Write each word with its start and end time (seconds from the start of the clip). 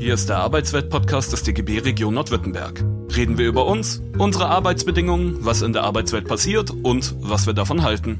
Hier 0.00 0.14
ist 0.14 0.30
der 0.30 0.38
Arbeitswelt-Podcast 0.38 1.30
des 1.30 1.42
DGB 1.42 1.80
Region 1.80 2.14
Nordwürttemberg. 2.14 2.82
Reden 3.14 3.36
wir 3.36 3.46
über 3.46 3.66
uns, 3.66 4.02
unsere 4.16 4.46
Arbeitsbedingungen, 4.46 5.44
was 5.44 5.60
in 5.60 5.74
der 5.74 5.82
Arbeitswelt 5.82 6.26
passiert 6.26 6.70
und 6.70 7.14
was 7.20 7.46
wir 7.46 7.52
davon 7.52 7.82
halten. 7.82 8.18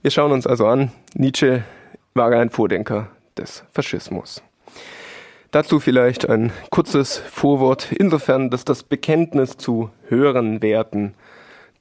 Wir 0.00 0.10
schauen 0.10 0.32
uns 0.32 0.46
also 0.46 0.66
an, 0.68 0.90
Nietzsche 1.16 1.64
war 2.14 2.30
ein 2.32 2.48
Vordenker 2.48 3.10
des 3.36 3.64
Faschismus. 3.70 4.42
Dazu 5.50 5.80
vielleicht 5.80 6.30
ein 6.30 6.50
kurzes 6.70 7.18
Vorwort, 7.18 7.92
insofern, 7.92 8.48
dass 8.48 8.64
das 8.64 8.84
Bekenntnis 8.84 9.58
zu 9.58 9.90
höheren 10.08 10.62
Werten, 10.62 11.12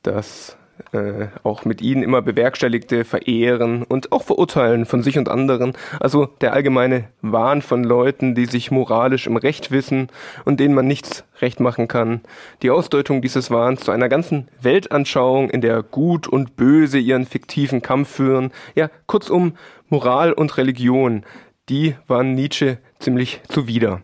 das 0.02 0.58
äh, 0.92 1.28
auch 1.44 1.66
mit 1.66 1.82
ihnen 1.82 2.04
immer 2.04 2.22
bewerkstelligte 2.22 3.06
Verehren 3.06 3.84
und 3.84 4.12
auch 4.12 4.24
Verurteilen 4.24 4.86
von 4.86 5.04
sich 5.04 5.18
und 5.18 5.30
anderen, 5.30 5.74
also 6.00 6.28
der 6.42 6.54
allgemeine 6.54 7.06
Wahn 7.22 7.62
von 7.62 7.84
Leuten, 7.84 8.36
die 8.36 8.46
sich 8.46 8.72
moralisch 8.72 9.28
im 9.28 9.38
Recht 9.38 9.72
wissen 9.72 10.08
und 10.46 10.60
denen 10.60 10.74
man 10.74 10.88
nichts 10.88 11.24
recht 11.42 11.60
machen 11.60 11.88
kann, 11.88 12.22
die 12.62 12.70
Ausdeutung 12.70 13.22
dieses 13.22 13.52
Wahns 13.52 13.82
zu 13.82 13.92
einer 13.92 14.10
ganzen 14.10 14.48
Weltanschauung, 14.62 15.50
in 15.50 15.62
der 15.62 15.84
Gut 15.84 16.28
und 16.28 16.56
Böse 16.56 17.00
ihren 17.00 17.26
fiktiven 17.26 17.82
Kampf 17.82 18.10
führen, 18.10 18.52
ja, 18.76 18.90
kurzum 19.06 19.54
Moral 19.90 20.34
und 20.34 20.58
Religion, 20.58 21.24
die 21.70 21.96
waren 22.08 22.34
Nietzsche 22.34 22.78
ziemlich 23.00 23.42
zuwider. 23.48 24.02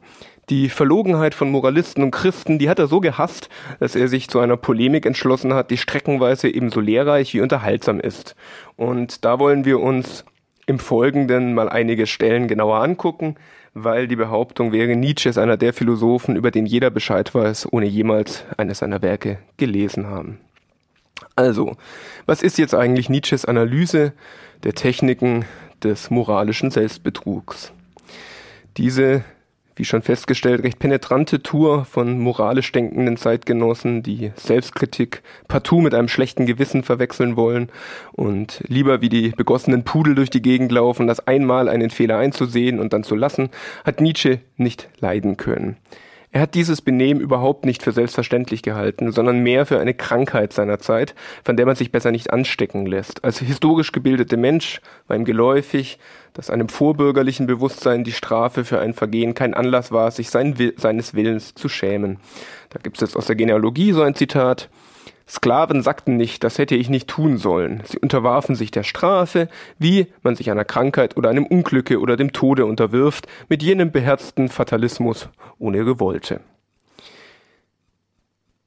Die 0.49 0.69
Verlogenheit 0.69 1.35
von 1.35 1.51
Moralisten 1.51 2.01
und 2.01 2.09
Christen, 2.09 2.57
die 2.57 2.69
hat 2.69 2.79
er 2.79 2.87
so 2.87 3.01
gehasst, 3.01 3.49
dass 3.79 3.95
er 3.95 4.07
sich 4.07 4.29
zu 4.29 4.39
einer 4.39 4.57
Polemik 4.57 5.05
entschlossen 5.05 5.53
hat, 5.53 5.69
die 5.69 5.77
streckenweise 5.77 6.49
ebenso 6.49 6.79
lehrreich 6.79 7.35
wie 7.35 7.41
unterhaltsam 7.41 7.99
ist. 7.99 8.35
Und 8.75 9.25
da 9.25 9.37
wollen 9.37 9.63
wir 9.63 9.79
uns 9.79 10.25
im 10.65 10.79
Folgenden 10.79 11.53
mal 11.53 11.69
einige 11.69 12.07
Stellen 12.07 12.47
genauer 12.47 12.81
angucken, 12.81 13.35
weil 13.75 14.07
die 14.07 14.15
Behauptung 14.15 14.71
wäre, 14.71 14.95
Nietzsche 14.95 15.29
ist 15.29 15.37
einer 15.37 15.57
der 15.57 15.71
Philosophen, 15.71 16.35
über 16.35 16.49
den 16.49 16.65
jeder 16.65 16.89
Bescheid 16.89 17.33
weiß, 17.33 17.71
ohne 17.71 17.85
jemals 17.85 18.43
eines 18.57 18.79
seiner 18.79 19.03
Werke 19.03 19.37
gelesen 19.57 20.07
haben. 20.07 20.39
Also, 21.35 21.75
was 22.25 22.41
ist 22.41 22.57
jetzt 22.57 22.73
eigentlich 22.73 23.07
Nietzsches 23.07 23.45
Analyse 23.45 24.13
der 24.63 24.73
Techniken 24.73 25.45
des 25.83 26.09
moralischen 26.09 26.71
Selbstbetrugs? 26.71 27.71
Diese 28.77 29.23
wie 29.79 29.85
schon 29.85 30.01
festgestellt, 30.01 30.63
recht 30.63 30.77
penetrante 30.77 31.41
Tour 31.41 31.85
von 31.85 32.19
moralisch 32.19 32.69
denkenden 32.73 33.15
Zeitgenossen, 33.15 34.03
die 34.03 34.31
Selbstkritik 34.35 35.23
partout 35.47 35.79
mit 35.79 35.95
einem 35.95 36.09
schlechten 36.09 36.45
Gewissen 36.45 36.83
verwechseln 36.83 37.37
wollen 37.37 37.71
und 38.11 38.61
lieber 38.67 38.99
wie 38.99 39.07
die 39.07 39.29
begossenen 39.29 39.85
Pudel 39.85 40.15
durch 40.15 40.29
die 40.29 40.41
Gegend 40.41 40.73
laufen, 40.73 41.07
das 41.07 41.25
einmal 41.25 41.69
einen 41.69 41.91
Fehler 41.91 42.17
einzusehen 42.17 42.77
und 42.77 42.91
dann 42.91 43.05
zu 43.05 43.15
lassen, 43.15 43.49
hat 43.85 44.01
Nietzsche 44.01 44.41
nicht 44.57 44.89
leiden 44.99 45.37
können. 45.37 45.77
Er 46.31 46.41
hat 46.41 46.53
dieses 46.53 46.81
Benehmen 46.81 47.21
überhaupt 47.21 47.65
nicht 47.65 47.81
für 47.81 47.91
selbstverständlich 47.91 48.61
gehalten, 48.61 49.11
sondern 49.11 49.39
mehr 49.39 49.65
für 49.65 49.79
eine 49.79 49.95
Krankheit 49.95 50.53
seiner 50.53 50.77
Zeit, 50.77 51.15
von 51.43 51.57
der 51.57 51.65
man 51.65 51.75
sich 51.75 51.91
besser 51.91 52.11
nicht 52.11 52.31
anstecken 52.31 52.85
lässt. 52.85 53.23
Als 53.23 53.39
historisch 53.39 53.91
gebildete 53.91 54.37
Mensch 54.37 54.79
war 55.07 55.17
ihm 55.17 55.25
geläufig, 55.25 55.97
dass 56.33 56.51
einem 56.51 56.69
vorbürgerlichen 56.69 57.47
Bewusstsein 57.47 58.03
die 58.03 58.11
Strafe 58.11 58.63
für 58.63 58.79
ein 58.79 58.93
Vergehen 58.93 59.33
kein 59.33 59.55
Anlass 59.55 59.91
war, 59.91 60.11
sich 60.11 60.29
sein, 60.29 60.55
seines 60.77 61.15
Willens 61.15 61.55
zu 61.55 61.67
schämen. 61.67 62.19
Da 62.69 62.79
gibt 62.79 62.97
es 62.97 63.01
jetzt 63.01 63.17
aus 63.17 63.25
der 63.25 63.35
Genealogie 63.35 63.91
so 63.91 64.03
ein 64.03 64.13
Zitat. 64.13 64.69
Sklaven 65.29 65.83
sagten 65.83 66.17
nicht, 66.17 66.43
das 66.43 66.57
hätte 66.57 66.75
ich 66.75 66.89
nicht 66.89 67.07
tun 67.07 67.37
sollen. 67.37 67.83
Sie 67.85 67.99
unterwarfen 67.99 68.55
sich 68.55 68.71
der 68.71 68.81
Strafe, 68.83 69.47
wie 69.77 70.07
man 70.23 70.35
sich 70.35 70.49
einer 70.49 70.65
Krankheit 70.65 71.17
oder 71.17 71.29
einem 71.29 71.45
Unglücke 71.45 71.99
oder 71.99 72.17
dem 72.17 72.33
Tode 72.33 72.65
unterwirft, 72.65 73.27
mit 73.47 73.61
jenem 73.61 73.91
beherzten 73.91 74.49
Fatalismus 74.49 75.29
ohne 75.59 75.85
Gewollte. 75.85 76.41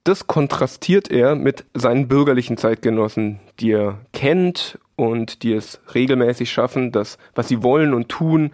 Das 0.05 0.27
kontrastiert 0.27 1.11
er 1.11 1.35
mit 1.35 1.65
seinen 1.75 2.07
bürgerlichen 2.07 2.57
Zeitgenossen, 2.57 3.41
die 3.59 3.73
er 3.73 4.01
kennt 4.13 4.79
und 4.95 5.43
die 5.43 5.55
es 5.55 5.81
regelmäßig 5.95 6.51
schaffen, 6.51 6.93
das, 6.93 7.19
was 7.35 7.49
sie 7.49 7.63
wollen 7.63 7.93
und 7.93 8.09
tun, 8.09 8.53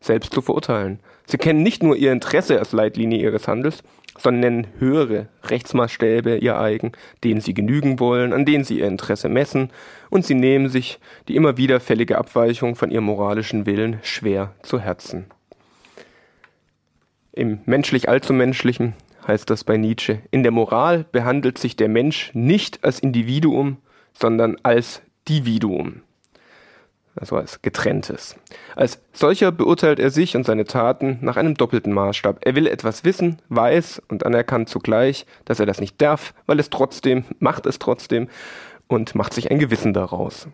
selbst 0.00 0.32
zu 0.32 0.40
verurteilen. 0.40 1.00
Sie 1.26 1.38
kennen 1.38 1.62
nicht 1.62 1.82
nur 1.82 1.96
ihr 1.96 2.12
Interesse 2.12 2.58
als 2.58 2.72
Leitlinie 2.72 3.20
ihres 3.20 3.46
Handels, 3.48 3.82
sondern 4.18 4.40
nennen 4.40 4.66
höhere 4.78 5.28
Rechtsmaßstäbe 5.44 6.36
ihr 6.36 6.58
eigen, 6.58 6.92
denen 7.24 7.40
sie 7.40 7.54
genügen 7.54 7.98
wollen, 8.00 8.32
an 8.32 8.44
denen 8.44 8.64
sie 8.64 8.78
ihr 8.80 8.86
Interesse 8.86 9.28
messen, 9.28 9.70
und 10.10 10.24
sie 10.24 10.34
nehmen 10.34 10.68
sich 10.68 10.98
die 11.28 11.36
immer 11.36 11.56
wieder 11.56 11.80
fällige 11.80 12.18
Abweichung 12.18 12.76
von 12.76 12.90
ihrem 12.90 13.04
moralischen 13.04 13.66
Willen 13.66 13.98
schwer 14.02 14.54
zu 14.62 14.80
Herzen. 14.80 15.26
Im 17.32 17.60
menschlich 17.64 18.08
allzu 18.08 18.32
menschlichen 18.34 18.94
heißt 19.26 19.48
das 19.48 19.64
bei 19.64 19.76
Nietzsche, 19.76 20.18
in 20.30 20.42
der 20.42 20.52
Moral 20.52 21.04
behandelt 21.10 21.56
sich 21.56 21.76
der 21.76 21.88
Mensch 21.88 22.30
nicht 22.34 22.84
als 22.84 22.98
Individuum, 22.98 23.78
sondern 24.12 24.56
als 24.62 25.00
Dividuum 25.28 26.02
also 27.14 27.36
als 27.36 27.62
getrenntes. 27.62 28.36
Als 28.74 29.00
solcher 29.12 29.52
beurteilt 29.52 29.98
er 29.98 30.10
sich 30.10 30.36
und 30.36 30.44
seine 30.44 30.64
Taten 30.64 31.18
nach 31.20 31.36
einem 31.36 31.54
doppelten 31.54 31.92
Maßstab. 31.92 32.38
Er 32.40 32.54
will 32.54 32.66
etwas 32.66 33.04
wissen, 33.04 33.40
weiß 33.48 34.02
und 34.08 34.24
anerkannt 34.24 34.68
zugleich, 34.68 35.26
dass 35.44 35.60
er 35.60 35.66
das 35.66 35.80
nicht 35.80 36.00
darf, 36.00 36.34
weil 36.46 36.58
es 36.58 36.70
trotzdem, 36.70 37.24
macht 37.38 37.66
es 37.66 37.78
trotzdem 37.78 38.28
und 38.86 39.14
macht 39.14 39.34
sich 39.34 39.50
ein 39.50 39.58
Gewissen 39.58 39.92
daraus. 39.92 40.48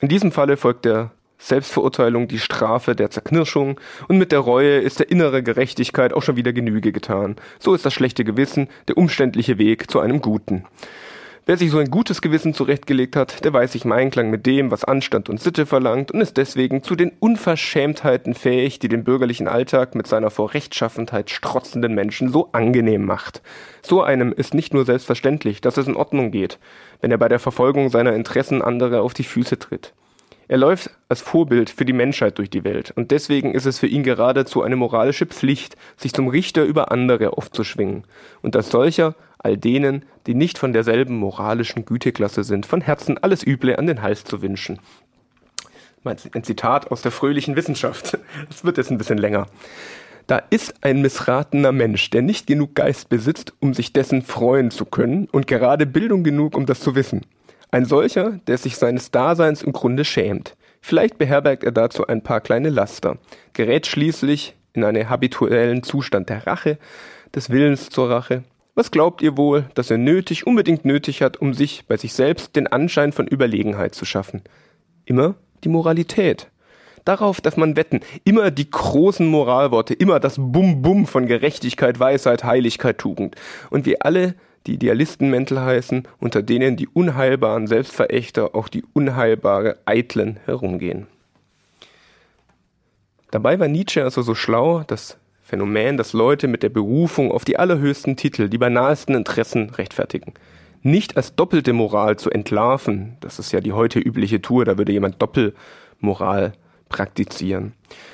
In 0.00 0.08
diesem 0.08 0.32
Falle 0.32 0.56
folgt 0.56 0.84
der 0.84 1.10
Selbstverurteilung 1.38 2.28
die 2.28 2.38
Strafe 2.38 2.94
der 2.94 3.10
Zerknirschung 3.10 3.80
und 4.08 4.18
mit 4.18 4.30
der 4.30 4.40
Reue 4.40 4.78
ist 4.78 4.98
der 4.98 5.10
innere 5.10 5.42
Gerechtigkeit 5.42 6.12
auch 6.12 6.22
schon 6.22 6.36
wieder 6.36 6.52
Genüge 6.52 6.92
getan. 6.92 7.36
So 7.58 7.74
ist 7.74 7.86
das 7.86 7.94
schlechte 7.94 8.24
Gewissen 8.24 8.68
der 8.88 8.98
umständliche 8.98 9.58
Weg 9.58 9.90
zu 9.90 10.00
einem 10.00 10.20
Guten. 10.20 10.66
Wer 11.50 11.56
sich 11.56 11.72
so 11.72 11.78
ein 11.78 11.90
gutes 11.90 12.22
Gewissen 12.22 12.54
zurechtgelegt 12.54 13.16
hat, 13.16 13.44
der 13.44 13.52
weiß 13.52 13.72
sich 13.72 13.84
im 13.84 13.90
Einklang 13.90 14.30
mit 14.30 14.46
dem, 14.46 14.70
was 14.70 14.84
Anstand 14.84 15.28
und 15.28 15.40
Sitte 15.40 15.66
verlangt 15.66 16.12
und 16.12 16.20
ist 16.20 16.36
deswegen 16.36 16.84
zu 16.84 16.94
den 16.94 17.10
Unverschämtheiten 17.18 18.34
fähig, 18.34 18.78
die 18.78 18.86
den 18.86 19.02
bürgerlichen 19.02 19.48
Alltag 19.48 19.96
mit 19.96 20.06
seiner 20.06 20.30
vor 20.30 20.54
Rechtschaffenheit 20.54 21.28
strotzenden 21.28 21.92
Menschen 21.92 22.28
so 22.30 22.50
angenehm 22.52 23.04
macht. 23.04 23.42
So 23.82 24.00
einem 24.00 24.32
ist 24.32 24.54
nicht 24.54 24.72
nur 24.72 24.84
selbstverständlich, 24.84 25.60
dass 25.60 25.76
es 25.76 25.88
in 25.88 25.96
Ordnung 25.96 26.30
geht, 26.30 26.60
wenn 27.00 27.10
er 27.10 27.18
bei 27.18 27.28
der 27.28 27.40
Verfolgung 27.40 27.90
seiner 27.90 28.12
Interessen 28.12 28.62
andere 28.62 29.00
auf 29.00 29.12
die 29.12 29.24
Füße 29.24 29.58
tritt. 29.58 29.92
Er 30.46 30.58
läuft 30.58 30.90
als 31.08 31.20
Vorbild 31.20 31.68
für 31.68 31.84
die 31.84 31.92
Menschheit 31.92 32.38
durch 32.38 32.50
die 32.50 32.62
Welt 32.62 32.92
und 32.94 33.10
deswegen 33.10 33.54
ist 33.54 33.66
es 33.66 33.80
für 33.80 33.88
ihn 33.88 34.04
geradezu 34.04 34.62
eine 34.62 34.76
moralische 34.76 35.26
Pflicht, 35.26 35.76
sich 35.96 36.12
zum 36.12 36.28
Richter 36.28 36.62
über 36.62 36.92
andere 36.92 37.36
aufzuschwingen 37.36 38.04
und 38.40 38.54
als 38.54 38.70
solcher 38.70 39.16
all 39.42 39.56
denen, 39.56 40.04
die 40.26 40.34
nicht 40.34 40.58
von 40.58 40.72
derselben 40.72 41.16
moralischen 41.16 41.84
Güteklasse 41.84 42.44
sind, 42.44 42.66
von 42.66 42.80
Herzen 42.80 43.18
alles 43.18 43.46
Üble 43.46 43.76
an 43.76 43.86
den 43.86 44.02
Hals 44.02 44.24
zu 44.24 44.42
wünschen. 44.42 44.78
Ein 46.04 46.44
Zitat 46.44 46.90
aus 46.90 47.02
der 47.02 47.12
fröhlichen 47.12 47.56
Wissenschaft. 47.56 48.18
Das 48.48 48.64
wird 48.64 48.78
jetzt 48.78 48.90
ein 48.90 48.98
bisschen 48.98 49.18
länger. 49.18 49.46
Da 50.26 50.38
ist 50.50 50.74
ein 50.82 51.02
missratener 51.02 51.72
Mensch, 51.72 52.10
der 52.10 52.22
nicht 52.22 52.46
genug 52.46 52.74
Geist 52.74 53.08
besitzt, 53.08 53.52
um 53.58 53.74
sich 53.74 53.92
dessen 53.92 54.22
freuen 54.22 54.70
zu 54.70 54.84
können 54.84 55.26
und 55.32 55.46
gerade 55.46 55.86
Bildung 55.86 56.22
genug, 56.22 56.56
um 56.56 56.66
das 56.66 56.80
zu 56.80 56.94
wissen. 56.94 57.26
Ein 57.70 57.84
solcher, 57.84 58.40
der 58.46 58.58
sich 58.58 58.76
seines 58.76 59.10
Daseins 59.10 59.62
im 59.62 59.72
Grunde 59.72 60.04
schämt. 60.04 60.56
Vielleicht 60.80 61.18
beherbergt 61.18 61.64
er 61.64 61.72
dazu 61.72 62.06
ein 62.06 62.22
paar 62.22 62.40
kleine 62.40 62.70
Laster, 62.70 63.18
gerät 63.52 63.86
schließlich 63.86 64.54
in 64.72 64.84
einen 64.84 65.08
habituellen 65.08 65.82
Zustand 65.82 66.28
der 66.28 66.46
Rache, 66.46 66.78
des 67.34 67.50
Willens 67.50 67.90
zur 67.90 68.10
Rache. 68.10 68.44
Was 68.74 68.90
glaubt 68.90 69.20
ihr 69.22 69.36
wohl, 69.36 69.68
dass 69.74 69.90
er 69.90 69.98
nötig, 69.98 70.46
unbedingt 70.46 70.84
nötig 70.84 71.22
hat, 71.22 71.36
um 71.38 71.54
sich 71.54 71.86
bei 71.86 71.96
sich 71.96 72.12
selbst 72.12 72.56
den 72.56 72.66
Anschein 72.66 73.12
von 73.12 73.26
Überlegenheit 73.26 73.94
zu 73.94 74.04
schaffen? 74.04 74.42
Immer 75.04 75.34
die 75.64 75.68
Moralität. 75.68 76.50
Darauf 77.04 77.40
darf 77.40 77.56
man 77.56 77.76
wetten. 77.76 78.00
Immer 78.24 78.50
die 78.50 78.70
großen 78.70 79.26
Moralworte, 79.26 79.94
immer 79.94 80.20
das 80.20 80.36
Bum-Bum 80.38 81.06
von 81.06 81.26
Gerechtigkeit, 81.26 81.98
Weisheit, 81.98 82.44
Heiligkeit, 82.44 82.98
Tugend. 82.98 83.36
Und 83.70 83.86
wir 83.86 84.04
alle 84.04 84.34
die 84.66 84.74
Idealistenmäntel 84.74 85.60
heißen, 85.60 86.06
unter 86.18 86.42
denen 86.42 86.76
die 86.76 86.88
unheilbaren 86.88 87.66
Selbstverächter 87.66 88.54
auch 88.54 88.68
die 88.68 88.84
unheilbare 88.92 89.78
Eitlen 89.86 90.38
herumgehen. 90.44 91.06
Dabei 93.30 93.58
war 93.58 93.68
Nietzsche 93.68 94.02
also 94.02 94.22
so 94.22 94.34
schlau, 94.34 94.82
das 94.86 95.16
Phänomen, 95.50 95.96
das 95.96 96.12
Leute 96.12 96.46
mit 96.46 96.62
der 96.62 96.68
Berufung 96.68 97.32
auf 97.32 97.44
die 97.44 97.58
allerhöchsten 97.58 98.14
Titel, 98.14 98.48
die 98.48 98.56
banalsten 98.56 99.16
Interessen 99.16 99.70
rechtfertigen. 99.70 100.34
Nicht 100.82 101.16
als 101.16 101.34
doppelte 101.34 101.72
Moral 101.72 102.16
zu 102.16 102.30
entlarven, 102.30 103.16
das 103.18 103.40
ist 103.40 103.50
ja 103.50 103.60
die 103.60 103.72
heute 103.72 103.98
übliche 103.98 104.40
Tour, 104.40 104.64
da 104.64 104.78
würde 104.78 104.92
jemand 104.92 105.20
Doppelmoral 105.20 106.52
praktizieren 106.88 107.72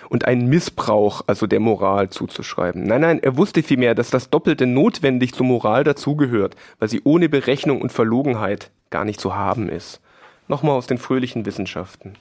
und 0.09 0.25
einen 0.25 0.49
Missbrauch, 0.49 1.25
also 1.27 1.47
der 1.47 1.61
Moral 1.61 2.09
zuzuschreiben. 2.09 2.85
Nein, 2.85 3.03
nein, 3.03 3.23
er 3.23 3.37
wusste 3.37 3.63
vielmehr, 3.63 3.95
dass 3.95 4.09
das 4.09 4.31
Doppelte 4.31 4.65
notwendig 4.65 5.35
zur 5.35 5.45
Moral 5.45 5.85
dazugehört, 5.85 6.57
weil 6.79 6.89
sie 6.89 7.03
ohne 7.05 7.29
Berechnung 7.29 7.83
und 7.83 7.93
Verlogenheit 7.93 8.71
gar 8.89 9.05
nicht 9.05 9.21
zu 9.21 9.37
haben 9.37 9.69
ist. 9.69 10.01
Nochmal 10.49 10.77
aus 10.77 10.87
den 10.87 10.97
fröhlichen 10.97 11.45
Wissenschaften. 11.45 12.15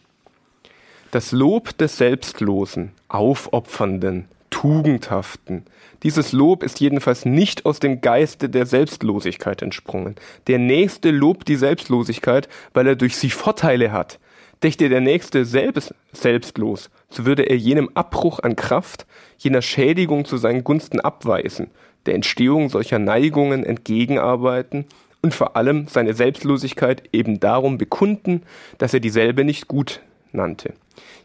Das 1.11 1.31
Lob 1.31 1.77
des 1.77 1.97
Selbstlosen, 1.97 2.91
Aufopfernden, 3.07 4.27
Tugendhaften. 4.65 5.63
Dieses 6.01 6.31
Lob 6.31 6.63
ist 6.63 6.79
jedenfalls 6.79 7.23
nicht 7.23 7.67
aus 7.67 7.79
dem 7.79 8.01
Geiste 8.01 8.49
der 8.49 8.65
Selbstlosigkeit 8.65 9.61
entsprungen. 9.61 10.15
Der 10.47 10.57
Nächste 10.57 11.11
lobt 11.11 11.47
die 11.47 11.55
Selbstlosigkeit, 11.55 12.49
weil 12.73 12.87
er 12.87 12.95
durch 12.95 13.15
sie 13.15 13.29
Vorteile 13.29 13.91
hat. 13.91 14.17
Dächte 14.63 14.89
der 14.89 15.01
Nächste 15.01 15.45
selbst 15.45 15.93
selbstlos, 16.13 16.89
so 17.09 17.27
würde 17.27 17.43
er 17.43 17.57
jenem 17.57 17.91
Abbruch 17.93 18.39
an 18.39 18.55
Kraft, 18.55 19.05
jener 19.37 19.61
Schädigung 19.61 20.25
zu 20.25 20.37
seinen 20.37 20.63
Gunsten 20.63 20.99
abweisen, 20.99 21.69
der 22.07 22.15
Entstehung 22.15 22.69
solcher 22.69 22.97
Neigungen 22.97 23.63
entgegenarbeiten 23.63 24.85
und 25.21 25.35
vor 25.35 25.55
allem 25.55 25.87
seine 25.89 26.15
Selbstlosigkeit 26.15 27.03
eben 27.13 27.39
darum 27.39 27.77
bekunden, 27.77 28.41
dass 28.79 28.95
er 28.95 28.99
dieselbe 28.99 29.43
nicht 29.43 29.67
gut 29.67 30.01
nannte. 30.31 30.73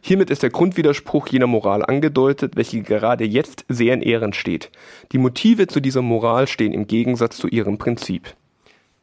Hiermit 0.01 0.31
ist 0.31 0.43
der 0.43 0.51
Grundwiderspruch 0.51 1.29
jener 1.29 1.47
Moral 1.47 1.85
angedeutet, 1.85 2.57
welche 2.57 2.83
gerade 2.83 3.25
jetzt 3.25 3.65
sehr 3.69 3.95
in 3.95 4.03
Ehren 4.03 4.33
steht. 4.33 4.71
Die 5.13 5.19
Motive 5.19 5.67
zu 5.67 5.81
dieser 5.81 6.03
Moral 6.03 6.47
stehen 6.47 6.73
im 6.73 6.87
Gegensatz 6.87 7.37
zu 7.37 7.49
ihrem 7.49 7.79
Prinzip. 7.79 8.35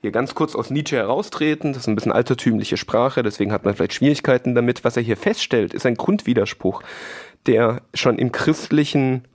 Hier 0.01 0.11
ganz 0.11 0.35
kurz 0.35 0.55
aus 0.55 0.69
Nietzsche 0.69 0.95
heraustreten, 0.95 1.73
das 1.73 1.83
ist 1.83 1.87
ein 1.87 1.95
bisschen 1.95 2.11
altertümliche 2.11 2.77
Sprache, 2.77 3.23
deswegen 3.23 3.51
hat 3.51 3.65
man 3.65 3.75
vielleicht 3.75 3.93
Schwierigkeiten 3.93 4.53
damit. 4.53 4.83
Was 4.83 4.95
er 4.95 5.03
hier 5.03 5.17
feststellt, 5.17 5.73
ist 5.73 5.85
ein 5.85 5.95
Grundwiderspruch, 5.95 6.83
der 7.47 7.81
schon 7.93 8.19
im 8.19 8.31
christlichen 8.31 9.25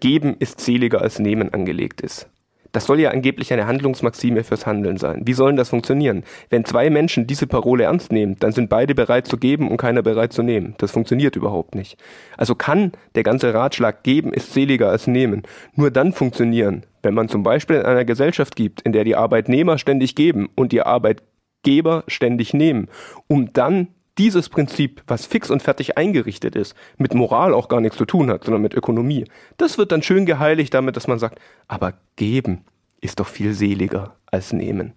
Geben 0.00 0.36
ist 0.38 0.60
seliger 0.60 1.00
als 1.00 1.18
Nehmen 1.18 1.52
angelegt 1.52 2.00
ist. 2.00 2.28
Das 2.72 2.86
soll 2.86 3.00
ja 3.00 3.10
angeblich 3.10 3.52
eine 3.52 3.66
Handlungsmaxime 3.66 4.44
fürs 4.44 4.66
Handeln 4.66 4.96
sein. 4.96 5.22
Wie 5.24 5.34
soll 5.34 5.54
das 5.54 5.68
funktionieren? 5.68 6.24
Wenn 6.50 6.64
zwei 6.64 6.90
Menschen 6.90 7.26
diese 7.26 7.46
Parole 7.46 7.84
ernst 7.84 8.12
nehmen, 8.12 8.36
dann 8.40 8.52
sind 8.52 8.68
beide 8.68 8.94
bereit 8.94 9.26
zu 9.26 9.36
geben 9.36 9.70
und 9.70 9.76
keiner 9.76 10.02
bereit 10.02 10.32
zu 10.32 10.42
nehmen. 10.42 10.74
Das 10.78 10.90
funktioniert 10.90 11.36
überhaupt 11.36 11.74
nicht. 11.74 11.98
Also 12.36 12.54
kann 12.54 12.92
der 13.14 13.22
ganze 13.22 13.52
Ratschlag 13.54 14.02
geben 14.02 14.32
ist 14.32 14.52
seliger 14.52 14.88
als 14.88 15.06
nehmen 15.06 15.42
nur 15.74 15.90
dann 15.90 16.12
funktionieren, 16.12 16.84
wenn 17.02 17.14
man 17.14 17.28
zum 17.28 17.42
Beispiel 17.42 17.76
in 17.76 17.82
einer 17.82 18.04
Gesellschaft 18.04 18.56
gibt, 18.56 18.82
in 18.82 18.92
der 18.92 19.04
die 19.04 19.16
Arbeitnehmer 19.16 19.78
ständig 19.78 20.14
geben 20.14 20.48
und 20.54 20.72
die 20.72 20.82
Arbeitgeber 20.82 22.04
ständig 22.06 22.54
nehmen, 22.54 22.88
um 23.28 23.52
dann 23.52 23.88
dieses 24.22 24.48
Prinzip, 24.48 25.02
was 25.08 25.26
fix 25.26 25.50
und 25.50 25.64
fertig 25.64 25.98
eingerichtet 25.98 26.54
ist, 26.54 26.76
mit 26.96 27.12
Moral 27.12 27.52
auch 27.52 27.66
gar 27.66 27.80
nichts 27.80 27.98
zu 27.98 28.04
tun 28.04 28.30
hat, 28.30 28.44
sondern 28.44 28.62
mit 28.62 28.72
Ökonomie, 28.72 29.24
das 29.56 29.78
wird 29.78 29.90
dann 29.90 30.00
schön 30.00 30.26
geheiligt 30.26 30.72
damit, 30.72 30.94
dass 30.94 31.08
man 31.08 31.18
sagt, 31.18 31.40
aber 31.66 31.94
geben 32.14 32.64
ist 33.00 33.18
doch 33.18 33.26
viel 33.26 33.52
seliger 33.52 34.14
als 34.26 34.52
nehmen. 34.52 34.92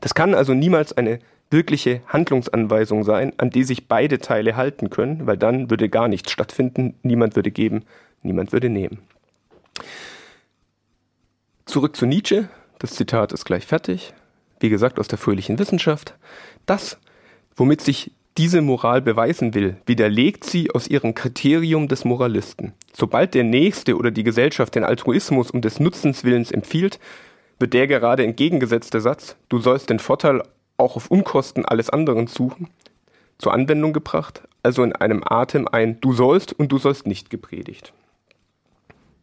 Das 0.00 0.14
kann 0.14 0.32
also 0.32 0.54
niemals 0.54 0.96
eine 0.96 1.18
wirkliche 1.50 2.02
Handlungsanweisung 2.06 3.02
sein, 3.02 3.32
an 3.38 3.50
die 3.50 3.64
sich 3.64 3.88
beide 3.88 4.20
Teile 4.20 4.54
halten 4.54 4.90
können, 4.90 5.26
weil 5.26 5.36
dann 5.36 5.70
würde 5.70 5.88
gar 5.88 6.06
nichts 6.06 6.30
stattfinden, 6.30 6.94
niemand 7.02 7.34
würde 7.34 7.50
geben, 7.50 7.82
niemand 8.22 8.52
würde 8.52 8.68
nehmen. 8.68 9.00
Zurück 11.64 11.96
zu 11.96 12.06
Nietzsche, 12.06 12.48
das 12.78 12.92
Zitat 12.92 13.32
ist 13.32 13.44
gleich 13.44 13.66
fertig, 13.66 14.14
wie 14.60 14.68
gesagt 14.68 15.00
aus 15.00 15.08
der 15.08 15.18
fröhlichen 15.18 15.58
Wissenschaft. 15.58 16.14
Das, 16.64 17.00
womit 17.56 17.80
sich 17.80 18.12
diese 18.38 18.62
Moral 18.62 19.02
beweisen 19.02 19.52
will, 19.52 19.76
widerlegt 19.84 20.44
sie 20.44 20.70
aus 20.70 20.86
ihrem 20.86 21.14
Kriterium 21.14 21.88
des 21.88 22.04
Moralisten. 22.04 22.72
Sobald 22.92 23.34
der 23.34 23.42
Nächste 23.42 23.96
oder 23.96 24.12
die 24.12 24.22
Gesellschaft 24.22 24.76
den 24.76 24.84
Altruismus 24.84 25.50
um 25.50 25.60
des 25.60 25.80
Nutzens 25.80 26.22
willens 26.22 26.52
empfiehlt, 26.52 27.00
wird 27.58 27.74
der 27.74 27.88
gerade 27.88 28.24
entgegengesetzte 28.24 29.00
Satz, 29.00 29.34
du 29.48 29.58
sollst 29.58 29.90
den 29.90 29.98
Vorteil 29.98 30.44
auch 30.76 30.94
auf 30.94 31.10
Unkosten 31.10 31.64
alles 31.64 31.90
anderen 31.90 32.28
suchen, 32.28 32.68
zur 33.38 33.52
Anwendung 33.52 33.92
gebracht, 33.92 34.42
also 34.62 34.84
in 34.84 34.94
einem 34.94 35.24
Atem 35.26 35.66
ein 35.66 36.00
Du 36.00 36.12
sollst 36.12 36.52
und 36.52 36.70
du 36.70 36.78
sollst 36.78 37.08
nicht 37.08 37.30
gepredigt. 37.30 37.92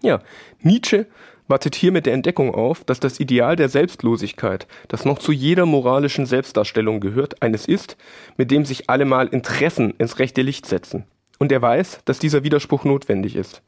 Ja, 0.02 0.20
Nietzsche 0.62 1.08
wartet 1.48 1.76
hier 1.76 1.92
mit 1.92 2.06
der 2.06 2.14
Entdeckung 2.14 2.54
auf, 2.54 2.84
dass 2.84 3.00
das 3.00 3.20
Ideal 3.20 3.56
der 3.56 3.70
Selbstlosigkeit, 3.70 4.68
das 4.88 5.06
noch 5.06 5.20
zu 5.20 5.32
jeder 5.32 5.66
moralischen 5.66 6.26
Selbstdarstellung 6.26 7.00
gehört, 7.00 7.42
eines 7.42 7.68
ist, 7.68 7.98
mit 8.38 8.52
dem 8.52 8.66
sich 8.66 8.90
allemal 8.90 9.28
Interessen 9.28 9.94
ins 9.98 10.20
rechte 10.20 10.42
Licht 10.42 10.66
setzen. 10.66 11.06
Und 11.38 11.52
er 11.52 11.62
weiß, 11.62 12.00
dass 12.06 12.20
dieser 12.20 12.44
Widerspruch 12.44 12.84
notwendig 12.84 13.36
ist. 13.36 13.62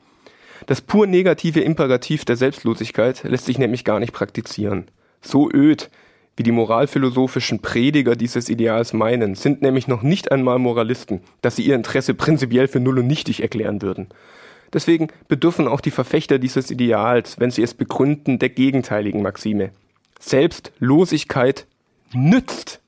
Das 0.65 0.81
pur 0.81 1.06
negative 1.06 1.62
Imperativ 1.62 2.25
der 2.25 2.35
Selbstlosigkeit 2.35 3.24
lässt 3.24 3.45
sich 3.45 3.59
nämlich 3.59 3.83
gar 3.83 4.00
nicht 4.00 4.13
praktizieren. 4.13 4.85
So 5.21 5.50
öd, 5.51 5.89
wie 6.35 6.44
die 6.44 6.51
moralphilosophischen 6.51 7.59
Prediger 7.62 8.15
dieses 8.15 8.50
Ideals 8.50 8.94
meinen, 8.94 9.35
sind 9.35 9.62
nämlich 9.62 9.88
noch 9.88 10.03
nicht 10.03 10.31
einmal 10.31 10.59
Moralisten, 10.59 11.21
dass 11.41 11.56
sie 11.56 11.63
ihr 11.63 11.75
Interesse 11.75 12.13
prinzipiell 12.13 12.68
für 12.68 12.80
null 12.80 13.00
und 13.00 13.07
nichtig 13.07 13.41
erklären 13.41 13.81
würden. 13.81 14.07
Deswegen 14.73 15.07
bedürfen 15.27 15.67
auch 15.67 15.81
die 15.81 15.91
Verfechter 15.91 16.39
dieses 16.39 16.71
Ideals, 16.71 17.39
wenn 17.39 17.51
sie 17.51 17.63
es 17.63 17.73
begründen, 17.73 18.39
der 18.39 18.49
gegenteiligen 18.49 19.21
Maxime. 19.21 19.71
Selbstlosigkeit 20.19 21.65
nützt. 22.13 22.81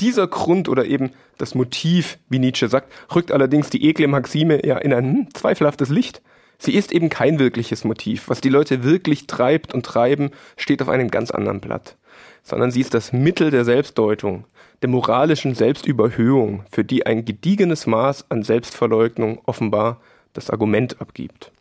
Dieser 0.00 0.26
Grund 0.26 0.68
oder 0.68 0.84
eben 0.84 1.10
das 1.38 1.54
Motiv, 1.54 2.18
wie 2.28 2.38
Nietzsche 2.38 2.68
sagt, 2.68 2.92
rückt 3.14 3.32
allerdings 3.32 3.70
die 3.70 3.88
ekle 3.88 4.08
Maxime 4.08 4.64
ja 4.66 4.78
in 4.78 4.92
ein 4.92 5.04
hm, 5.04 5.28
zweifelhaftes 5.34 5.88
Licht. 5.88 6.22
Sie 6.58 6.74
ist 6.74 6.92
eben 6.92 7.08
kein 7.08 7.38
wirkliches 7.38 7.84
Motiv. 7.84 8.28
Was 8.28 8.40
die 8.40 8.48
Leute 8.48 8.82
wirklich 8.82 9.26
treibt 9.26 9.74
und 9.74 9.84
treiben, 9.84 10.30
steht 10.56 10.80
auf 10.82 10.88
einem 10.88 11.10
ganz 11.10 11.30
anderen 11.30 11.60
Blatt. 11.60 11.96
Sondern 12.42 12.70
sie 12.70 12.80
ist 12.80 12.94
das 12.94 13.12
Mittel 13.12 13.50
der 13.50 13.64
Selbstdeutung, 13.64 14.44
der 14.82 14.88
moralischen 14.88 15.54
Selbstüberhöhung, 15.54 16.64
für 16.70 16.84
die 16.84 17.04
ein 17.04 17.24
gediegenes 17.24 17.86
Maß 17.86 18.30
an 18.30 18.42
Selbstverleugnung 18.42 19.40
offenbar 19.44 20.00
das 20.36 20.50
Argument 20.50 21.00
abgibt. 21.00 21.52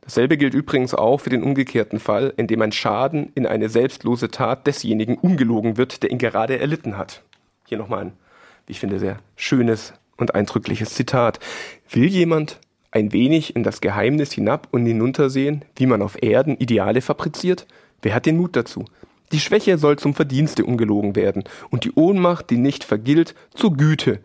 Dasselbe 0.00 0.36
gilt 0.36 0.54
übrigens 0.54 0.94
auch 0.94 1.18
für 1.20 1.30
den 1.30 1.42
umgekehrten 1.42 1.98
Fall, 1.98 2.32
in 2.36 2.46
dem 2.46 2.62
ein 2.62 2.70
Schaden 2.70 3.32
in 3.34 3.44
eine 3.44 3.68
selbstlose 3.68 4.30
Tat 4.30 4.66
desjenigen 4.66 5.16
umgelogen 5.18 5.76
wird, 5.76 6.02
der 6.02 6.12
ihn 6.12 6.18
gerade 6.18 6.60
erlitten 6.60 6.96
hat. 6.96 7.22
Hier 7.66 7.76
nochmal 7.76 8.04
ein, 8.04 8.12
wie 8.66 8.72
ich 8.72 8.80
finde, 8.80 9.00
sehr 9.00 9.18
schönes 9.34 9.94
und 10.16 10.34
eindrückliches 10.36 10.94
Zitat. 10.94 11.40
Will 11.90 12.06
jemand 12.06 12.60
ein 12.92 13.12
wenig 13.12 13.56
in 13.56 13.64
das 13.64 13.80
Geheimnis 13.80 14.32
hinab 14.32 14.68
und 14.70 14.86
hinuntersehen, 14.86 15.64
wie 15.74 15.86
man 15.86 16.02
auf 16.02 16.22
Erden 16.22 16.56
Ideale 16.56 17.02
fabriziert? 17.02 17.66
Wer 18.00 18.14
hat 18.14 18.26
den 18.26 18.36
Mut 18.36 18.54
dazu? 18.54 18.84
Die 19.32 19.40
Schwäche 19.40 19.76
soll 19.78 19.98
zum 19.98 20.14
Verdienste 20.14 20.64
umgelogen 20.64 21.16
werden 21.16 21.44
und 21.70 21.84
die 21.84 21.92
Ohnmacht, 21.92 22.50
die 22.50 22.58
nicht 22.58 22.84
vergilt, 22.84 23.34
zur 23.54 23.72
Güte, 23.76 24.20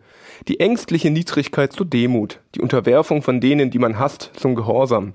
die 0.48 0.60
ängstliche 0.60 1.10
Niedrigkeit 1.10 1.72
zur 1.72 1.86
Demut, 1.86 2.40
die 2.54 2.60
Unterwerfung 2.60 3.22
von 3.22 3.40
denen, 3.40 3.70
die 3.70 3.78
man 3.78 3.98
hasst, 3.98 4.30
zum 4.34 4.54
Gehorsam. 4.54 5.14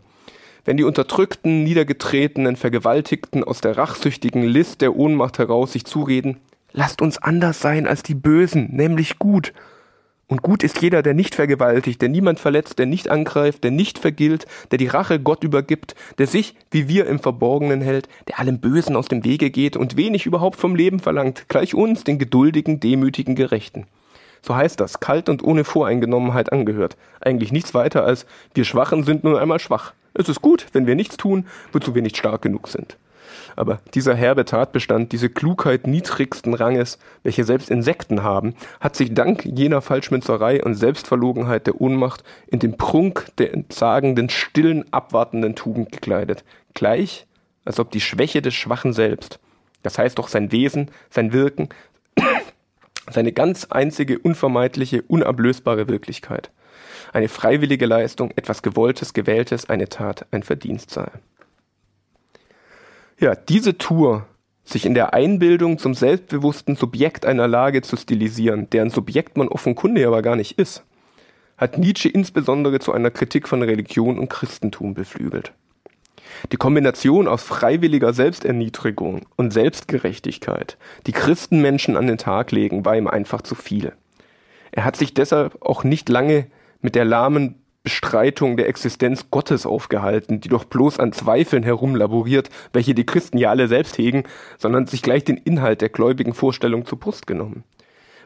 Wenn 0.65 0.75
die 0.75 0.83
Unterdrückten, 0.83 1.63
Niedergetretenen, 1.63 2.57
Vergewaltigten 2.57 3.43
aus 3.43 3.61
der 3.61 3.77
rachsüchtigen 3.77 4.43
List 4.43 4.81
der 4.81 4.97
Ohnmacht 4.97 5.39
heraus 5.39 5.71
sich 5.71 5.85
zureden, 5.85 6.37
lasst 6.73 7.01
uns 7.01 7.17
anders 7.17 7.61
sein 7.61 7.87
als 7.87 8.03
die 8.03 8.15
Bösen, 8.15 8.69
nämlich 8.75 9.17
gut. 9.17 9.53
Und 10.29 10.41
gut 10.41 10.61
ist 10.61 10.81
jeder, 10.81 11.01
der 11.01 11.13
nicht 11.13 11.35
vergewaltigt, 11.35 12.01
der 12.01 12.09
niemand 12.09 12.41
verletzt, 12.41 12.79
der 12.79 12.85
nicht 12.85 13.07
angreift, 13.07 13.63
der 13.63 13.71
nicht 13.71 13.97
vergilt, 13.97 14.45
der 14.71 14.77
die 14.77 14.87
Rache 14.87 15.21
Gott 15.21 15.45
übergibt, 15.45 15.95
der 16.17 16.27
sich, 16.27 16.53
wie 16.69 16.89
wir, 16.89 17.07
im 17.07 17.19
Verborgenen 17.19 17.79
hält, 17.79 18.09
der 18.27 18.39
allem 18.39 18.59
Bösen 18.59 18.97
aus 18.97 19.07
dem 19.07 19.23
Wege 19.23 19.49
geht 19.51 19.77
und 19.77 19.95
wenig 19.95 20.25
überhaupt 20.25 20.59
vom 20.59 20.75
Leben 20.75 20.99
verlangt, 20.99 21.47
gleich 21.47 21.73
uns, 21.73 22.03
den 22.03 22.19
geduldigen, 22.19 22.81
demütigen 22.81 23.35
Gerechten. 23.35 23.85
So 24.41 24.53
heißt 24.53 24.81
das, 24.81 24.99
kalt 24.99 25.29
und 25.29 25.43
ohne 25.43 25.63
Voreingenommenheit 25.63 26.51
angehört. 26.51 26.97
Eigentlich 27.21 27.53
nichts 27.53 27.73
weiter 27.73 28.03
als 28.03 28.25
wir 28.53 28.65
Schwachen 28.65 29.03
sind 29.03 29.23
nun 29.23 29.37
einmal 29.37 29.59
schwach. 29.59 29.93
Es 30.13 30.27
ist 30.27 30.41
gut, 30.41 30.67
wenn 30.73 30.87
wir 30.87 30.95
nichts 30.95 31.15
tun, 31.15 31.45
wozu 31.71 31.95
wir 31.95 32.01
nicht 32.01 32.17
stark 32.17 32.41
genug 32.41 32.67
sind. 32.67 32.97
Aber 33.55 33.79
dieser 33.93 34.15
herbe 34.15 34.45
Tatbestand, 34.45 35.11
diese 35.11 35.29
Klugheit 35.29 35.87
niedrigsten 35.87 36.53
Ranges, 36.53 36.99
welche 37.23 37.43
selbst 37.43 37.69
Insekten 37.69 38.23
haben, 38.23 38.55
hat 38.79 38.95
sich 38.95 39.13
dank 39.13 39.45
jener 39.45 39.81
Falschmünzerei 39.81 40.63
und 40.63 40.75
Selbstverlogenheit 40.75 41.67
der 41.67 41.79
Ohnmacht 41.79 42.23
in 42.47 42.59
den 42.59 42.77
Prunk 42.77 43.27
der 43.37 43.53
entsagenden, 43.53 44.29
stillen, 44.29 44.85
abwartenden 44.91 45.55
Tugend 45.55 45.91
gekleidet. 45.91 46.43
Gleich, 46.73 47.27
als 47.65 47.79
ob 47.79 47.91
die 47.91 48.01
Schwäche 48.01 48.41
des 48.41 48.53
Schwachen 48.53 48.93
selbst, 48.93 49.39
das 49.83 49.97
heißt 49.97 50.17
doch 50.19 50.27
sein 50.27 50.51
Wesen, 50.51 50.91
sein 51.09 51.33
Wirken, 51.33 51.69
seine 53.09 53.31
ganz 53.31 53.65
einzige, 53.65 54.19
unvermeidliche, 54.19 55.01
unablösbare 55.03 55.87
Wirklichkeit. 55.87 56.51
Eine 57.13 57.29
freiwillige 57.29 57.85
Leistung, 57.85 58.31
etwas 58.35 58.61
Gewolltes, 58.61 59.13
Gewähltes, 59.13 59.69
eine 59.69 59.87
Tat, 59.87 60.25
ein 60.31 60.43
Verdienst 60.43 60.91
sei. 60.91 61.09
Ja, 63.19 63.33
diese 63.33 63.79
Tour, 63.79 64.27
sich 64.63 64.85
in 64.85 64.93
der 64.93 65.15
Einbildung 65.15 65.79
zum 65.79 65.95
selbstbewussten 65.95 66.75
Subjekt 66.75 67.25
einer 67.25 67.47
Lage 67.47 67.81
zu 67.81 67.97
stilisieren, 67.97 68.69
deren 68.69 68.91
Subjekt 68.91 69.37
man 69.37 69.47
offenkundig 69.47 70.05
aber 70.05 70.21
gar 70.21 70.35
nicht 70.35 70.59
ist, 70.59 70.83
hat 71.57 71.79
Nietzsche 71.79 72.09
insbesondere 72.09 72.79
zu 72.79 72.93
einer 72.93 73.09
Kritik 73.09 73.47
von 73.47 73.63
Religion 73.63 74.19
und 74.19 74.29
Christentum 74.29 74.93
beflügelt. 74.93 75.53
Die 76.51 76.57
Kombination 76.57 77.27
aus 77.27 77.41
freiwilliger 77.41 78.13
Selbsterniedrigung 78.13 79.25
und 79.35 79.51
Selbstgerechtigkeit, 79.51 80.77
die 81.07 81.11
Christenmenschen 81.11 81.97
an 81.97 82.05
den 82.05 82.19
Tag 82.19 82.51
legen, 82.51 82.85
war 82.85 82.95
ihm 82.95 83.07
einfach 83.07 83.41
zu 83.41 83.55
viel. 83.55 83.93
Er 84.71 84.85
hat 84.85 84.95
sich 84.95 85.15
deshalb 85.15 85.59
auch 85.63 85.83
nicht 85.83 86.07
lange 86.09 86.45
mit 86.81 86.93
der 86.93 87.05
lahmen 87.05 87.55
Bestreitung 87.87 88.57
der 88.57 88.67
Existenz 88.67 89.27
Gottes 89.31 89.65
aufgehalten, 89.65 90.41
die 90.41 90.49
doch 90.49 90.65
bloß 90.65 90.99
an 90.99 91.13
Zweifeln 91.13 91.63
herumlaboriert, 91.63 92.49
welche 92.73 92.93
die 92.93 93.05
Christen 93.05 93.37
ja 93.37 93.49
alle 93.49 93.69
selbst 93.69 93.97
hegen, 93.97 94.23
sondern 94.57 94.87
sich 94.87 95.01
gleich 95.01 95.23
den 95.23 95.37
Inhalt 95.37 95.79
der 95.79 95.87
gläubigen 95.87 96.33
Vorstellung 96.33 96.85
zur 96.85 96.99
Brust 96.99 97.27
genommen. 97.27 97.63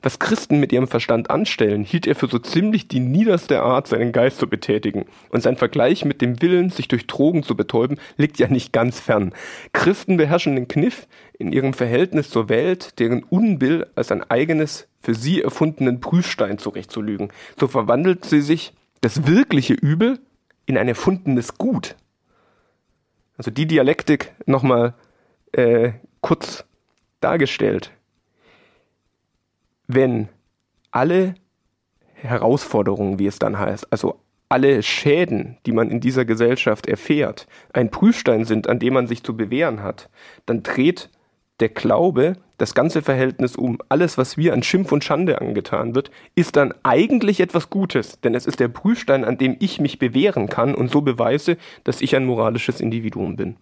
Was 0.02 0.18
Christen 0.18 0.60
mit 0.60 0.74
ihrem 0.74 0.88
Verstand 0.88 1.30
anstellen, 1.30 1.84
hielt 1.84 2.08
er 2.08 2.16
für 2.16 2.26
so 2.26 2.40
ziemlich 2.40 2.88
die 2.88 3.00
niederste 3.00 3.62
Art, 3.62 3.88
seinen 3.88 4.12
Geist 4.12 4.40
zu 4.40 4.48
betätigen. 4.48 5.06
Und 5.30 5.44
sein 5.44 5.58
Vergleich 5.58 6.06
mit 6.06 6.24
dem 6.24 6.42
Willen, 6.42 6.72
sich 6.72 6.88
durch 6.88 7.06
Drogen 7.06 7.44
zu 7.44 7.56
betäuben, 7.56 8.00
liegt 8.18 8.40
ja 8.40 8.48
nicht 8.48 8.74
ganz 8.74 9.00
fern. 9.00 9.32
Christen 9.74 10.18
beherrschen 10.18 10.56
den 10.56 10.68
Kniff, 10.68 11.08
in 11.38 11.52
ihrem 11.52 11.74
Verhältnis 11.76 12.32
zur 12.32 12.50
Welt, 12.50 12.98
deren 12.98 13.22
Unbill 13.22 13.86
als 13.94 14.12
ein 14.12 14.24
eigenes, 14.28 14.88
für 15.04 15.14
sie 15.14 15.44
erfundenen 15.44 16.00
Prüfstein 16.00 16.58
zurechtzulügen. 16.58 17.30
So 17.60 17.68
verwandelt 17.68 18.26
sie 18.26 18.42
sich 18.42 18.74
das 19.02 19.28
wirkliche 19.28 19.74
Übel 19.74 20.20
in 20.66 20.78
ein 20.78 20.88
erfundenes 20.88 21.58
Gut. 21.58 21.96
Also 23.38 23.52
die 23.52 23.66
Dialektik 23.66 24.34
nochmal 24.46 24.94
äh, 25.52 25.94
kurz 26.22 26.66
dargestellt. 27.20 27.92
Wenn 29.88 30.30
alle 30.92 31.36
Herausforderungen, 32.14 33.20
wie 33.20 33.26
es 33.26 33.40
dann 33.40 33.58
heißt, 33.58 33.92
also 33.92 34.20
alle 34.48 34.84
Schäden, 34.84 35.58
die 35.66 35.72
man 35.72 35.90
in 35.90 36.02
dieser 36.02 36.26
Gesellschaft 36.26 36.86
erfährt, 36.86 37.48
ein 37.74 37.90
Prüfstein 37.90 38.46
sind, 38.46 38.68
an 38.68 38.80
dem 38.80 38.94
man 38.94 39.08
sich 39.08 39.24
zu 39.24 39.36
bewähren 39.36 39.82
hat, 39.82 40.10
dann 40.46 40.62
dreht 40.62 41.10
der 41.62 41.70
Glaube 41.70 42.36
das 42.58 42.74
ganze 42.76 43.02
Verhältnis 43.02 43.56
um. 43.56 43.80
Alles, 43.90 44.18
was 44.18 44.38
wir 44.38 44.54
an 44.54 44.62
Schimpf 44.62 44.92
und 44.92 45.04
Schande 45.04 45.42
angetan 45.42 45.96
wird, 45.96 46.12
ist 46.36 46.56
dann 46.56 46.74
eigentlich 46.84 47.40
etwas 47.40 47.70
Gutes, 47.70 48.20
denn 48.22 48.36
es 48.36 48.46
ist 48.46 48.60
der 48.60 48.68
Prüfstein, 48.68 49.24
an 49.24 49.38
dem 49.38 49.56
ich 49.60 49.80
mich 49.80 49.98
bewähren 49.98 50.48
kann 50.48 50.76
und 50.76 50.92
so 50.92 51.02
beweise, 51.02 51.58
dass 51.84 52.02
ich 52.02 52.16
ein 52.16 52.26
moralisches 52.26 52.82
Individuum 52.82 53.36
bin. 53.36 53.56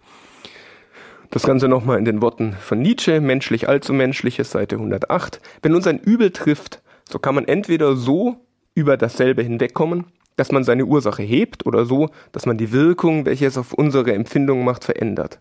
Das 1.32 1.44
Ganze 1.44 1.68
nochmal 1.68 2.00
in 2.00 2.06
den 2.06 2.22
Worten 2.22 2.54
von 2.54 2.82
Nietzsche, 2.82 3.22
menschlich 3.22 3.70
allzu 3.70 3.94
menschliches, 3.94 4.52
Seite 4.52 4.76
108. 4.78 5.40
Wenn 5.62 5.76
uns 5.76 5.86
ein 5.86 6.00
Übel 6.00 6.32
trifft, 6.32 6.82
so 7.08 7.20
kann 7.20 7.36
man 7.36 7.48
entweder 7.48 7.96
so 7.96 8.38
über 8.74 8.98
dasselbe 8.98 9.44
hinwegkommen, 9.44 10.06
dass 10.40 10.52
man 10.52 10.64
seine 10.64 10.86
Ursache 10.86 11.24
hebt 11.24 11.66
oder 11.66 11.86
so, 11.86 12.10
dass 12.32 12.46
man 12.46 12.58
die 12.58 12.72
Wirkung, 12.72 13.26
welche 13.26 13.46
es 13.46 13.58
auf 13.58 13.74
unsere 13.74 14.14
Empfindung 14.14 14.64
macht, 14.64 14.86
verändert. 14.86 15.40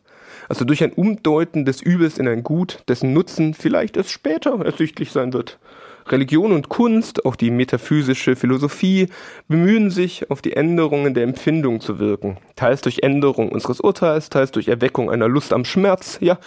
Also 0.49 0.64
durch 0.64 0.83
ein 0.83 0.93
Umdeuten 0.93 1.64
des 1.64 1.81
Übels 1.83 2.19
in 2.19 2.26
ein 2.26 2.43
Gut, 2.43 2.83
dessen 2.88 3.12
Nutzen 3.12 3.55
vielleicht 3.55 3.97
erst 3.97 4.11
später 4.11 4.59
ersichtlich 4.64 5.12
sein 5.12 5.33
wird. 5.33 5.59
Religion 6.11 6.52
und 6.52 6.69
Kunst, 6.69 7.25
auch 7.26 7.37
die 7.37 7.50
metaphysische 7.50 8.35
Philosophie, 8.35 9.09
bemühen 9.47 9.90
sich, 9.90 10.31
auf 10.31 10.43
die 10.43 10.55
Änderungen 10.55 11.14
der 11.14 11.25
Empfindung 11.25 11.81
zu 11.81 11.99
wirken. 11.99 12.38
Teils 12.57 12.81
durch 12.81 13.00
Änderung 13.02 13.50
unseres 13.50 13.81
Urteils, 13.81 14.31
teils 14.31 14.50
durch 14.50 14.69
Erweckung 14.69 15.11
einer 15.11 15.28
Lust 15.28 15.52
am 15.52 15.64
Schmerz, 15.64 16.19
ja. 16.21 16.38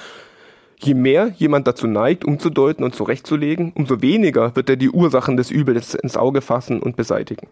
Je 0.79 0.95
mehr 0.95 1.31
jemand 1.37 1.67
dazu 1.67 1.85
neigt, 1.85 2.25
umzudeuten 2.25 2.83
und 2.83 2.95
zurechtzulegen, 2.95 3.71
umso 3.75 4.01
weniger 4.01 4.55
wird 4.55 4.67
er 4.67 4.77
die 4.77 4.89
Ursachen 4.89 5.37
des 5.37 5.51
Übels 5.51 5.93
ins 5.93 6.17
Auge 6.17 6.41
fassen 6.41 6.81
und 6.81 6.95
beseitigen. 6.95 7.47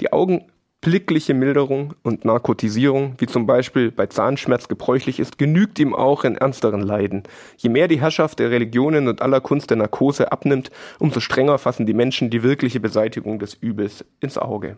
Die 0.00 0.12
Augen 0.12 0.46
Blickliche 0.84 1.32
Milderung 1.32 1.94
und 2.02 2.24
Narkotisierung, 2.24 3.14
wie 3.18 3.28
zum 3.28 3.46
Beispiel 3.46 3.92
bei 3.92 4.06
Zahnschmerz 4.06 4.66
gebräuchlich 4.66 5.20
ist, 5.20 5.38
genügt 5.38 5.78
ihm 5.78 5.94
auch 5.94 6.24
in 6.24 6.36
ernsteren 6.36 6.80
Leiden. 6.80 7.22
Je 7.56 7.68
mehr 7.68 7.86
die 7.86 8.00
Herrschaft 8.00 8.40
der 8.40 8.50
Religionen 8.50 9.06
und 9.06 9.22
aller 9.22 9.40
Kunst 9.40 9.70
der 9.70 9.76
Narkose 9.76 10.32
abnimmt, 10.32 10.72
umso 10.98 11.20
strenger 11.20 11.58
fassen 11.58 11.86
die 11.86 11.94
Menschen 11.94 12.30
die 12.30 12.42
wirkliche 12.42 12.80
Beseitigung 12.80 13.38
des 13.38 13.54
Übels 13.54 14.04
ins 14.18 14.38
Auge. 14.38 14.76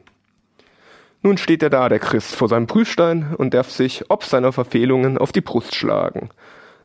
Nun 1.22 1.38
steht 1.38 1.62
er 1.62 1.70
da, 1.70 1.88
der 1.88 2.00
Christ, 2.00 2.34
vor 2.34 2.48
seinem 2.50 2.66
Prüfstein 2.66 3.34
und 3.38 3.54
darf 3.54 3.70
sich, 3.70 4.04
ob 4.10 4.24
seiner 4.24 4.52
Verfehlungen, 4.52 5.16
auf 5.16 5.32
die 5.32 5.40
Brust 5.40 5.74
schlagen 5.74 6.28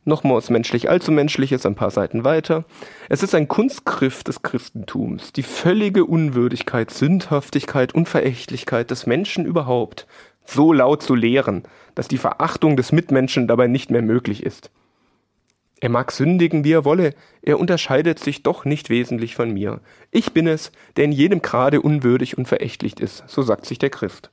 nochmals 0.06 0.50
menschlich 0.50 0.90
allzu 0.90 1.12
menschliches, 1.12 1.66
ein 1.66 1.76
paar 1.76 1.92
Seiten 1.92 2.24
weiter. 2.24 2.66
Es 3.10 3.24
ist 3.24 3.36
ein 3.36 3.48
Kunstgriff 3.48 4.24
des 4.24 4.42
Christentums, 4.42 5.34
die 5.34 5.44
völlige 5.44 6.06
Unwürdigkeit, 6.06 6.92
Sündhaftigkeit 6.92 7.94
und 7.94 8.10
Verächtlichkeit 8.10 8.92
des 8.92 9.06
Menschen 9.06 9.46
überhaupt 9.46 10.08
so 10.46 10.74
laut 10.74 11.04
zu 11.04 11.16
lehren, 11.16 11.64
dass 11.96 12.08
die 12.08 12.18
Verachtung 12.18 12.76
des 12.76 12.92
Mitmenschen 12.92 13.48
dabei 13.48 13.68
nicht 13.68 13.92
mehr 13.92 14.02
möglich 14.02 14.44
ist. 14.44 14.72
Er 15.82 15.90
mag 15.90 16.12
sündigen, 16.12 16.64
wie 16.64 16.74
er 16.74 16.84
wolle, 16.84 17.14
er 17.42 17.60
unterscheidet 17.60 18.20
sich 18.20 18.44
doch 18.44 18.66
nicht 18.66 18.90
wesentlich 18.90 19.36
von 19.36 19.52
mir. 19.52 19.80
Ich 20.12 20.34
bin 20.34 20.48
es, 20.48 20.72
der 20.98 21.06
in 21.06 21.14
jedem 21.14 21.42
Grade 21.42 21.82
unwürdig 21.82 22.38
und 22.38 22.48
verächtlich 22.48 23.00
ist, 23.00 23.24
so 23.28 23.42
sagt 23.44 23.66
sich 23.66 23.80
der 23.80 23.90
Christ. 23.90 24.30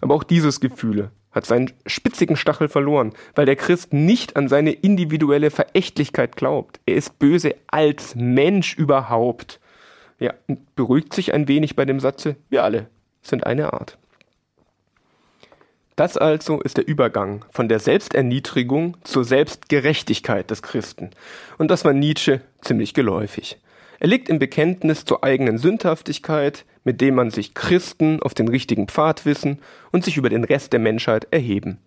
Aber 0.00 0.14
auch 0.14 0.22
dieses 0.22 0.60
Gefühle, 0.60 1.10
hat 1.34 1.46
seinen 1.46 1.72
spitzigen 1.84 2.36
Stachel 2.36 2.68
verloren, 2.68 3.12
weil 3.34 3.46
der 3.46 3.56
Christ 3.56 3.92
nicht 3.92 4.36
an 4.36 4.48
seine 4.48 4.72
individuelle 4.72 5.50
Verächtlichkeit 5.50 6.36
glaubt. 6.36 6.80
Er 6.86 6.94
ist 6.94 7.18
böse 7.18 7.56
als 7.66 8.14
Mensch 8.14 8.74
überhaupt. 8.74 9.60
Ja, 10.20 10.32
beruhigt 10.76 11.12
sich 11.12 11.34
ein 11.34 11.48
wenig 11.48 11.76
bei 11.76 11.84
dem 11.84 12.00
Satze, 12.00 12.36
wir 12.48 12.62
alle 12.62 12.86
sind 13.22 13.46
eine 13.46 13.72
Art. 13.72 13.98
Das 15.96 16.16
also 16.16 16.60
ist 16.60 16.76
der 16.76 16.88
Übergang 16.88 17.44
von 17.50 17.68
der 17.68 17.78
Selbsterniedrigung 17.78 18.96
zur 19.04 19.24
Selbstgerechtigkeit 19.24 20.50
des 20.50 20.62
Christen. 20.62 21.10
Und 21.56 21.70
das 21.70 21.84
war 21.84 21.92
Nietzsche 21.92 22.40
ziemlich 22.62 22.94
geläufig. 22.94 23.58
Er 24.04 24.08
liegt 24.08 24.28
im 24.28 24.38
Bekenntnis 24.38 25.06
zur 25.06 25.24
eigenen 25.24 25.56
Sündhaftigkeit, 25.56 26.66
mit 26.84 27.00
dem 27.00 27.14
man 27.14 27.30
sich 27.30 27.54
Christen 27.54 28.20
auf 28.20 28.34
den 28.34 28.48
richtigen 28.48 28.86
Pfad 28.86 29.24
wissen 29.24 29.62
und 29.92 30.04
sich 30.04 30.18
über 30.18 30.28
den 30.28 30.44
Rest 30.44 30.74
der 30.74 30.80
Menschheit 30.80 31.26
erheben. 31.30 31.78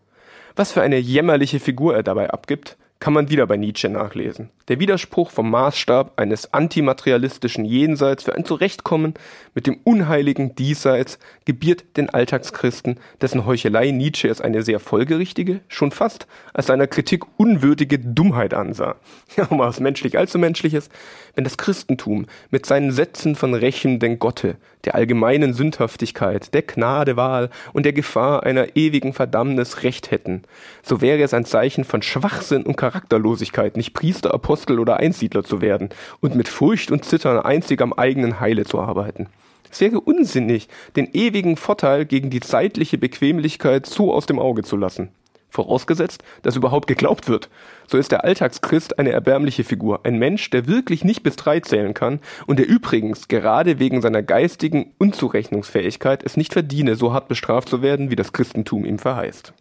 Was 0.55 0.71
für 0.71 0.81
eine 0.81 0.97
jämmerliche 0.97 1.59
Figur 1.59 1.95
er 1.95 2.01
dabei 2.01 2.31
abgibt, 2.31 2.75
kann 2.99 3.13
man 3.13 3.29
wieder 3.29 3.45
bei 3.45 3.57
Nietzsche 3.57 3.89
nachlesen. 3.89 4.49
Der 4.67 4.79
Widerspruch 4.79 5.31
vom 5.31 5.49
Maßstab 5.49 6.19
eines 6.19 6.53
antimaterialistischen 6.53 7.63
Jenseits 7.63 8.23
für 8.23 8.35
ein 8.35 8.43
Zurechtkommen 8.43 9.13
mit 9.53 9.65
dem 9.65 9.79
unheiligen 9.83 10.55
Diesseits 10.55 11.19
gebiert 11.45 11.85
den 11.95 12.09
Alltagschristen, 12.09 12.99
dessen 13.21 13.45
Heuchelei 13.45 13.91
Nietzsche 13.91 14.27
als 14.27 14.41
eine 14.41 14.63
sehr 14.63 14.79
folgerichtige, 14.79 15.61
schon 15.69 15.91
fast 15.91 16.27
als 16.53 16.67
seiner 16.67 16.87
Kritik 16.87 17.23
unwürdige 17.37 17.99
Dummheit 17.99 18.53
ansah. 18.53 18.95
Ja, 19.37 19.45
um 19.45 19.59
was 19.59 19.79
menschlich 19.79 20.17
allzu 20.17 20.39
menschliches, 20.39 20.89
wenn 21.35 21.43
das 21.43 21.57
Christentum 21.57 22.25
mit 22.49 22.65
seinen 22.65 22.91
Sätzen 22.91 23.35
von 23.35 23.53
rächenden 23.53 24.17
Gotte, 24.17 24.55
der 24.85 24.95
allgemeinen 24.95 25.53
Sündhaftigkeit, 25.53 26.53
der 26.53 26.63
Gnadewahl 26.63 27.51
und 27.73 27.85
der 27.85 27.93
Gefahr 27.93 28.43
einer 28.43 28.75
ewigen 28.75 29.13
Verdammnis 29.13 29.83
recht 29.83 30.09
hätten, 30.09 30.43
so 30.81 31.01
wäre 31.01 31.21
es 31.21 31.33
ein 31.33 31.45
Zeichen 31.45 31.83
von 31.83 32.01
Schwachsinn 32.01 32.63
und 32.63 32.77
Charakterlosigkeit, 32.87 33.75
nicht 33.75 33.93
Priester, 33.93 34.33
Apostel 34.33 34.79
oder 34.79 34.97
Einsiedler 34.97 35.43
zu 35.43 35.59
werden 35.59 35.89
und 36.21 36.35
mit 36.35 36.47
Furcht 36.47 36.89
und 36.89 37.03
Zittern 37.03 37.37
einzig 37.37 37.81
am 37.81 37.91
eigenen 37.91 38.39
Heile 38.39 38.63
zu 38.63 38.79
arbeiten. 38.79 39.27
Es 39.69 39.81
wäre 39.81 39.99
unsinnig, 39.99 40.69
den 40.95 41.09
ewigen 41.11 41.57
Vorteil 41.57 42.05
gegen 42.05 42.29
die 42.29 42.39
zeitliche 42.39 42.97
Bequemlichkeit 42.97 43.85
so 43.85 44.13
aus 44.13 44.25
dem 44.25 44.39
Auge 44.39 44.63
zu 44.63 44.77
lassen. 44.77 45.09
Vorausgesetzt, 45.49 46.23
dass 46.43 46.55
überhaupt 46.55 46.87
geglaubt 46.87 47.27
wird. 47.27 47.49
So 47.87 47.97
ist 47.97 48.13
der 48.13 48.23
Alltagschrist 48.23 48.97
eine 48.99 49.11
erbärmliche 49.11 49.65
Figur, 49.65 50.05
ein 50.05 50.17
Mensch, 50.17 50.49
der 50.49 50.67
wirklich 50.67 51.03
nicht 51.03 51.23
bis 51.23 51.35
drei 51.35 51.59
zählen 51.59 51.93
kann 51.93 52.21
und 52.45 52.57
der 52.57 52.69
übrigens 52.69 53.27
gerade 53.27 53.79
wegen 53.79 54.01
seiner 54.01 54.23
geistigen 54.23 54.93
Unzurechnungsfähigkeit 54.97 56.23
es 56.23 56.37
nicht 56.37 56.53
verdiene, 56.53 56.95
so 56.95 57.11
hart 57.11 57.27
bestraft 57.27 57.67
zu 57.67 57.81
werden, 57.81 58.11
wie 58.11 58.15
das 58.15 58.31
Christentum 58.31 58.85
ihm 58.85 58.99
verheißt. 58.99 59.53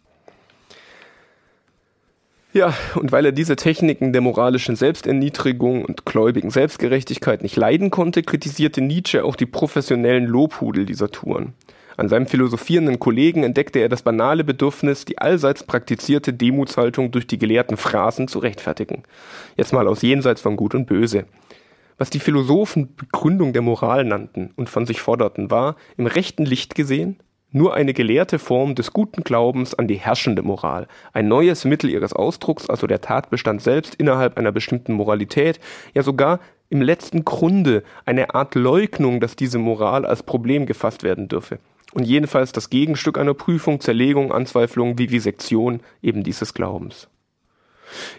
Ja, 2.53 2.73
und 2.95 3.11
weil 3.11 3.25
er 3.25 3.31
diese 3.33 3.55
Techniken 3.55 4.13
der 4.13 4.21
moralischen 4.21 4.75
Selbsterniedrigung 4.75 5.83
und 5.83 6.05
gläubigen 6.05 6.49
Selbstgerechtigkeit 6.49 7.43
nicht 7.43 7.55
leiden 7.55 7.91
konnte, 7.91 8.23
kritisierte 8.23 8.81
Nietzsche 8.81 9.23
auch 9.23 9.35
die 9.35 9.45
professionellen 9.45 10.25
Lobhudel 10.25 10.85
dieser 10.85 11.11
Touren. 11.11 11.53
An 11.97 12.09
seinem 12.09 12.27
philosophierenden 12.27 12.99
Kollegen 12.99 13.43
entdeckte 13.43 13.79
er 13.79 13.89
das 13.89 14.03
banale 14.03 14.43
Bedürfnis, 14.43 15.03
die 15.03 15.17
allseits 15.17 15.63
praktizierte 15.63 16.31
Demutshaltung 16.31 17.11
durch 17.11 17.25
die 17.25 17.39
gelehrten 17.39 17.75
Phrasen 17.75 18.27
zu 18.27 18.39
rechtfertigen. 18.39 19.03
Jetzt 19.57 19.73
mal 19.73 19.87
aus 19.87 20.03
Jenseits 20.03 20.41
von 20.41 20.55
Gut 20.55 20.75
und 20.75 20.85
Böse. 20.85 21.25
Was 21.97 22.11
die 22.11 22.19
Philosophen 22.19 22.95
Begründung 22.95 23.53
der 23.53 23.63
Moral 23.63 24.05
nannten 24.05 24.51
und 24.55 24.69
von 24.69 24.85
sich 24.85 25.01
forderten, 25.01 25.49
war, 25.49 25.75
im 25.97 26.05
rechten 26.05 26.45
Licht 26.45 26.75
gesehen, 26.75 27.17
nur 27.51 27.73
eine 27.73 27.93
gelehrte 27.93 28.39
Form 28.39 28.75
des 28.75 28.91
guten 28.91 29.23
Glaubens 29.23 29.73
an 29.73 29.87
die 29.87 29.95
herrschende 29.95 30.41
Moral, 30.41 30.87
ein 31.13 31.27
neues 31.27 31.65
Mittel 31.65 31.89
ihres 31.89 32.13
Ausdrucks, 32.13 32.69
also 32.69 32.87
der 32.87 33.01
Tatbestand 33.01 33.61
selbst 33.61 33.95
innerhalb 33.95 34.37
einer 34.37 34.51
bestimmten 34.51 34.93
Moralität, 34.93 35.59
ja 35.93 36.03
sogar 36.03 36.39
im 36.69 36.81
letzten 36.81 37.23
Grunde 37.23 37.83
eine 38.05 38.35
Art 38.35 38.55
Leugnung, 38.55 39.19
dass 39.19 39.35
diese 39.35 39.57
Moral 39.57 40.05
als 40.05 40.23
Problem 40.23 40.65
gefasst 40.65 41.03
werden 41.03 41.27
dürfe. 41.29 41.59
Und 41.93 42.03
jedenfalls 42.03 42.51
das 42.51 42.69
Gegenstück 42.69 43.17
einer 43.17 43.33
Prüfung, 43.33 43.79
Zerlegung, 43.79 44.33
Anzweiflung, 44.33 44.97
Vivisektion 44.97 45.79
eben 46.01 46.23
dieses 46.23 46.53
Glaubens. 46.53 47.07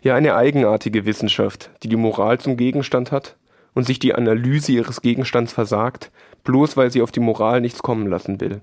Ja, 0.02 0.14
eine 0.14 0.34
eigenartige 0.34 1.04
Wissenschaft, 1.04 1.70
die 1.82 1.88
die 1.88 1.96
Moral 1.96 2.40
zum 2.40 2.56
Gegenstand 2.56 3.12
hat 3.12 3.36
und 3.74 3.84
sich 3.84 3.98
die 3.98 4.14
Analyse 4.14 4.72
ihres 4.72 5.02
Gegenstands 5.02 5.52
versagt, 5.52 6.10
bloß 6.44 6.78
weil 6.78 6.90
sie 6.90 7.02
auf 7.02 7.12
die 7.12 7.20
Moral 7.20 7.60
nichts 7.60 7.82
kommen 7.82 8.06
lassen 8.06 8.40
will. 8.40 8.62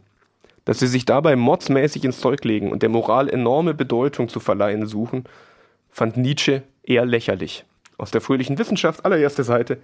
Dass 0.65 0.79
sie 0.79 0.87
sich 0.87 1.05
dabei 1.05 1.35
mordsmäßig 1.35 2.03
ins 2.03 2.19
Zeug 2.19 2.43
legen 2.43 2.71
und 2.71 2.81
der 2.81 2.89
Moral 2.89 3.29
enorme 3.29 3.73
Bedeutung 3.73 4.29
zu 4.29 4.39
verleihen 4.39 4.87
suchen, 4.87 5.25
fand 5.91 6.17
Nietzsche 6.17 6.63
eher 6.83 7.05
lächerlich. 7.05 7.65
Aus 7.97 8.11
der 8.11 8.21
fröhlichen 8.21 8.57
Wissenschaft, 8.57 9.05
allererste 9.05 9.43
Seite. 9.43 9.77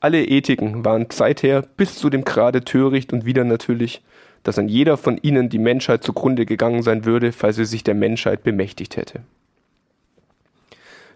Alle 0.00 0.24
Ethiken 0.24 0.84
waren 0.84 1.06
seither 1.10 1.62
bis 1.62 1.96
zu 1.96 2.10
dem 2.10 2.24
Grade 2.24 2.62
töricht 2.62 3.12
und 3.12 3.24
wieder 3.24 3.44
natürlich, 3.44 4.02
dass 4.42 4.58
an 4.58 4.68
jeder 4.68 4.96
von 4.96 5.18
ihnen 5.22 5.48
die 5.48 5.58
Menschheit 5.58 6.04
zugrunde 6.04 6.44
gegangen 6.44 6.82
sein 6.82 7.04
würde, 7.04 7.32
falls 7.32 7.56
sie 7.56 7.64
sich 7.64 7.82
der 7.82 7.94
Menschheit 7.94 8.42
bemächtigt 8.42 8.96
hätte. 8.96 9.22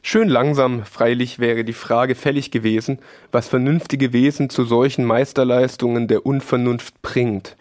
Schön 0.02 0.29
langsam, 0.29 0.85
freilich, 0.85 1.38
wäre 1.38 1.62
die 1.62 1.75
Frage 1.75 2.14
fällig 2.14 2.50
gewesen, 2.50 3.00
was 3.33 3.49
vernünftige 3.49 4.14
Wesen 4.14 4.49
zu 4.49 4.64
solchen 4.64 5.05
Meisterleistungen 5.05 6.09
der 6.09 6.25
Unvernunft 6.25 7.02
bringt. 7.02 7.55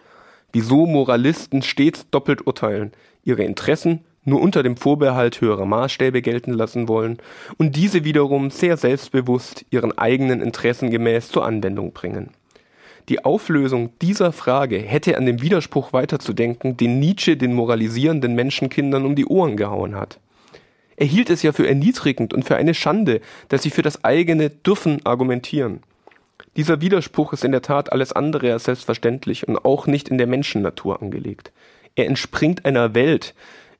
Wieso 0.52 0.86
Moralisten 0.86 1.62
stets 1.62 2.08
doppelt 2.10 2.46
urteilen, 2.46 2.92
ihre 3.24 3.44
Interessen 3.44 4.00
nur 4.24 4.40
unter 4.40 4.62
dem 4.62 4.76
Vorbehalt 4.76 5.40
höherer 5.40 5.64
Maßstäbe 5.64 6.22
gelten 6.22 6.52
lassen 6.52 6.88
wollen 6.88 7.18
und 7.56 7.76
diese 7.76 8.04
wiederum 8.04 8.50
sehr 8.50 8.76
selbstbewusst 8.76 9.64
ihren 9.70 9.96
eigenen 9.96 10.42
Interessen 10.42 10.90
gemäß 10.90 11.28
zur 11.28 11.44
Anwendung 11.44 11.92
bringen. 11.92 12.30
Die 13.08 13.24
Auflösung 13.24 13.90
dieser 14.02 14.30
Frage 14.32 14.78
hätte 14.78 15.16
an 15.16 15.26
dem 15.26 15.40
Widerspruch 15.42 15.92
weiterzudenken, 15.92 16.76
den 16.76 17.00
Nietzsche 17.00 17.36
den 17.36 17.54
moralisierenden 17.54 18.34
Menschenkindern 18.34 19.04
um 19.04 19.16
die 19.16 19.26
Ohren 19.26 19.56
gehauen 19.56 19.96
hat. 19.96 20.20
Er 20.96 21.06
hielt 21.06 21.30
es 21.30 21.42
ja 21.42 21.52
für 21.52 21.66
erniedrigend 21.66 22.34
und 22.34 22.44
für 22.44 22.56
eine 22.56 22.74
Schande, 22.74 23.20
dass 23.48 23.62
sie 23.62 23.70
für 23.70 23.82
das 23.82 24.04
eigene 24.04 24.50
Dürfen 24.50 25.04
argumentieren. 25.04 25.80
Dieser 26.56 26.80
Widerspruch 26.80 27.32
ist 27.32 27.44
in 27.44 27.52
der 27.52 27.62
Tat 27.62 27.92
alles 27.92 28.12
andere 28.12 28.52
als 28.52 28.64
selbstverständlich 28.64 29.46
und 29.46 29.64
auch 29.64 29.86
nicht 29.86 30.08
in 30.08 30.18
der 30.18 30.26
Menschennatur 30.26 31.00
angelegt. 31.00 31.52
Er 31.94 32.06
entspringt 32.06 32.64
einer 32.64 32.94
Welt, 32.94 33.34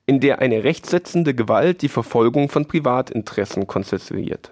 in 0.07 0.21
der 0.21 0.41
eine 0.41 0.65
rechtssetzende 0.65 1.35
Gewalt 1.35 1.83
die 1.83 1.89
Verfolgung 1.89 2.49
von 2.49 2.67
Privatinteressen 2.67 3.67
konzessioniert, 3.67 4.51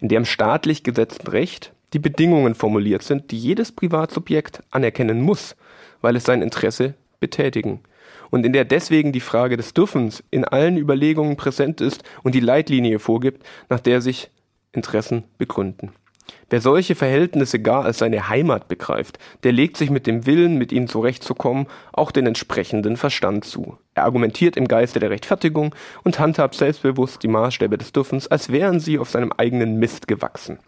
in 0.00 0.08
der 0.08 0.18
im 0.18 0.24
staatlich 0.24 0.82
gesetzten 0.82 1.28
Recht 1.28 1.72
die 1.92 1.98
Bedingungen 1.98 2.54
formuliert 2.54 3.02
sind, 3.02 3.30
die 3.30 3.38
jedes 3.38 3.72
Privatsubjekt 3.72 4.62
anerkennen 4.70 5.20
muss, 5.20 5.56
weil 6.00 6.16
es 6.16 6.24
sein 6.24 6.42
Interesse 6.42 6.94
betätigen 7.20 7.80
und 8.30 8.44
in 8.44 8.52
der 8.52 8.64
deswegen 8.64 9.12
die 9.12 9.20
Frage 9.20 9.56
des 9.56 9.74
Dürfens 9.74 10.24
in 10.30 10.44
allen 10.44 10.76
Überlegungen 10.76 11.36
präsent 11.36 11.80
ist 11.80 12.02
und 12.24 12.34
die 12.34 12.40
Leitlinie 12.40 12.98
vorgibt, 12.98 13.46
nach 13.68 13.80
der 13.80 14.00
sich 14.00 14.30
Interessen 14.72 15.22
begründen. 15.38 15.92
Wer 16.50 16.60
solche 16.60 16.94
Verhältnisse 16.94 17.60
gar 17.60 17.84
als 17.84 17.98
seine 17.98 18.28
Heimat 18.28 18.68
begreift, 18.68 19.18
der 19.42 19.52
legt 19.52 19.76
sich 19.76 19.90
mit 19.90 20.06
dem 20.06 20.26
Willen, 20.26 20.56
mit 20.56 20.72
ihnen 20.72 20.88
zurechtzukommen, 20.88 21.66
auch 21.92 22.10
den 22.10 22.26
entsprechenden 22.26 22.96
Verstand 22.96 23.44
zu. 23.44 23.78
Er 23.94 24.04
argumentiert 24.04 24.56
im 24.56 24.68
Geiste 24.68 25.00
der 25.00 25.10
Rechtfertigung 25.10 25.74
und 26.02 26.18
handhabt 26.18 26.54
selbstbewusst 26.54 27.22
die 27.22 27.28
Maßstäbe 27.28 27.78
des 27.78 27.92
Dürfens, 27.92 28.28
als 28.28 28.50
wären 28.50 28.80
sie 28.80 28.98
auf 28.98 29.10
seinem 29.10 29.32
eigenen 29.32 29.78
Mist 29.78 30.08
gewachsen. 30.08 30.58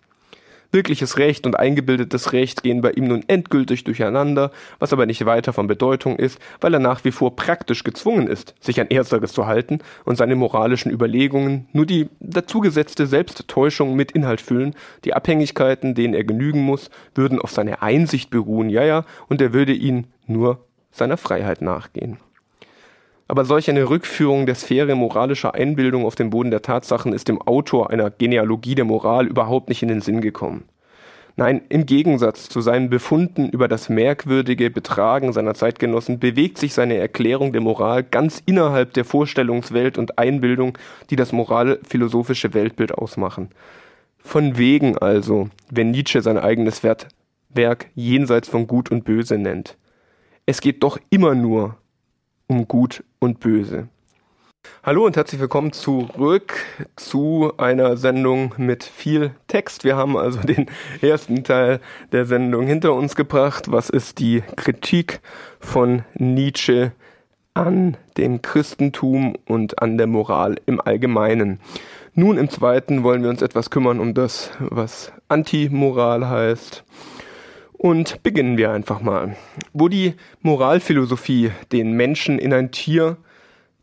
Wirkliches 0.72 1.18
Recht 1.18 1.46
und 1.46 1.58
eingebildetes 1.58 2.32
Recht 2.32 2.62
gehen 2.62 2.80
bei 2.80 2.92
ihm 2.92 3.08
nun 3.08 3.24
endgültig 3.28 3.84
durcheinander, 3.84 4.50
was 4.78 4.92
aber 4.92 5.06
nicht 5.06 5.24
weiter 5.26 5.52
von 5.52 5.66
Bedeutung 5.66 6.16
ist, 6.16 6.38
weil 6.60 6.74
er 6.74 6.80
nach 6.80 7.04
wie 7.04 7.12
vor 7.12 7.36
praktisch 7.36 7.84
gezwungen 7.84 8.26
ist, 8.26 8.54
sich 8.60 8.80
an 8.80 8.90
Ersteres 8.90 9.32
zu 9.32 9.46
halten 9.46 9.78
und 10.04 10.16
seine 10.16 10.36
moralischen 10.36 10.90
Überlegungen 10.90 11.68
nur 11.72 11.86
die 11.86 12.08
dazugesetzte 12.20 13.06
Selbsttäuschung 13.06 13.94
mit 13.94 14.12
Inhalt 14.12 14.40
füllen, 14.40 14.74
die 15.04 15.14
Abhängigkeiten, 15.14 15.94
denen 15.94 16.14
er 16.14 16.24
genügen 16.24 16.62
muss, 16.62 16.90
würden 17.14 17.40
auf 17.40 17.50
seine 17.50 17.82
Einsicht 17.82 18.30
beruhen, 18.30 18.68
ja 18.70 18.84
ja, 18.84 19.04
und 19.28 19.40
er 19.40 19.52
würde 19.52 19.72
ihnen 19.72 20.08
nur 20.26 20.64
seiner 20.90 21.16
Freiheit 21.16 21.62
nachgehen. 21.62 22.18
Aber 23.28 23.44
solch 23.44 23.68
eine 23.68 23.88
Rückführung 23.90 24.46
der 24.46 24.54
Sphäre 24.54 24.94
moralischer 24.94 25.54
Einbildung 25.54 26.04
auf 26.04 26.14
den 26.14 26.30
Boden 26.30 26.50
der 26.50 26.62
Tatsachen 26.62 27.12
ist 27.12 27.28
dem 27.28 27.42
Autor 27.42 27.90
einer 27.90 28.10
Genealogie 28.10 28.76
der 28.76 28.84
Moral 28.84 29.26
überhaupt 29.26 29.68
nicht 29.68 29.82
in 29.82 29.88
den 29.88 30.00
Sinn 30.00 30.20
gekommen. 30.20 30.64
Nein, 31.38 31.60
im 31.68 31.84
Gegensatz 31.84 32.48
zu 32.48 32.62
seinen 32.62 32.88
Befunden 32.88 33.50
über 33.50 33.68
das 33.68 33.90
merkwürdige 33.90 34.70
Betragen 34.70 35.34
seiner 35.34 35.52
Zeitgenossen 35.52 36.18
bewegt 36.18 36.56
sich 36.56 36.72
seine 36.72 36.96
Erklärung 36.96 37.52
der 37.52 37.60
Moral 37.60 38.04
ganz 38.04 38.42
innerhalb 38.46 38.94
der 38.94 39.04
Vorstellungswelt 39.04 39.98
und 39.98 40.18
Einbildung, 40.18 40.78
die 41.10 41.16
das 41.16 41.32
moralphilosophische 41.32 42.54
Weltbild 42.54 42.92
ausmachen. 42.92 43.50
Von 44.16 44.56
wegen 44.56 44.96
also, 44.96 45.50
wenn 45.70 45.90
Nietzsche 45.90 46.22
sein 46.22 46.38
eigenes 46.38 46.82
Werk 46.82 47.86
jenseits 47.94 48.48
von 48.48 48.66
Gut 48.66 48.90
und 48.90 49.04
Böse 49.04 49.36
nennt. 49.36 49.76
Es 50.46 50.62
geht 50.62 50.82
doch 50.82 50.98
immer 51.10 51.34
nur 51.34 51.76
um 52.46 52.68
Gut 52.68 53.02
und 53.18 53.40
Böse. 53.40 53.88
Hallo 54.82 55.04
und 55.04 55.16
herzlich 55.16 55.40
willkommen 55.40 55.72
zurück 55.72 56.54
zu 56.96 57.52
einer 57.56 57.96
Sendung 57.96 58.54
mit 58.56 58.84
viel 58.84 59.32
Text. 59.48 59.84
Wir 59.84 59.96
haben 59.96 60.16
also 60.16 60.40
den 60.40 60.66
ersten 61.00 61.44
Teil 61.44 61.80
der 62.12 62.26
Sendung 62.26 62.66
hinter 62.66 62.94
uns 62.94 63.16
gebracht. 63.16 63.70
Was 63.70 63.90
ist 63.90 64.18
die 64.18 64.42
Kritik 64.56 65.20
von 65.60 66.04
Nietzsche 66.14 66.92
an 67.54 67.96
dem 68.16 68.42
Christentum 68.42 69.36
und 69.46 69.80
an 69.82 69.98
der 69.98 70.06
Moral 70.06 70.56
im 70.66 70.80
Allgemeinen? 70.80 71.60
Nun 72.14 72.38
im 72.38 72.48
zweiten 72.48 73.02
wollen 73.02 73.22
wir 73.22 73.30
uns 73.30 73.42
etwas 73.42 73.70
kümmern 73.70 74.00
um 74.00 74.14
das, 74.14 74.50
was 74.58 75.12
Antimoral 75.28 76.28
heißt 76.28 76.84
und 77.86 78.24
beginnen 78.24 78.56
wir 78.56 78.72
einfach 78.72 79.00
mal. 79.00 79.36
Wo 79.72 79.88
die 79.88 80.14
Moralphilosophie 80.42 81.52
den 81.70 81.92
Menschen 81.92 82.40
in 82.40 82.52
ein 82.52 82.72
Tier, 82.72 83.16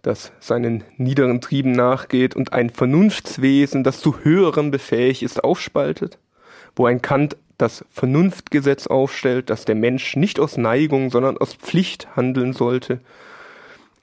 das 0.02 0.34
seinen 0.42 0.84
niederen 0.98 1.40
Trieben 1.40 1.72
nachgeht 1.72 2.36
und 2.36 2.52
ein 2.52 2.70
Vernunftswesen, 2.70 3.86
das 3.86 4.02
zu 4.02 4.20
höherem 4.20 4.72
befähigt 4.72 5.22
ist, 5.22 5.42
aufspaltet, 5.42 6.20
wo 6.76 6.86
ein 6.86 7.02
Kant 7.02 7.38
das 7.58 7.86
Vernunftgesetz 7.92 8.88
aufstellt, 8.88 9.50
dass 9.50 9.64
der 9.64 9.76
Mensch 9.76 10.18
nicht 10.18 10.38
aus 10.38 10.58
Neigung, 10.58 11.10
sondern 11.10 11.38
aus 11.38 11.54
Pflicht 11.54 12.14
handeln 12.18 12.52
sollte, 12.52 13.00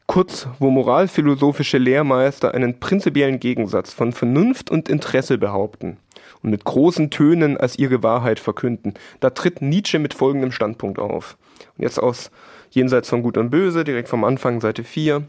kurz, 0.06 0.48
wo 0.60 0.70
moralphilosophische 0.70 1.76
Lehrmeister 1.76 2.54
einen 2.54 2.80
prinzipiellen 2.80 3.38
Gegensatz 3.38 3.92
von 3.92 4.12
Vernunft 4.12 4.70
und 4.70 4.88
Interesse 4.88 5.36
behaupten 5.36 5.98
und 6.42 6.50
mit 6.50 6.64
großen 6.64 7.10
Tönen 7.10 7.56
als 7.56 7.78
ihre 7.78 8.02
Wahrheit 8.02 8.40
verkünden. 8.40 8.94
Da 9.20 9.30
tritt 9.30 9.62
Nietzsche 9.62 9.98
mit 9.98 10.14
folgendem 10.14 10.52
Standpunkt 10.52 10.98
auf. 10.98 11.36
Und 11.76 11.82
jetzt 11.82 11.98
aus 11.98 12.30
Jenseits 12.70 13.08
von 13.08 13.22
Gut 13.22 13.36
und 13.36 13.50
Böse, 13.50 13.84
direkt 13.84 14.08
vom 14.08 14.24
Anfang, 14.24 14.60
Seite 14.60 14.84
4. 14.84 15.24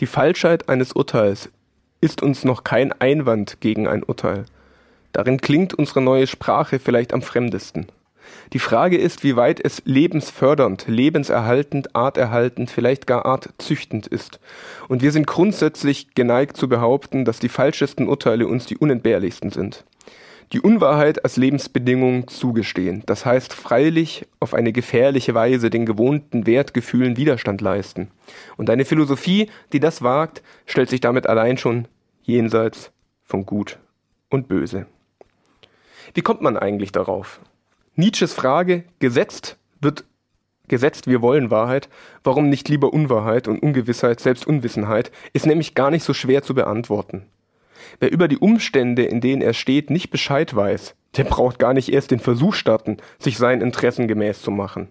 Die 0.00 0.06
Falschheit 0.06 0.68
eines 0.68 0.92
Urteils 0.92 1.50
ist 2.00 2.22
uns 2.22 2.44
noch 2.44 2.64
kein 2.64 2.92
Einwand 2.92 3.60
gegen 3.60 3.88
ein 3.88 4.02
Urteil. 4.02 4.44
Darin 5.12 5.40
klingt 5.40 5.74
unsere 5.74 6.00
neue 6.00 6.26
Sprache 6.26 6.78
vielleicht 6.78 7.12
am 7.12 7.22
fremdesten. 7.22 7.86
Die 8.52 8.58
Frage 8.58 8.96
ist, 8.96 9.24
wie 9.24 9.36
weit 9.36 9.60
es 9.62 9.82
lebensfördernd, 9.84 10.86
lebenserhaltend, 10.88 11.94
arterhaltend, 11.94 12.70
vielleicht 12.70 13.06
gar 13.06 13.26
artzüchtend 13.26 14.06
ist. 14.06 14.40
Und 14.88 15.02
wir 15.02 15.12
sind 15.12 15.26
grundsätzlich 15.26 16.14
geneigt 16.14 16.56
zu 16.56 16.68
behaupten, 16.68 17.24
dass 17.24 17.38
die 17.38 17.48
falschesten 17.48 18.08
Urteile 18.08 18.46
uns 18.46 18.66
die 18.66 18.78
unentbehrlichsten 18.78 19.50
sind. 19.50 19.84
Die 20.52 20.60
Unwahrheit 20.60 21.24
als 21.24 21.36
Lebensbedingung 21.36 22.26
zugestehen, 22.28 23.02
das 23.04 23.26
heißt 23.26 23.52
freilich 23.52 24.26
auf 24.40 24.54
eine 24.54 24.72
gefährliche 24.72 25.34
Weise 25.34 25.68
den 25.68 25.84
gewohnten 25.84 26.46
Wertgefühlen 26.46 27.18
Widerstand 27.18 27.60
leisten. 27.60 28.10
Und 28.56 28.70
eine 28.70 28.86
Philosophie, 28.86 29.50
die 29.74 29.80
das 29.80 30.00
wagt, 30.00 30.42
stellt 30.64 30.88
sich 30.88 31.00
damit 31.00 31.26
allein 31.26 31.58
schon 31.58 31.86
jenseits 32.22 32.92
von 33.24 33.44
Gut 33.44 33.78
und 34.30 34.48
Böse. 34.48 34.86
Wie 36.14 36.22
kommt 36.22 36.40
man 36.40 36.56
eigentlich 36.56 36.92
darauf? 36.92 37.40
Nietzsches 37.98 38.32
Frage, 38.32 38.84
gesetzt 39.00 39.58
wird 39.80 40.04
gesetzt, 40.68 41.08
wir 41.08 41.20
wollen 41.20 41.50
Wahrheit, 41.50 41.88
warum 42.22 42.48
nicht 42.48 42.68
lieber 42.68 42.92
Unwahrheit 42.92 43.48
und 43.48 43.58
Ungewissheit, 43.60 44.20
selbst 44.20 44.46
Unwissenheit, 44.46 45.10
ist 45.32 45.46
nämlich 45.46 45.74
gar 45.74 45.90
nicht 45.90 46.04
so 46.04 46.14
schwer 46.14 46.44
zu 46.44 46.54
beantworten. 46.54 47.24
Wer 47.98 48.12
über 48.12 48.28
die 48.28 48.38
Umstände, 48.38 49.02
in 49.02 49.20
denen 49.20 49.42
er 49.42 49.52
steht, 49.52 49.90
nicht 49.90 50.10
Bescheid 50.10 50.54
weiß, 50.54 50.94
der 51.16 51.24
braucht 51.24 51.58
gar 51.58 51.74
nicht 51.74 51.92
erst 51.92 52.12
den 52.12 52.20
Versuch 52.20 52.54
starten, 52.54 52.98
sich 53.18 53.36
seinen 53.36 53.62
Interessen 53.62 54.06
gemäß 54.06 54.42
zu 54.42 54.52
machen. 54.52 54.90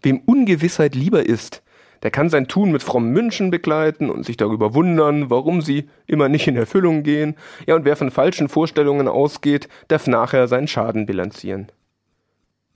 Wem 0.00 0.22
Ungewissheit 0.24 0.94
lieber 0.94 1.26
ist, 1.26 1.62
der 2.02 2.10
kann 2.10 2.30
sein 2.30 2.48
Tun 2.48 2.72
mit 2.72 2.82
frommen 2.82 3.12
München 3.12 3.50
begleiten 3.50 4.08
und 4.08 4.24
sich 4.24 4.38
darüber 4.38 4.72
wundern, 4.72 5.28
warum 5.28 5.60
sie 5.60 5.90
immer 6.06 6.30
nicht 6.30 6.48
in 6.48 6.56
Erfüllung 6.56 7.02
gehen. 7.02 7.36
Ja, 7.66 7.74
und 7.74 7.84
wer 7.84 7.94
von 7.94 8.10
falschen 8.10 8.48
Vorstellungen 8.48 9.06
ausgeht, 9.06 9.68
darf 9.88 10.06
nachher 10.06 10.48
seinen 10.48 10.66
Schaden 10.66 11.04
bilanzieren. 11.04 11.70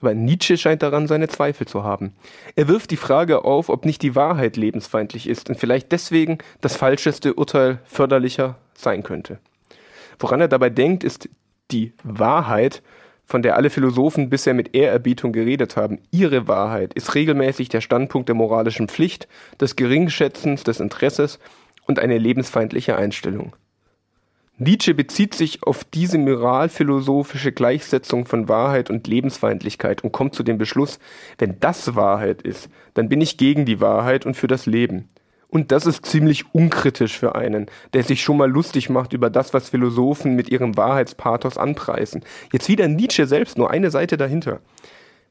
Aber 0.00 0.14
Nietzsche 0.14 0.58
scheint 0.58 0.82
daran 0.82 1.06
seine 1.06 1.28
Zweifel 1.28 1.66
zu 1.66 1.82
haben. 1.82 2.14
Er 2.54 2.68
wirft 2.68 2.90
die 2.90 2.96
Frage 2.96 3.44
auf, 3.44 3.68
ob 3.68 3.84
nicht 3.84 4.02
die 4.02 4.14
Wahrheit 4.14 4.56
lebensfeindlich 4.56 5.28
ist 5.28 5.48
und 5.48 5.58
vielleicht 5.58 5.90
deswegen 5.92 6.38
das 6.60 6.76
falscheste 6.76 7.34
Urteil 7.34 7.78
förderlicher 7.84 8.56
sein 8.74 9.02
könnte. 9.02 9.38
Woran 10.18 10.40
er 10.40 10.48
dabei 10.48 10.70
denkt, 10.70 11.02
ist 11.02 11.28
die 11.70 11.92
Wahrheit 12.02 12.82
von 13.26 13.42
der 13.42 13.56
alle 13.56 13.70
Philosophen 13.70 14.30
bisher 14.30 14.54
mit 14.54 14.74
Ehrerbietung 14.74 15.32
geredet 15.32 15.76
haben, 15.76 15.98
ihre 16.12 16.46
Wahrheit 16.46 16.94
ist 16.94 17.14
regelmäßig 17.14 17.68
der 17.68 17.80
Standpunkt 17.80 18.28
der 18.28 18.36
moralischen 18.36 18.88
Pflicht, 18.88 19.26
des 19.60 19.74
Geringschätzens, 19.74 20.62
des 20.62 20.78
Interesses 20.78 21.40
und 21.86 21.98
eine 21.98 22.18
lebensfeindliche 22.18 22.96
Einstellung. 22.96 23.56
Nietzsche 24.58 24.94
bezieht 24.94 25.34
sich 25.34 25.64
auf 25.64 25.84
diese 25.84 26.16
moralphilosophische 26.16 27.52
Gleichsetzung 27.52 28.24
von 28.24 28.48
Wahrheit 28.48 28.88
und 28.88 29.06
Lebensfeindlichkeit 29.06 30.02
und 30.02 30.12
kommt 30.12 30.34
zu 30.34 30.42
dem 30.42 30.56
Beschluss, 30.56 30.98
wenn 31.36 31.60
das 31.60 31.94
Wahrheit 31.94 32.40
ist, 32.40 32.70
dann 32.94 33.10
bin 33.10 33.20
ich 33.20 33.36
gegen 33.36 33.66
die 33.66 33.82
Wahrheit 33.82 34.24
und 34.24 34.34
für 34.34 34.46
das 34.46 34.64
Leben. 34.64 35.10
Und 35.48 35.72
das 35.72 35.84
ist 35.84 36.06
ziemlich 36.06 36.54
unkritisch 36.54 37.18
für 37.18 37.34
einen, 37.34 37.66
der 37.92 38.02
sich 38.02 38.22
schon 38.22 38.38
mal 38.38 38.50
lustig 38.50 38.88
macht 38.88 39.12
über 39.12 39.28
das, 39.28 39.52
was 39.52 39.68
Philosophen 39.68 40.34
mit 40.34 40.48
ihrem 40.48 40.74
Wahrheitspathos 40.74 41.58
anpreisen. 41.58 42.24
Jetzt 42.50 42.70
wieder 42.70 42.88
Nietzsche 42.88 43.26
selbst, 43.26 43.58
nur 43.58 43.70
eine 43.70 43.90
Seite 43.90 44.16
dahinter. 44.16 44.60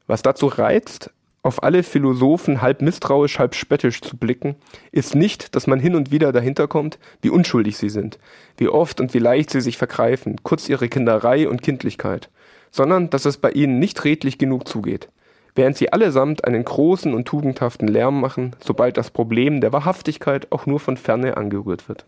Was 0.06 0.22
dazu 0.22 0.46
reizt, 0.46 1.10
auf 1.46 1.62
alle 1.62 1.82
Philosophen 1.82 2.60
halb 2.60 2.82
misstrauisch, 2.82 3.38
halb 3.38 3.54
spöttisch 3.54 4.00
zu 4.00 4.16
blicken, 4.16 4.56
ist 4.92 5.14
nicht, 5.14 5.54
dass 5.54 5.66
man 5.66 5.80
hin 5.80 5.94
und 5.94 6.10
wieder 6.10 6.32
dahinter 6.32 6.68
kommt, 6.68 6.98
wie 7.22 7.30
unschuldig 7.30 7.78
sie 7.78 7.88
sind, 7.88 8.18
wie 8.56 8.68
oft 8.68 9.00
und 9.00 9.14
wie 9.14 9.20
leicht 9.20 9.50
sie 9.50 9.60
sich 9.60 9.78
vergreifen, 9.78 10.42
kurz 10.42 10.68
ihre 10.68 10.88
Kinderei 10.88 11.48
und 11.48 11.62
Kindlichkeit, 11.62 12.30
sondern 12.70 13.10
dass 13.10 13.24
es 13.24 13.38
bei 13.38 13.52
ihnen 13.52 13.78
nicht 13.78 14.04
redlich 14.04 14.38
genug 14.38 14.68
zugeht 14.68 15.08
während 15.56 15.76
sie 15.76 15.90
allesamt 15.90 16.44
einen 16.44 16.64
großen 16.64 17.14
und 17.14 17.26
tugendhaften 17.26 17.88
Lärm 17.88 18.20
machen, 18.20 18.54
sobald 18.60 18.98
das 18.98 19.10
Problem 19.10 19.60
der 19.62 19.72
Wahrhaftigkeit 19.72 20.52
auch 20.52 20.66
nur 20.66 20.78
von 20.78 20.98
ferne 20.98 21.36
angerührt 21.38 21.88
wird. 21.88 22.04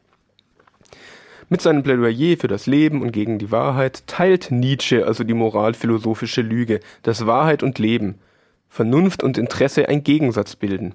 Mit 1.49 1.63
seinem 1.63 1.83
Plädoyer 1.83 2.37
für 2.37 2.47
das 2.47 2.67
Leben 2.67 3.01
und 3.01 3.11
gegen 3.11 3.39
die 3.39 3.51
Wahrheit 3.51 4.07
teilt 4.07 4.51
Nietzsche 4.51 5.07
also 5.07 5.25
die 5.25 5.33
moralphilosophische 5.33 6.43
Lüge, 6.43 6.81
dass 7.03 7.27
Wahrheit 7.27 7.63
und 7.63 7.79
Leben, 7.79 8.17
Vernunft 8.69 9.23
und 9.23 9.39
Interesse 9.39 9.89
ein 9.89 10.05
Gegensatz 10.05 10.57
bilden. 10.57 10.95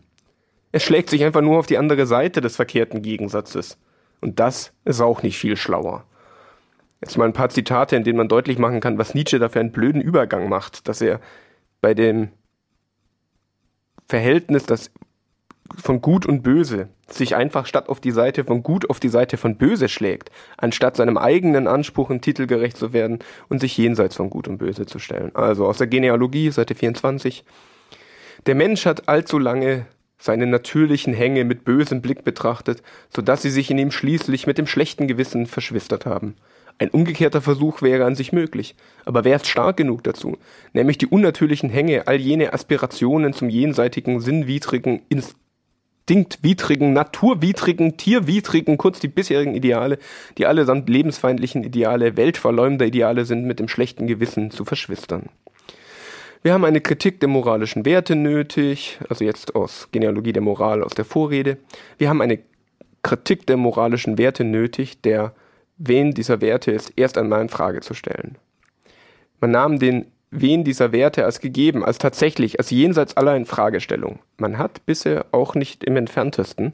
Er 0.72 0.80
schlägt 0.80 1.10
sich 1.10 1.24
einfach 1.24 1.42
nur 1.42 1.60
auf 1.60 1.68
die 1.68 1.78
andere 1.78 2.06
Seite 2.06 2.42
des 2.42 2.56
verkehrten 2.56 3.02
Gegensatzes. 3.02 3.78
Und 4.22 4.40
das 4.40 4.74
ist 4.86 5.02
auch 5.02 5.22
nicht 5.22 5.38
viel 5.38 5.58
schlauer. 5.58 6.06
Jetzt 7.02 7.18
mal 7.18 7.26
ein 7.26 7.34
paar 7.34 7.50
Zitate, 7.50 7.96
in 7.96 8.04
denen 8.04 8.18
man 8.18 8.30
deutlich 8.30 8.58
machen 8.58 8.80
kann, 8.80 8.98
was 8.98 9.14
Nietzsche 9.14 9.38
da 9.38 9.50
für 9.50 9.60
einen 9.60 9.72
blöden 9.72 10.02
Übergang 10.02 10.48
macht, 10.48 10.88
dass 10.88 11.02
er 11.02 11.20
bei 11.82 11.94
dem 11.94 12.30
Verhältnis, 14.08 14.66
das 14.66 14.92
von 15.76 16.02
Gut 16.02 16.26
und 16.26 16.44
Böse 16.44 16.90
sich 17.10 17.36
einfach 17.36 17.66
statt 17.66 17.90
auf 17.90 18.00
die 18.00 18.12
Seite 18.12 18.44
von 18.44 18.64
Gut 18.64 18.90
auf 18.90 19.00
die 19.00 19.10
Seite 19.10 19.38
von 19.38 19.58
Böse 19.58 19.90
schlägt, 19.90 20.32
anstatt 20.58 20.96
seinem 20.96 21.18
eigenen 21.18 21.68
Anspruch 21.68 22.10
im 22.10 22.22
Titel 22.22 22.48
gerecht 22.48 22.78
zu 22.78 22.94
werden 22.94 23.20
und 23.50 23.60
sich 23.60 23.78
jenseits 23.78 24.16
von 24.16 24.30
Gut 24.30 24.48
und 24.48 24.58
Böse 24.58 24.86
zu 24.86 25.00
stellen. 25.00 25.32
Also 25.36 25.66
aus 25.66 25.78
der 25.78 25.88
Genealogie, 25.88 26.52
Seite 26.52 26.76
24. 26.76 27.46
Der 28.46 28.56
Mensch 28.56 28.86
hat 28.86 29.08
allzu 29.08 29.40
lange 29.40 29.86
seine 30.18 30.48
natürlichen 30.48 31.14
Hänge 31.14 31.44
mit 31.44 31.66
bösem 31.66 32.02
Blick 32.02 32.24
betrachtet, 32.24 32.82
so 33.14 33.22
dass 33.22 33.42
sie 33.42 33.50
sich 33.50 33.70
in 33.70 33.78
ihm 33.78 33.92
schließlich 33.92 34.48
mit 34.48 34.58
dem 34.58 34.68
schlechten 34.68 35.08
Gewissen 35.08 35.48
verschwistert 35.48 36.06
haben. 36.06 36.36
Ein 36.80 36.90
umgekehrter 36.90 37.42
Versuch 37.42 37.82
wäre 37.82 38.06
an 38.06 38.16
sich 38.16 38.32
möglich. 38.32 38.76
Aber 39.06 39.24
wer 39.24 39.36
ist 39.36 39.48
stark 39.48 39.78
genug 39.78 40.04
dazu? 40.04 40.38
Nämlich 40.74 40.98
die 40.98 41.08
unnatürlichen 41.08 41.70
Hänge, 41.70 42.08
all 42.08 42.16
jene 42.16 42.54
Aspirationen 42.54 43.34
zum 43.34 43.50
jenseitigen, 43.50 44.22
sinnwidrigen, 44.22 45.02
instinktwidrigen, 46.06 46.92
naturwidrigen, 46.92 47.96
tierwidrigen, 47.96 48.78
kurz 48.78 49.00
die 49.00 49.08
bisherigen 49.08 49.56
Ideale, 49.56 49.98
die 50.38 50.46
allesamt 50.46 50.90
lebensfeindlichen 50.90 51.64
Ideale, 51.64 52.18
weltverleumder 52.18 52.86
Ideale 52.86 53.24
sind, 53.24 53.46
mit 53.46 53.60
dem 53.60 53.70
schlechten 53.70 54.08
Gewissen 54.08 54.52
zu 54.52 54.66
verschwistern. 54.66 55.30
Wir 56.42 56.54
haben 56.54 56.66
eine 56.66 56.82
Kritik 56.82 57.22
der 57.22 57.30
moralischen 57.30 57.86
Werte 57.86 58.18
nötig, 58.18 59.00
also 59.08 59.24
jetzt 59.24 59.56
aus 59.56 59.88
Genealogie 59.94 60.34
der 60.34 60.42
Moral 60.42 60.84
aus 60.84 60.94
der 60.94 61.06
Vorrede. 61.06 61.58
Wir 61.98 62.10
haben 62.10 62.22
eine 62.22 62.40
Kritik 63.02 63.48
der 63.48 63.56
moralischen 63.56 64.18
Werte 64.18 64.44
nötig, 64.44 65.02
der 65.02 65.34
wen 65.78 66.14
dieser 66.14 66.42
Werte 66.42 66.72
ist, 66.72 66.92
erst 66.98 67.18
einmal 67.18 67.42
in 67.42 67.50
Frage 67.50 67.80
zu 67.80 67.94
stellen. 67.94 68.38
Man 69.40 69.52
nahm 69.52 69.80
den 69.80 70.08
wen 70.34 70.64
dieser 70.64 70.92
Werte 70.92 71.26
als 71.26 71.40
gegeben, 71.40 71.84
als 71.84 71.98
tatsächlich, 71.98 72.60
als 72.60 72.70
jenseits 72.70 73.16
aller 73.18 73.36
Infragestellung. 73.36 74.20
Man 74.38 74.58
hat 74.58 74.86
bisher 74.86 75.26
auch 75.32 75.56
nicht 75.56 75.84
im 75.84 75.96
entferntesten 75.96 76.74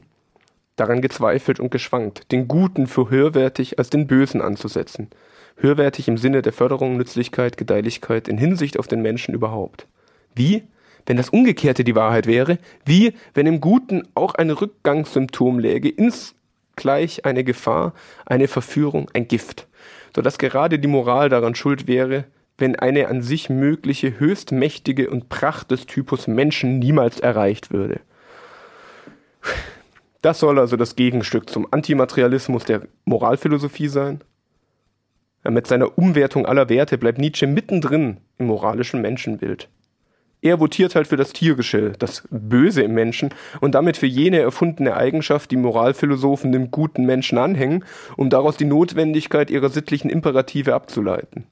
daran 0.76 1.02
gezweifelt 1.02 1.60
und 1.60 1.70
geschwankt, 1.70 2.32
den 2.32 2.48
Guten 2.48 2.86
für 2.86 3.10
höherwertig 3.10 3.78
als 3.78 3.90
den 3.90 4.06
Bösen 4.06 4.40
anzusetzen. 4.40 5.10
Höherwertig 5.56 6.08
im 6.08 6.16
Sinne 6.16 6.40
der 6.40 6.54
Förderung, 6.54 6.96
Nützlichkeit, 6.96 7.58
Gedeihlichkeit 7.58 8.28
in 8.28 8.38
Hinsicht 8.38 8.78
auf 8.78 8.88
den 8.88 9.02
Menschen 9.02 9.34
überhaupt. 9.34 9.86
Wie? 10.34 10.64
Wenn 11.04 11.18
das 11.18 11.28
Umgekehrte 11.28 11.84
die 11.84 11.94
Wahrheit 11.94 12.26
wäre? 12.26 12.58
Wie, 12.86 13.12
wenn 13.34 13.46
im 13.46 13.60
Guten 13.60 14.08
auch 14.14 14.34
ein 14.34 14.50
Rückgangssymptom 14.50 15.58
läge, 15.58 15.90
ins 15.90 16.34
gleich 16.76 17.26
eine 17.26 17.44
Gefahr, 17.44 17.92
eine 18.24 18.48
Verführung, 18.48 19.10
ein 19.12 19.28
Gift, 19.28 19.66
so 20.14 20.22
dass 20.22 20.38
gerade 20.38 20.78
die 20.78 20.88
Moral 20.88 21.28
daran 21.28 21.54
schuld 21.54 21.86
wäre, 21.86 22.24
wenn 22.60 22.76
eine 22.76 23.08
an 23.08 23.22
sich 23.22 23.50
mögliche 23.50 24.18
höchstmächtige 24.18 25.10
und 25.10 25.28
Pracht 25.28 25.70
des 25.70 25.86
Typus 25.86 26.26
Menschen 26.26 26.78
niemals 26.78 27.20
erreicht 27.20 27.72
würde. 27.72 28.00
Das 30.22 30.38
soll 30.38 30.58
also 30.58 30.76
das 30.76 30.96
Gegenstück 30.96 31.48
zum 31.48 31.66
Antimaterialismus 31.70 32.64
der 32.64 32.82
Moralphilosophie 33.04 33.88
sein. 33.88 34.20
Mit 35.48 35.66
seiner 35.66 35.96
Umwertung 35.96 36.44
aller 36.44 36.68
Werte 36.68 36.98
bleibt 36.98 37.18
Nietzsche 37.18 37.46
mittendrin 37.46 38.18
im 38.36 38.46
moralischen 38.46 39.00
Menschenbild. 39.00 39.70
Er 40.42 40.58
votiert 40.60 40.94
halt 40.94 41.06
für 41.06 41.16
das 41.16 41.32
Tierische, 41.32 41.92
das 41.98 42.26
Böse 42.30 42.82
im 42.82 42.94
Menschen 42.94 43.30
und 43.60 43.74
damit 43.74 43.98
für 43.98 44.06
jene 44.06 44.40
erfundene 44.40 44.96
Eigenschaft, 44.96 45.50
die 45.50 45.56
Moralphilosophen 45.56 46.52
dem 46.52 46.70
guten 46.70 47.04
Menschen 47.04 47.36
anhängen, 47.36 47.84
um 48.16 48.30
daraus 48.30 48.56
die 48.56 48.64
Notwendigkeit 48.64 49.50
ihrer 49.50 49.68
sittlichen 49.68 50.10
Imperative 50.10 50.74
abzuleiten. 50.74 51.46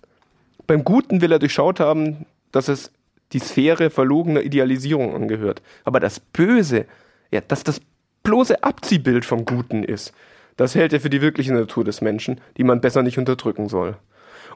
Beim 0.68 0.84
Guten 0.84 1.22
will 1.22 1.32
er 1.32 1.38
durchschaut 1.38 1.80
haben, 1.80 2.26
dass 2.52 2.68
es 2.68 2.92
die 3.32 3.38
Sphäre 3.38 3.88
verlogener 3.88 4.42
Idealisierung 4.42 5.14
angehört. 5.14 5.62
Aber 5.82 5.98
das 5.98 6.20
Böse, 6.20 6.84
ja, 7.30 7.40
dass 7.40 7.64
das 7.64 7.80
bloße 8.22 8.62
Abziehbild 8.62 9.24
vom 9.24 9.46
Guten 9.46 9.82
ist, 9.82 10.12
das 10.58 10.74
hält 10.74 10.92
er 10.92 11.00
für 11.00 11.08
die 11.08 11.22
wirkliche 11.22 11.54
Natur 11.54 11.84
des 11.84 12.02
Menschen, 12.02 12.40
die 12.58 12.64
man 12.64 12.82
besser 12.82 13.02
nicht 13.02 13.16
unterdrücken 13.16 13.70
soll. 13.70 13.96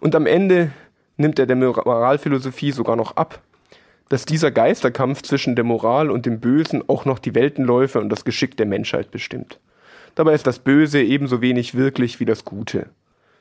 Und 0.01 0.15
am 0.15 0.27
Ende 0.27 0.71
nimmt 1.17 1.39
er 1.39 1.47
der 1.47 1.57
Moralphilosophie 1.57 2.73
sogar 2.73 2.97
noch 2.97 3.17
ab, 3.17 3.41
dass 4.11 4.27
dieser 4.27 4.51
Geisterkampf 4.51 5.23
zwischen 5.23 5.57
der 5.57 5.65
Moral 5.65 6.11
und 6.11 6.27
dem 6.27 6.41
Bösen 6.41 6.87
auch 6.91 7.07
noch 7.07 7.21
die 7.21 7.35
Weltenläufe 7.35 7.99
und 8.01 8.11
das 8.11 8.27
Geschick 8.27 8.59
der 8.59 8.67
Menschheit 8.67 9.11
bestimmt. 9.11 9.61
Dabei 10.15 10.35
ist 10.35 10.47
das 10.47 10.59
Böse 10.59 11.01
ebenso 11.03 11.41
wenig 11.41 11.75
wirklich 11.75 12.21
wie 12.21 12.27
das 12.27 12.45
Gute. 12.45 12.91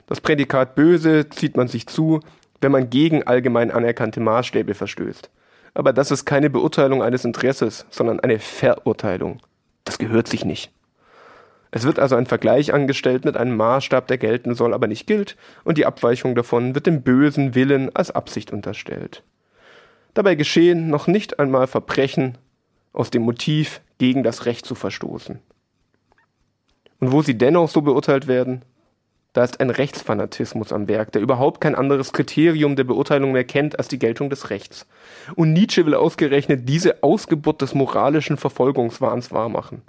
Das 0.07 0.21
Prädikat 0.21 0.75
böse 0.75 1.29
zieht 1.29 1.57
man 1.57 1.67
sich 1.67 1.87
zu, 1.87 2.21
wenn 2.61 2.71
man 2.71 2.89
gegen 2.89 3.23
allgemein 3.23 3.71
anerkannte 3.71 4.19
Maßstäbe 4.19 4.73
verstößt. 4.73 5.29
Aber 5.73 5.93
das 5.93 6.11
ist 6.11 6.25
keine 6.25 6.49
Beurteilung 6.49 7.01
eines 7.01 7.25
Interesses, 7.25 7.85
sondern 7.89 8.19
eine 8.19 8.39
Verurteilung. 8.39 9.39
Das 9.83 9.97
gehört 9.97 10.27
sich 10.27 10.45
nicht. 10.45 10.71
Es 11.71 11.83
wird 11.83 11.99
also 11.99 12.17
ein 12.17 12.25
Vergleich 12.25 12.73
angestellt 12.73 13.23
mit 13.23 13.37
einem 13.37 13.55
Maßstab, 13.55 14.07
der 14.07 14.17
gelten 14.17 14.55
soll, 14.55 14.73
aber 14.73 14.87
nicht 14.87 15.07
gilt, 15.07 15.37
und 15.63 15.77
die 15.77 15.85
Abweichung 15.85 16.35
davon 16.35 16.75
wird 16.75 16.85
dem 16.85 17.01
bösen 17.01 17.55
Willen 17.55 17.95
als 17.95 18.11
Absicht 18.11 18.51
unterstellt. 18.51 19.23
Dabei 20.13 20.35
geschehen 20.35 20.89
noch 20.89 21.07
nicht 21.07 21.39
einmal 21.39 21.67
Verbrechen 21.67 22.37
aus 22.91 23.09
dem 23.09 23.21
Motiv, 23.21 23.81
gegen 23.97 24.23
das 24.23 24.47
Recht 24.47 24.65
zu 24.65 24.73
verstoßen. 24.73 25.39
Und 26.99 27.11
wo 27.11 27.21
sie 27.21 27.37
dennoch 27.37 27.69
so 27.69 27.83
beurteilt 27.83 28.27
werden, 28.27 28.63
da 29.33 29.45
ist 29.45 29.61
ein 29.61 29.69
Rechtsfanatismus 29.69 30.73
am 30.73 30.87
Werk, 30.89 31.13
der 31.13 31.21
überhaupt 31.21 31.61
kein 31.61 31.75
anderes 31.75 32.11
Kriterium 32.11 32.75
der 32.75 32.83
Beurteilung 32.83 33.31
mehr 33.31 33.45
kennt 33.45 33.77
als 33.77 33.87
die 33.87 33.99
Geltung 33.99 34.29
des 34.29 34.49
Rechts. 34.49 34.85
Und 35.35 35.53
Nietzsche 35.53 35.85
will 35.85 35.95
ausgerechnet 35.95 36.67
diese 36.67 37.01
Ausgeburt 37.01 37.61
des 37.61 37.73
moralischen 37.73 38.35
Verfolgungswahns 38.35 39.31
wahrmachen. 39.31 39.83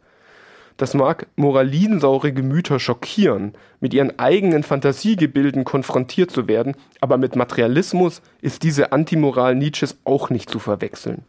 Das 0.77 0.95
mag 0.95 1.27
moralinsaure 1.37 2.33
Gemüter 2.33 2.79
schockieren, 2.79 3.55
mit 3.81 3.95
ihren 3.95 4.19
eigenen 4.19 4.63
Fantasiegebilden 4.63 5.65
konfrontiert 5.65 6.31
zu 6.31 6.49
werden, 6.49 6.77
aber 7.01 7.19
mit 7.19 7.37
Materialismus 7.37 8.23
ist 8.41 8.63
diese 8.63 8.93
Antimoral 8.93 9.55
Nietzsches 9.55 9.99
auch 10.05 10.31
nicht 10.31 10.49
zu 10.49 10.61
verwechseln. 10.61 11.25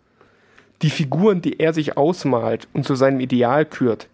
Die 0.81 0.89
Figuren, 0.89 1.41
die 1.41 1.59
er 1.59 1.73
sich 1.73 1.97
ausmalt 1.97 2.67
und 2.73 2.85
zu 2.85 2.95
seinem 2.95 3.19
Ideal 3.19 3.65
kürt, 3.65 4.07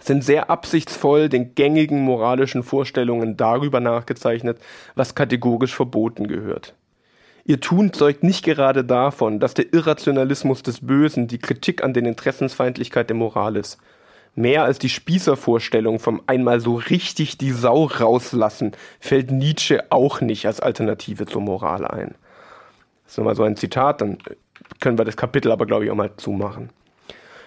sind 0.00 0.24
sehr 0.24 0.50
absichtsvoll 0.50 1.28
den 1.28 1.54
gängigen 1.54 2.02
moralischen 2.02 2.62
Vorstellungen 2.62 3.36
darüber 3.36 3.80
nachgezeichnet, 3.80 4.58
was 4.94 5.14
kategorisch 5.14 5.74
verboten 5.74 6.28
gehört. 6.28 6.74
Ihr 7.44 7.60
Tun 7.60 7.92
zeugt 7.92 8.22
nicht 8.22 8.44
gerade 8.44 8.84
davon, 8.84 9.40
dass 9.40 9.54
der 9.54 9.72
Irrationalismus 9.72 10.62
des 10.62 10.86
Bösen 10.86 11.28
die 11.28 11.38
Kritik 11.38 11.82
an 11.82 11.94
den 11.94 12.04
Interessensfeindlichkeit 12.04 13.08
der 13.08 13.16
Moral 13.16 13.56
ist, 13.56 13.78
Mehr 14.38 14.62
als 14.62 14.78
die 14.78 14.88
Spießervorstellung 14.88 15.98
vom 15.98 16.22
einmal 16.28 16.60
so 16.60 16.76
richtig 16.76 17.38
die 17.38 17.50
Sau 17.50 17.86
rauslassen 17.86 18.70
fällt 19.00 19.32
Nietzsche 19.32 19.90
auch 19.90 20.20
nicht 20.20 20.46
als 20.46 20.60
Alternative 20.60 21.26
zur 21.26 21.42
Moral 21.42 21.84
ein. 21.84 22.14
Das 23.02 23.14
ist 23.14 23.18
nochmal 23.18 23.34
so 23.34 23.42
ein 23.42 23.56
Zitat, 23.56 24.00
dann 24.00 24.18
können 24.78 24.96
wir 24.96 25.04
das 25.04 25.16
Kapitel 25.16 25.50
aber, 25.50 25.66
glaube 25.66 25.84
ich, 25.84 25.90
auch 25.90 25.96
mal 25.96 26.12
zumachen. 26.18 26.70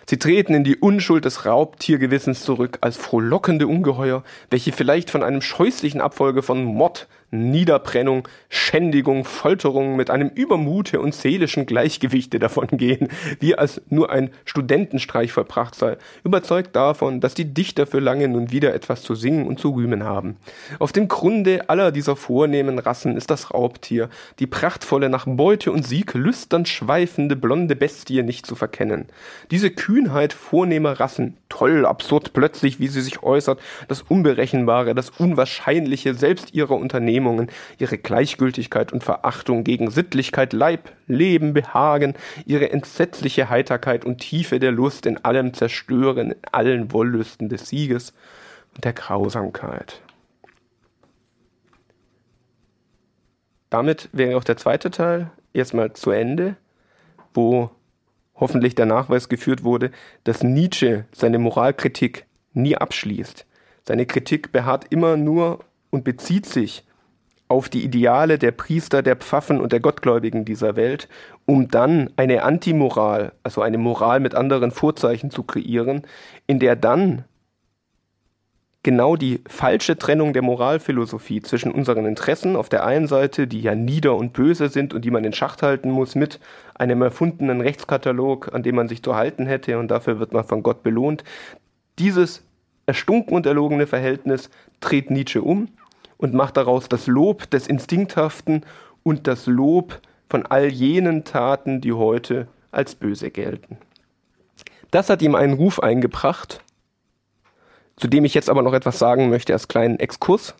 Sie 0.07 0.17
treten 0.17 0.53
in 0.53 0.63
die 0.63 0.77
Unschuld 0.77 1.25
des 1.25 1.45
Raubtiergewissens 1.45 2.43
zurück 2.43 2.79
als 2.81 2.97
frohlockende 2.97 3.67
Ungeheuer, 3.67 4.23
welche 4.49 4.71
vielleicht 4.71 5.09
von 5.09 5.23
einem 5.23 5.41
scheußlichen 5.41 6.01
Abfolge 6.01 6.41
von 6.41 6.63
Mord, 6.63 7.07
Niederbrennung, 7.31 8.27
Schändigung, 8.49 9.23
Folterung 9.23 9.95
mit 9.95 10.09
einem 10.09 10.27
Übermute 10.27 10.99
und 10.99 11.15
seelischen 11.15 11.65
Gleichgewichte 11.65 12.39
davongehen, 12.39 13.07
wie 13.39 13.55
als 13.55 13.81
nur 13.89 14.11
ein 14.11 14.31
Studentenstreich 14.43 15.31
vollbracht 15.31 15.75
sei, 15.75 15.97
überzeugt 16.25 16.75
davon, 16.75 17.21
dass 17.21 17.33
die 17.33 17.53
Dichter 17.53 17.87
für 17.87 17.99
lange 17.99 18.27
nun 18.27 18.51
wieder 18.51 18.73
etwas 18.73 19.01
zu 19.01 19.15
singen 19.15 19.47
und 19.47 19.59
zu 19.59 19.69
rühmen 19.69 20.03
haben. 20.03 20.35
Auf 20.79 20.91
dem 20.91 21.07
Grunde 21.07 21.69
aller 21.69 21.93
dieser 21.93 22.17
vornehmen 22.17 22.79
Rassen 22.79 23.15
ist 23.15 23.31
das 23.31 23.53
Raubtier, 23.53 24.09
die 24.39 24.47
prachtvolle 24.47 25.09
nach 25.09 25.25
Beute 25.25 25.71
und 25.71 25.87
Sieg 25.87 26.13
lüstern 26.13 26.65
schweifende 26.65 27.37
blonde 27.37 27.77
Bestie 27.77 28.23
nicht 28.23 28.45
zu 28.45 28.55
verkennen. 28.55 29.05
Diese 29.51 29.71
Kühnheit 29.71 30.33
vornehmer 30.33 30.99
Rassen, 30.99 31.37
toll, 31.47 31.85
absurd, 31.85 32.33
plötzlich, 32.33 32.81
wie 32.81 32.87
sie 32.87 33.01
sich 33.01 33.23
äußert, 33.23 33.59
das 33.87 34.01
Unberechenbare, 34.01 34.93
das 34.93 35.09
Unwahrscheinliche 35.11 36.13
selbst 36.13 36.53
ihrer 36.53 36.75
Unternehmen 36.75 37.20
Unternehmungen, 37.21 37.51
ihre 37.77 37.97
Gleichgültigkeit 37.97 38.91
und 38.91 39.03
Verachtung 39.03 39.63
gegen 39.63 39.91
Sittlichkeit, 39.91 40.53
Leib, 40.53 40.91
Leben, 41.07 41.53
Behagen, 41.53 42.15
ihre 42.45 42.71
entsetzliche 42.71 43.49
Heiterkeit 43.49 44.05
und 44.05 44.19
Tiefe 44.19 44.59
der 44.59 44.71
Lust 44.71 45.05
in 45.05 45.23
allem 45.23 45.53
Zerstören, 45.53 46.31
in 46.31 46.37
allen 46.51 46.91
Wollüsten 46.91 47.49
des 47.49 47.69
Sieges 47.69 48.13
und 48.75 48.83
der 48.83 48.93
Grausamkeit. 48.93 50.01
Damit 53.69 54.09
wäre 54.11 54.37
auch 54.37 54.43
der 54.43 54.57
zweite 54.57 54.91
Teil 54.91 55.31
erstmal 55.53 55.93
zu 55.93 56.11
Ende, 56.11 56.57
wo 57.33 57.69
hoffentlich 58.35 58.75
der 58.75 58.85
Nachweis 58.85 59.29
geführt 59.29 59.63
wurde, 59.63 59.91
dass 60.23 60.43
Nietzsche 60.43 61.05
seine 61.13 61.37
Moralkritik 61.37 62.25
nie 62.53 62.75
abschließt. 62.75 63.45
Seine 63.83 64.05
Kritik 64.05 64.51
beharrt 64.51 64.87
immer 64.89 65.15
nur 65.15 65.59
und 65.89 66.03
bezieht 66.03 66.45
sich 66.45 66.83
auf 67.51 67.67
die 67.67 67.83
Ideale 67.83 68.39
der 68.39 68.51
Priester, 68.51 69.03
der 69.03 69.17
Pfaffen 69.17 69.59
und 69.59 69.73
der 69.73 69.81
Gottgläubigen 69.81 70.45
dieser 70.45 70.77
Welt, 70.77 71.09
um 71.45 71.67
dann 71.67 72.09
eine 72.15 72.43
Antimoral, 72.43 73.33
also 73.43 73.61
eine 73.61 73.77
Moral 73.77 74.21
mit 74.21 74.35
anderen 74.35 74.71
Vorzeichen 74.71 75.31
zu 75.31 75.43
kreieren, 75.43 76.03
in 76.47 76.59
der 76.59 76.77
dann 76.77 77.25
genau 78.83 79.17
die 79.17 79.41
falsche 79.47 79.97
Trennung 79.97 80.31
der 80.31 80.41
Moralphilosophie 80.43 81.41
zwischen 81.41 81.73
unseren 81.73 82.05
Interessen 82.05 82.55
auf 82.55 82.69
der 82.69 82.85
einen 82.85 83.07
Seite, 83.07 83.47
die 83.47 83.61
ja 83.61 83.75
nieder 83.75 84.15
und 84.15 84.31
böse 84.31 84.69
sind 84.69 84.93
und 84.93 85.03
die 85.03 85.11
man 85.11 85.25
in 85.25 85.33
Schacht 85.33 85.61
halten 85.61 85.91
muss, 85.91 86.15
mit 86.15 86.39
einem 86.73 87.01
erfundenen 87.01 87.59
Rechtskatalog, 87.59 88.53
an 88.53 88.63
dem 88.63 88.75
man 88.75 88.87
sich 88.87 89.03
zu 89.03 89.15
halten 89.15 89.45
hätte 89.45 89.77
und 89.77 89.89
dafür 89.89 90.19
wird 90.19 90.31
man 90.31 90.45
von 90.45 90.63
Gott 90.63 90.83
belohnt. 90.83 91.25
Dieses 91.99 92.43
erstunken 92.85 93.35
und 93.35 93.45
erlogene 93.45 93.87
Verhältnis 93.87 94.49
dreht 94.79 95.11
Nietzsche 95.11 95.41
um 95.41 95.67
und 96.21 96.33
macht 96.33 96.55
daraus 96.55 96.87
das 96.87 97.07
Lob 97.07 97.49
des 97.49 97.67
Instinkthaften 97.67 98.63
und 99.03 99.27
das 99.27 99.47
Lob 99.47 99.99
von 100.29 100.45
all 100.45 100.67
jenen 100.67 101.25
Taten, 101.25 101.81
die 101.81 101.91
heute 101.91 102.47
als 102.71 102.95
böse 102.95 103.31
gelten. 103.31 103.77
Das 104.91 105.09
hat 105.09 105.21
ihm 105.21 105.35
einen 105.35 105.53
Ruf 105.53 105.81
eingebracht, 105.81 106.63
zu 107.97 108.07
dem 108.07 108.23
ich 108.23 108.33
jetzt 108.33 108.49
aber 108.49 108.61
noch 108.61 108.73
etwas 108.73 108.99
sagen 108.99 109.29
möchte 109.29 109.51
als 109.51 109.67
kleinen 109.67 109.99
Exkurs, 109.99 110.55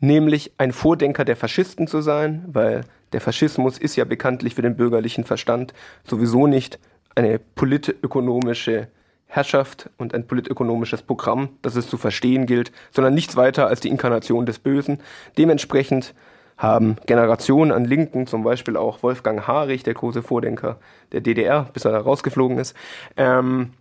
nämlich 0.00 0.52
ein 0.58 0.72
Vordenker 0.72 1.24
der 1.24 1.36
Faschisten 1.36 1.86
zu 1.86 2.00
sein, 2.00 2.44
weil 2.48 2.84
der 3.12 3.20
Faschismus 3.20 3.78
ist 3.78 3.96
ja 3.96 4.04
bekanntlich 4.04 4.54
für 4.54 4.62
den 4.62 4.76
bürgerlichen 4.76 5.24
Verstand 5.24 5.74
sowieso 6.04 6.46
nicht 6.46 6.78
eine 7.14 7.38
politökonomische 7.38 8.88
Herrschaft 9.26 9.90
und 9.96 10.14
ein 10.14 10.26
politökonomisches 10.26 11.02
Programm, 11.02 11.50
das 11.62 11.76
es 11.76 11.88
zu 11.88 11.96
verstehen 11.96 12.46
gilt, 12.46 12.72
sondern 12.92 13.14
nichts 13.14 13.36
weiter 13.36 13.66
als 13.66 13.80
die 13.80 13.88
Inkarnation 13.88 14.46
des 14.46 14.58
Bösen. 14.58 15.00
Dementsprechend 15.36 16.14
haben 16.56 16.96
Generationen 17.06 17.72
an 17.72 17.84
Linken, 17.84 18.26
zum 18.26 18.44
Beispiel 18.44 18.76
auch 18.76 19.02
Wolfgang 19.02 19.46
Harich, 19.46 19.82
der 19.82 19.94
große 19.94 20.22
Vordenker 20.22 20.78
der 21.12 21.20
DDR, 21.20 21.68
bis 21.72 21.84
er 21.84 21.92
da 21.92 21.98
rausgeflogen 21.98 22.58
ist, 22.58 22.76
ähm, 23.16 23.72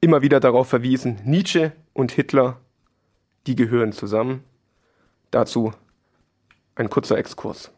immer 0.00 0.20
wieder 0.20 0.38
darauf 0.38 0.68
verwiesen, 0.68 1.18
Nietzsche 1.24 1.72
und 1.94 2.12
Hitler, 2.12 2.58
die 3.46 3.56
gehören 3.56 3.92
zusammen. 3.92 4.44
Dazu 5.30 5.72
ein 6.74 6.90
kurzer 6.90 7.16
Exkurs. 7.16 7.73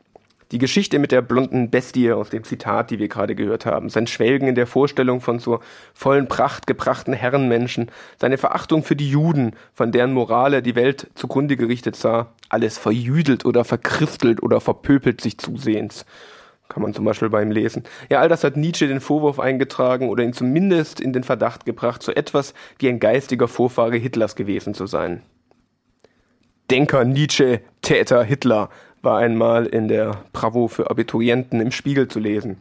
Die 0.53 0.59
Geschichte 0.59 1.01
mit 1.01 1.11
der 1.11 1.23
blonden 1.23 1.71
Bestie 1.71 2.13
aus 2.13 2.31
dem 2.31 2.45
Zitat, 2.45 2.93
die 2.93 3.01
wir 3.01 3.09
gerade 3.09 3.35
gehört 3.35 3.67
haben, 3.67 3.89
sein 3.89 4.07
Schwelgen 4.07 4.47
in 4.47 4.55
der 4.55 4.69
Vorstellung 4.69 5.21
von 5.21 5.41
zur 5.41 5.61
vollen 5.93 6.29
Pracht 6.29 6.69
gebrachten 6.69 7.13
Herrenmenschen, 7.13 7.91
seine 8.21 8.39
Verachtung 8.39 8.85
für 8.85 8.95
die 8.95 9.11
Juden, 9.11 9.57
von 9.75 9.91
deren 9.91 10.13
Moral 10.13 10.55
er 10.55 10.63
die 10.63 10.77
Welt 10.77 11.09
zugrunde 11.17 11.57
gerichtet 11.57 11.97
sah, 11.97 12.29
alles 12.49 12.79
verjüdelt 12.79 13.45
oder 13.45 13.65
verchristelt 13.65 14.41
oder 14.41 14.61
verpöpelt 14.61 15.21
sich 15.21 15.37
zusehends. 15.39 16.07
Kann 16.69 16.83
man 16.83 16.95
zum 16.95 17.05
Beispiel 17.05 17.29
beim 17.29 17.51
Lesen. 17.51 17.83
Ja, 18.09 18.21
all 18.21 18.29
das 18.29 18.45
hat 18.45 18.57
Nietzsche 18.57 18.87
den 18.87 19.01
Vorwurf 19.01 19.41
eingetragen 19.41 20.09
oder 20.09 20.23
ihn 20.23 20.33
zumindest 20.33 21.01
in 21.01 21.13
den 21.13 21.25
Verdacht 21.25 21.65
gebracht, 21.65 22.05
so 22.05 22.13
etwas 22.13 22.55
wie 22.79 22.89
ein 22.89 23.01
geistiger 23.01 23.49
Vorfahre 23.49 23.97
Hitlers 23.97 24.37
gewesen 24.37 24.75
zu 24.75 24.87
sein. 24.87 25.23
Denker 26.71 27.05
Nietzsche, 27.05 27.61
Täter 27.83 28.25
Hitler, 28.25 28.71
war 29.07 29.19
einmal 29.19 29.65
in 29.65 29.89
der 29.89 30.25
Bravo 30.33 30.69
für 30.69 30.91
Abiturienten 30.91 31.61
im 31.61 31.71
Spiegel 31.71 32.09
zu 32.09 32.19
lesen. 32.19 32.59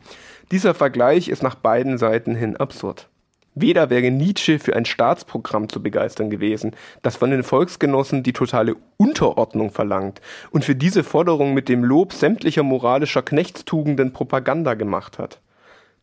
Dieser 0.51 0.75
Vergleich 0.75 1.27
ist 1.27 1.43
nach 1.43 1.55
beiden 1.55 1.97
Seiten 1.97 2.35
hin 2.35 2.55
absurd. 2.55 3.09
Weder 3.55 3.89
wäre 3.89 4.11
Nietzsche 4.11 4.59
für 4.59 4.75
ein 4.75 4.85
Staatsprogramm 4.85 5.69
zu 5.69 5.81
begeistern 5.81 6.29
gewesen, 6.29 6.75
das 7.01 7.15
von 7.15 7.31
den 7.31 7.41
Volksgenossen 7.41 8.21
die 8.21 8.33
totale 8.33 8.75
Unterordnung 8.97 9.71
verlangt 9.71 10.21
und 10.51 10.63
für 10.63 10.75
diese 10.75 11.03
Forderung 11.03 11.53
mit 11.53 11.67
dem 11.67 11.83
Lob 11.83 12.13
sämtlicher 12.13 12.63
moralischer 12.63 13.23
Knechtstugenden 13.23 14.13
Propaganda 14.13 14.75
gemacht 14.75 15.17
hat. 15.17 15.39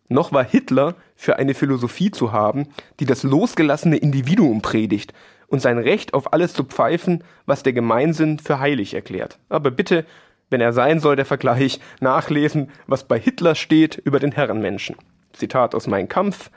Noch 0.08 0.32
war 0.32 0.44
Hitler 0.44 0.96
für 1.14 1.36
eine 1.36 1.54
Philosophie 1.54 2.10
zu 2.10 2.32
haben, 2.32 2.66
die 3.00 3.06
das 3.06 3.22
losgelassene 3.22 3.96
Individuum 3.96 4.60
predigt 4.60 5.14
und 5.46 5.60
sein 5.60 5.78
Recht 5.78 6.14
auf 6.14 6.32
alles 6.32 6.54
zu 6.54 6.64
pfeifen, 6.64 7.22
was 7.44 7.62
der 7.62 7.74
Gemeinsinn 7.74 8.38
für 8.38 8.58
heilig 8.58 8.94
erklärt. 8.94 9.38
Aber 9.50 9.70
bitte 9.70 10.06
wenn 10.52 10.60
er 10.60 10.72
sein 10.72 11.00
soll, 11.00 11.16
der 11.16 11.24
Vergleich, 11.24 11.80
nachlesen, 12.00 12.70
was 12.86 13.04
bei 13.04 13.18
Hitler 13.18 13.54
steht 13.54 13.96
über 13.96 14.20
den 14.20 14.32
Herrenmenschen. 14.32 14.96
Zitat 15.32 15.74
aus 15.74 15.86
Mein 15.86 16.08
Kampf, 16.08 16.50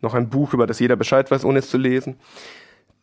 noch 0.00 0.14
ein 0.14 0.28
Buch, 0.28 0.52
über 0.52 0.66
das 0.66 0.80
jeder 0.80 0.96
Bescheid 0.96 1.30
weiß, 1.30 1.44
ohne 1.44 1.60
es 1.60 1.70
zu 1.70 1.78
lesen. 1.78 2.16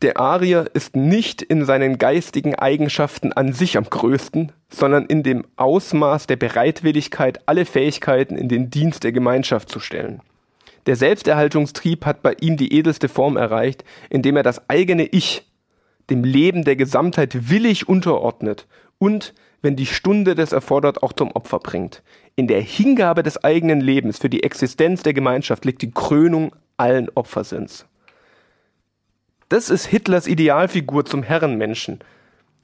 Der 0.02 0.18
Arier 0.18 0.70
ist 0.72 0.96
nicht 0.96 1.42
in 1.42 1.64
seinen 1.64 1.98
geistigen 1.98 2.54
Eigenschaften 2.54 3.32
an 3.32 3.52
sich 3.52 3.76
am 3.76 3.84
größten, 3.84 4.52
sondern 4.70 5.06
in 5.06 5.22
dem 5.22 5.44
Ausmaß 5.56 6.26
der 6.26 6.36
Bereitwilligkeit, 6.36 7.40
alle 7.46 7.66
Fähigkeiten 7.66 8.36
in 8.36 8.48
den 8.48 8.70
Dienst 8.70 9.04
der 9.04 9.12
Gemeinschaft 9.12 9.68
zu 9.68 9.80
stellen. 9.80 10.20
Der 10.86 10.96
Selbsterhaltungstrieb 10.96 12.06
hat 12.06 12.22
bei 12.22 12.34
ihm 12.40 12.56
die 12.56 12.72
edelste 12.72 13.10
Form 13.10 13.36
erreicht, 13.36 13.84
indem 14.08 14.36
er 14.36 14.42
das 14.42 14.68
eigene 14.70 15.04
Ich 15.04 15.46
dem 16.08 16.24
Leben 16.24 16.64
der 16.64 16.76
Gesamtheit 16.76 17.50
willig 17.50 17.88
unterordnet 17.88 18.66
und 18.98 19.34
wenn 19.62 19.76
die 19.76 19.86
Stunde 19.86 20.34
das 20.34 20.52
erfordert, 20.52 21.02
auch 21.02 21.12
zum 21.12 21.30
Opfer 21.32 21.58
bringt. 21.58 22.02
In 22.36 22.46
der 22.46 22.60
Hingabe 22.60 23.22
des 23.22 23.42
eigenen 23.44 23.80
Lebens 23.80 24.18
für 24.18 24.30
die 24.30 24.42
Existenz 24.42 25.02
der 25.02 25.14
Gemeinschaft 25.14 25.64
liegt 25.64 25.82
die 25.82 25.90
Krönung 25.90 26.54
allen 26.76 27.08
Opfersinns. 27.14 27.86
Das 29.48 29.68
ist 29.68 29.86
Hitlers 29.86 30.26
Idealfigur 30.26 31.04
zum 31.04 31.22
Herrenmenschen. 31.22 31.98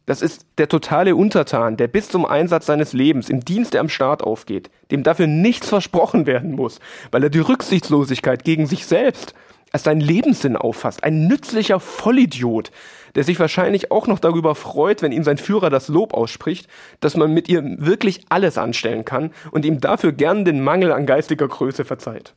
Das 0.06 0.22
ist 0.22 0.46
der 0.56 0.68
totale 0.68 1.16
Untertan, 1.16 1.76
der 1.76 1.88
bis 1.88 2.08
zum 2.08 2.24
Einsatz 2.24 2.66
seines 2.66 2.92
Lebens 2.92 3.28
im 3.28 3.44
Dienste 3.44 3.80
am 3.80 3.88
Staat 3.88 4.22
aufgeht, 4.22 4.70
dem 4.92 5.02
dafür 5.02 5.26
nichts 5.26 5.68
versprochen 5.68 6.26
werden 6.26 6.52
muss, 6.52 6.78
weil 7.10 7.24
er 7.24 7.30
die 7.30 7.40
Rücksichtslosigkeit 7.40 8.44
gegen 8.44 8.66
sich 8.66 8.86
selbst 8.86 9.34
als 9.72 9.82
seinen 9.82 10.00
Lebenssinn 10.00 10.56
auffasst. 10.56 11.02
Ein 11.02 11.26
nützlicher 11.26 11.80
Vollidiot, 11.80 12.70
der 13.16 13.24
sich 13.24 13.40
wahrscheinlich 13.40 13.90
auch 13.90 14.06
noch 14.06 14.20
darüber 14.20 14.54
freut, 14.54 15.02
wenn 15.02 15.10
ihm 15.10 15.24
sein 15.24 15.38
Führer 15.38 15.70
das 15.70 15.88
Lob 15.88 16.14
ausspricht, 16.14 16.68
dass 17.00 17.16
man 17.16 17.32
mit 17.32 17.48
ihm 17.48 17.84
wirklich 17.84 18.20
alles 18.28 18.58
anstellen 18.58 19.04
kann 19.04 19.32
und 19.50 19.64
ihm 19.64 19.80
dafür 19.80 20.12
gern 20.12 20.44
den 20.44 20.62
Mangel 20.62 20.92
an 20.92 21.06
geistiger 21.06 21.48
Größe 21.48 21.84
verzeiht. 21.84 22.34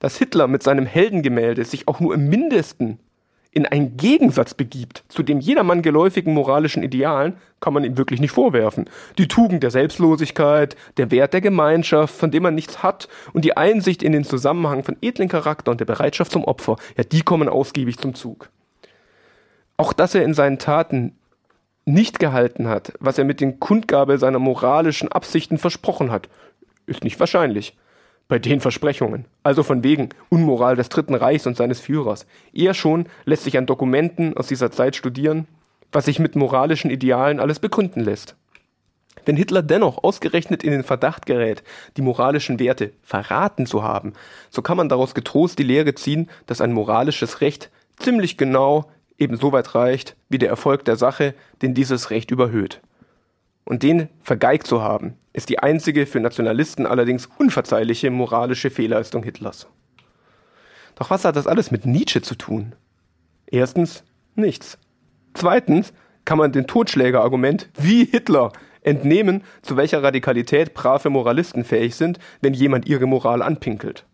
Dass 0.00 0.18
Hitler 0.18 0.48
mit 0.48 0.62
seinem 0.62 0.84
Heldengemälde 0.84 1.64
sich 1.64 1.88
auch 1.88 2.00
nur 2.00 2.14
im 2.14 2.28
mindesten 2.28 2.98
in 3.52 3.66
einen 3.66 3.96
Gegensatz 3.96 4.54
begibt 4.54 5.04
zu 5.08 5.22
dem 5.22 5.40
jedermann 5.40 5.82
geläufigen 5.82 6.34
moralischen 6.34 6.82
Idealen, 6.82 7.36
kann 7.60 7.74
man 7.74 7.84
ihm 7.84 7.98
wirklich 7.98 8.20
nicht 8.20 8.30
vorwerfen. 8.30 8.88
Die 9.18 9.26
Tugend 9.28 9.62
der 9.62 9.72
Selbstlosigkeit, 9.72 10.76
der 10.96 11.10
Wert 11.10 11.34
der 11.34 11.40
Gemeinschaft, 11.40 12.14
von 12.14 12.30
dem 12.30 12.44
man 12.44 12.54
nichts 12.54 12.82
hat, 12.82 13.08
und 13.32 13.44
die 13.44 13.56
Einsicht 13.56 14.02
in 14.02 14.12
den 14.12 14.24
Zusammenhang 14.24 14.84
von 14.84 14.96
edlen 15.02 15.28
Charakter 15.28 15.72
und 15.72 15.80
der 15.80 15.84
Bereitschaft 15.84 16.30
zum 16.30 16.44
Opfer, 16.44 16.76
ja, 16.96 17.02
die 17.02 17.22
kommen 17.22 17.48
ausgiebig 17.48 17.98
zum 17.98 18.14
Zug. 18.14 18.50
Auch 19.80 19.94
dass 19.94 20.14
er 20.14 20.24
in 20.24 20.34
seinen 20.34 20.58
Taten 20.58 21.16
nicht 21.86 22.18
gehalten 22.18 22.68
hat, 22.68 22.92
was 23.00 23.16
er 23.16 23.24
mit 23.24 23.40
den 23.40 23.60
Kundgabe 23.60 24.18
seiner 24.18 24.38
moralischen 24.38 25.10
Absichten 25.10 25.56
versprochen 25.56 26.10
hat, 26.10 26.28
Ist 26.84 27.02
nicht 27.02 27.18
wahrscheinlich. 27.18 27.78
Bei 28.28 28.38
den 28.38 28.60
Versprechungen. 28.60 29.24
Also 29.42 29.62
von 29.62 29.82
wegen 29.82 30.10
Unmoral 30.28 30.76
des 30.76 30.90
Dritten 30.90 31.14
Reichs 31.14 31.46
und 31.46 31.56
seines 31.56 31.80
Führers. 31.80 32.26
Eher 32.52 32.74
schon 32.74 33.06
lässt 33.24 33.44
sich 33.44 33.56
an 33.56 33.64
Dokumenten 33.64 34.36
aus 34.36 34.48
dieser 34.48 34.70
Zeit 34.70 34.96
studieren, 34.96 35.46
was 35.92 36.04
sich 36.04 36.18
mit 36.18 36.36
moralischen 36.36 36.90
Idealen 36.90 37.40
alles 37.40 37.58
begründen 37.58 38.04
lässt. 38.04 38.36
Wenn 39.24 39.36
Hitler 39.36 39.62
dennoch 39.62 40.04
ausgerechnet 40.04 40.62
in 40.62 40.72
den 40.72 40.84
Verdacht 40.84 41.24
gerät, 41.24 41.62
die 41.96 42.02
moralischen 42.02 42.58
Werte 42.58 42.92
verraten 43.02 43.64
zu 43.64 43.82
haben, 43.82 44.12
so 44.50 44.60
kann 44.60 44.76
man 44.76 44.90
daraus 44.90 45.14
getrost 45.14 45.58
die 45.58 45.62
Lehre 45.62 45.94
ziehen, 45.94 46.28
dass 46.44 46.60
ein 46.60 46.74
moralisches 46.74 47.40
Recht 47.40 47.70
ziemlich 47.98 48.36
genau 48.36 48.90
ebenso 49.20 49.52
weit 49.52 49.74
reicht 49.74 50.16
wie 50.28 50.38
der 50.38 50.48
Erfolg 50.48 50.84
der 50.84 50.96
Sache, 50.96 51.34
den 51.62 51.74
dieses 51.74 52.10
Recht 52.10 52.30
überhöht. 52.30 52.80
Und 53.64 53.82
den 53.82 54.08
vergeigt 54.22 54.66
zu 54.66 54.82
haben, 54.82 55.14
ist 55.32 55.48
die 55.48 55.60
einzige 55.60 56.06
für 56.06 56.18
Nationalisten 56.18 56.86
allerdings 56.86 57.28
unverzeihliche 57.38 58.10
moralische 58.10 58.70
Fehlleistung 58.70 59.22
Hitlers. 59.22 59.68
Doch 60.96 61.10
was 61.10 61.24
hat 61.24 61.36
das 61.36 61.46
alles 61.46 61.70
mit 61.70 61.86
Nietzsche 61.86 62.20
zu 62.20 62.34
tun? 62.34 62.74
Erstens 63.46 64.02
nichts. 64.34 64.78
Zweitens 65.34 65.92
kann 66.24 66.38
man 66.38 66.52
den 66.52 66.66
Totschlägerargument 66.66 67.70
wie 67.76 68.04
Hitler 68.04 68.52
entnehmen, 68.82 69.44
zu 69.62 69.76
welcher 69.76 70.02
Radikalität 70.02 70.74
brave 70.74 71.10
Moralisten 71.10 71.64
fähig 71.64 71.94
sind, 71.94 72.18
wenn 72.40 72.54
jemand 72.54 72.86
ihre 72.88 73.06
Moral 73.06 73.42
anpinkelt. 73.42 74.06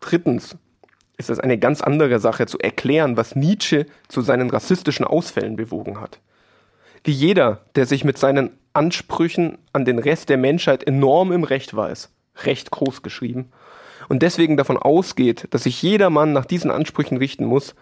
Drittens 0.00 0.56
ist 1.20 1.30
es 1.30 1.38
eine 1.38 1.58
ganz 1.58 1.82
andere 1.82 2.18
Sache 2.18 2.46
zu 2.46 2.58
erklären, 2.58 3.16
was 3.16 3.36
Nietzsche 3.36 3.86
zu 4.08 4.22
seinen 4.22 4.48
rassistischen 4.48 5.04
Ausfällen 5.04 5.54
bewogen 5.54 6.00
hat. 6.00 6.18
Wie 7.04 7.12
jeder, 7.12 7.60
der 7.74 7.84
sich 7.84 8.04
mit 8.04 8.16
seinen 8.16 8.50
Ansprüchen 8.72 9.58
an 9.74 9.84
den 9.84 9.98
Rest 9.98 10.30
der 10.30 10.38
Menschheit 10.38 10.82
enorm 10.82 11.30
im 11.30 11.44
Recht 11.44 11.76
weiß, 11.76 12.10
recht 12.44 12.70
groß 12.70 13.02
geschrieben, 13.02 13.52
und 14.08 14.22
deswegen 14.22 14.56
davon 14.56 14.78
ausgeht, 14.78 15.46
dass 15.50 15.64
sich 15.64 15.82
jeder 15.82 16.10
Mann 16.10 16.32
nach 16.32 16.46
diesen 16.46 16.70
Ansprüchen 16.70 17.18
richten 17.18 17.44
muss, 17.44 17.74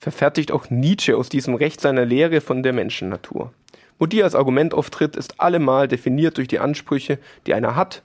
verfertigt 0.00 0.50
auch 0.50 0.70
Nietzsche 0.70 1.16
aus 1.16 1.28
diesem 1.28 1.54
Recht 1.54 1.80
seiner 1.80 2.04
Lehre 2.04 2.40
von 2.40 2.62
der 2.62 2.72
Menschennatur. 2.72 3.52
Wo 3.98 4.06
die 4.06 4.22
als 4.22 4.34
Argument 4.34 4.74
auftritt, 4.74 5.16
ist 5.16 5.40
allemal 5.40 5.86
definiert 5.86 6.36
durch 6.36 6.48
die 6.48 6.58
Ansprüche, 6.58 7.18
die 7.46 7.54
einer 7.54 7.76
hat 7.76 8.02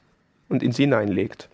und 0.50 0.62
in 0.62 0.72
sie 0.72 0.84
hineinlegt. 0.84 1.50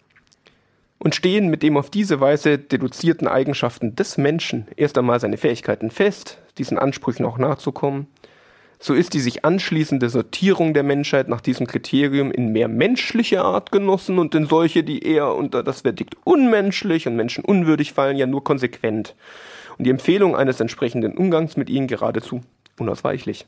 Und 0.99 1.15
stehen 1.15 1.49
mit 1.49 1.63
dem 1.63 1.77
auf 1.77 1.89
diese 1.89 2.19
Weise 2.19 2.59
deduzierten 2.59 3.27
Eigenschaften 3.27 3.95
des 3.95 4.17
Menschen 4.17 4.67
erst 4.75 4.97
einmal 4.97 5.19
seine 5.19 5.37
Fähigkeiten 5.37 5.91
fest, 5.91 6.39
diesen 6.57 6.77
Ansprüchen 6.77 7.25
auch 7.25 7.37
nachzukommen, 7.37 8.07
so 8.81 8.93
ist 8.93 9.13
die 9.13 9.19
sich 9.19 9.43
anschließende 9.43 10.09
Sortierung 10.09 10.73
der 10.73 10.83
Menschheit 10.83 11.27
nach 11.27 11.41
diesem 11.41 11.67
Kriterium 11.67 12.31
in 12.31 12.53
mehr 12.53 12.69
menschliche 12.69 13.41
Art 13.41 13.73
genossen 13.73 14.19
und 14.19 14.33
in 14.35 14.45
solche, 14.45 14.83
die 14.83 15.03
eher 15.03 15.35
unter 15.35 15.63
das 15.63 15.81
Verdikt 15.81 16.15
unmenschlich 16.23 17.05
und 17.05 17.17
menschenunwürdig 17.17 17.91
fallen, 17.91 18.15
ja 18.15 18.25
nur 18.25 18.45
konsequent. 18.45 19.15
Und 19.77 19.85
die 19.85 19.89
Empfehlung 19.89 20.33
eines 20.33 20.61
entsprechenden 20.61 21.17
Umgangs 21.17 21.57
mit 21.57 21.69
ihnen 21.69 21.87
geradezu 21.87 22.39
unausweichlich. 22.79 23.45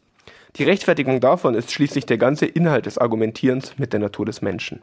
Die 0.57 0.65
Rechtfertigung 0.65 1.21
davon 1.21 1.55
ist 1.55 1.71
schließlich 1.71 2.05
der 2.05 2.17
ganze 2.17 2.45
Inhalt 2.45 2.85
des 2.85 2.97
Argumentierens 2.97 3.77
mit 3.77 3.93
der 3.93 4.01
Natur 4.01 4.25
des 4.25 4.41
Menschen. 4.41 4.81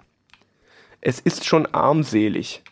Es 1.00 1.20
ist 1.20 1.44
schon 1.44 1.66
armselig, 1.66 2.62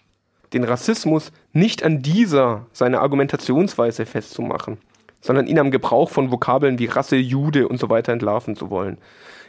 den 0.52 0.64
Rassismus 0.64 1.30
nicht 1.52 1.84
an 1.84 2.02
dieser 2.02 2.66
seine 2.72 3.00
Argumentationsweise 3.00 4.04
festzumachen, 4.04 4.78
sondern 5.20 5.46
ihn 5.46 5.60
am 5.60 5.70
Gebrauch 5.70 6.10
von 6.10 6.32
Vokabeln 6.32 6.80
wie 6.80 6.86
Rasse, 6.86 7.14
Jude 7.14 7.68
und 7.68 7.78
so 7.78 7.88
weiter 7.88 8.12
entlarven 8.12 8.56
zu 8.56 8.68
wollen. 8.68 8.98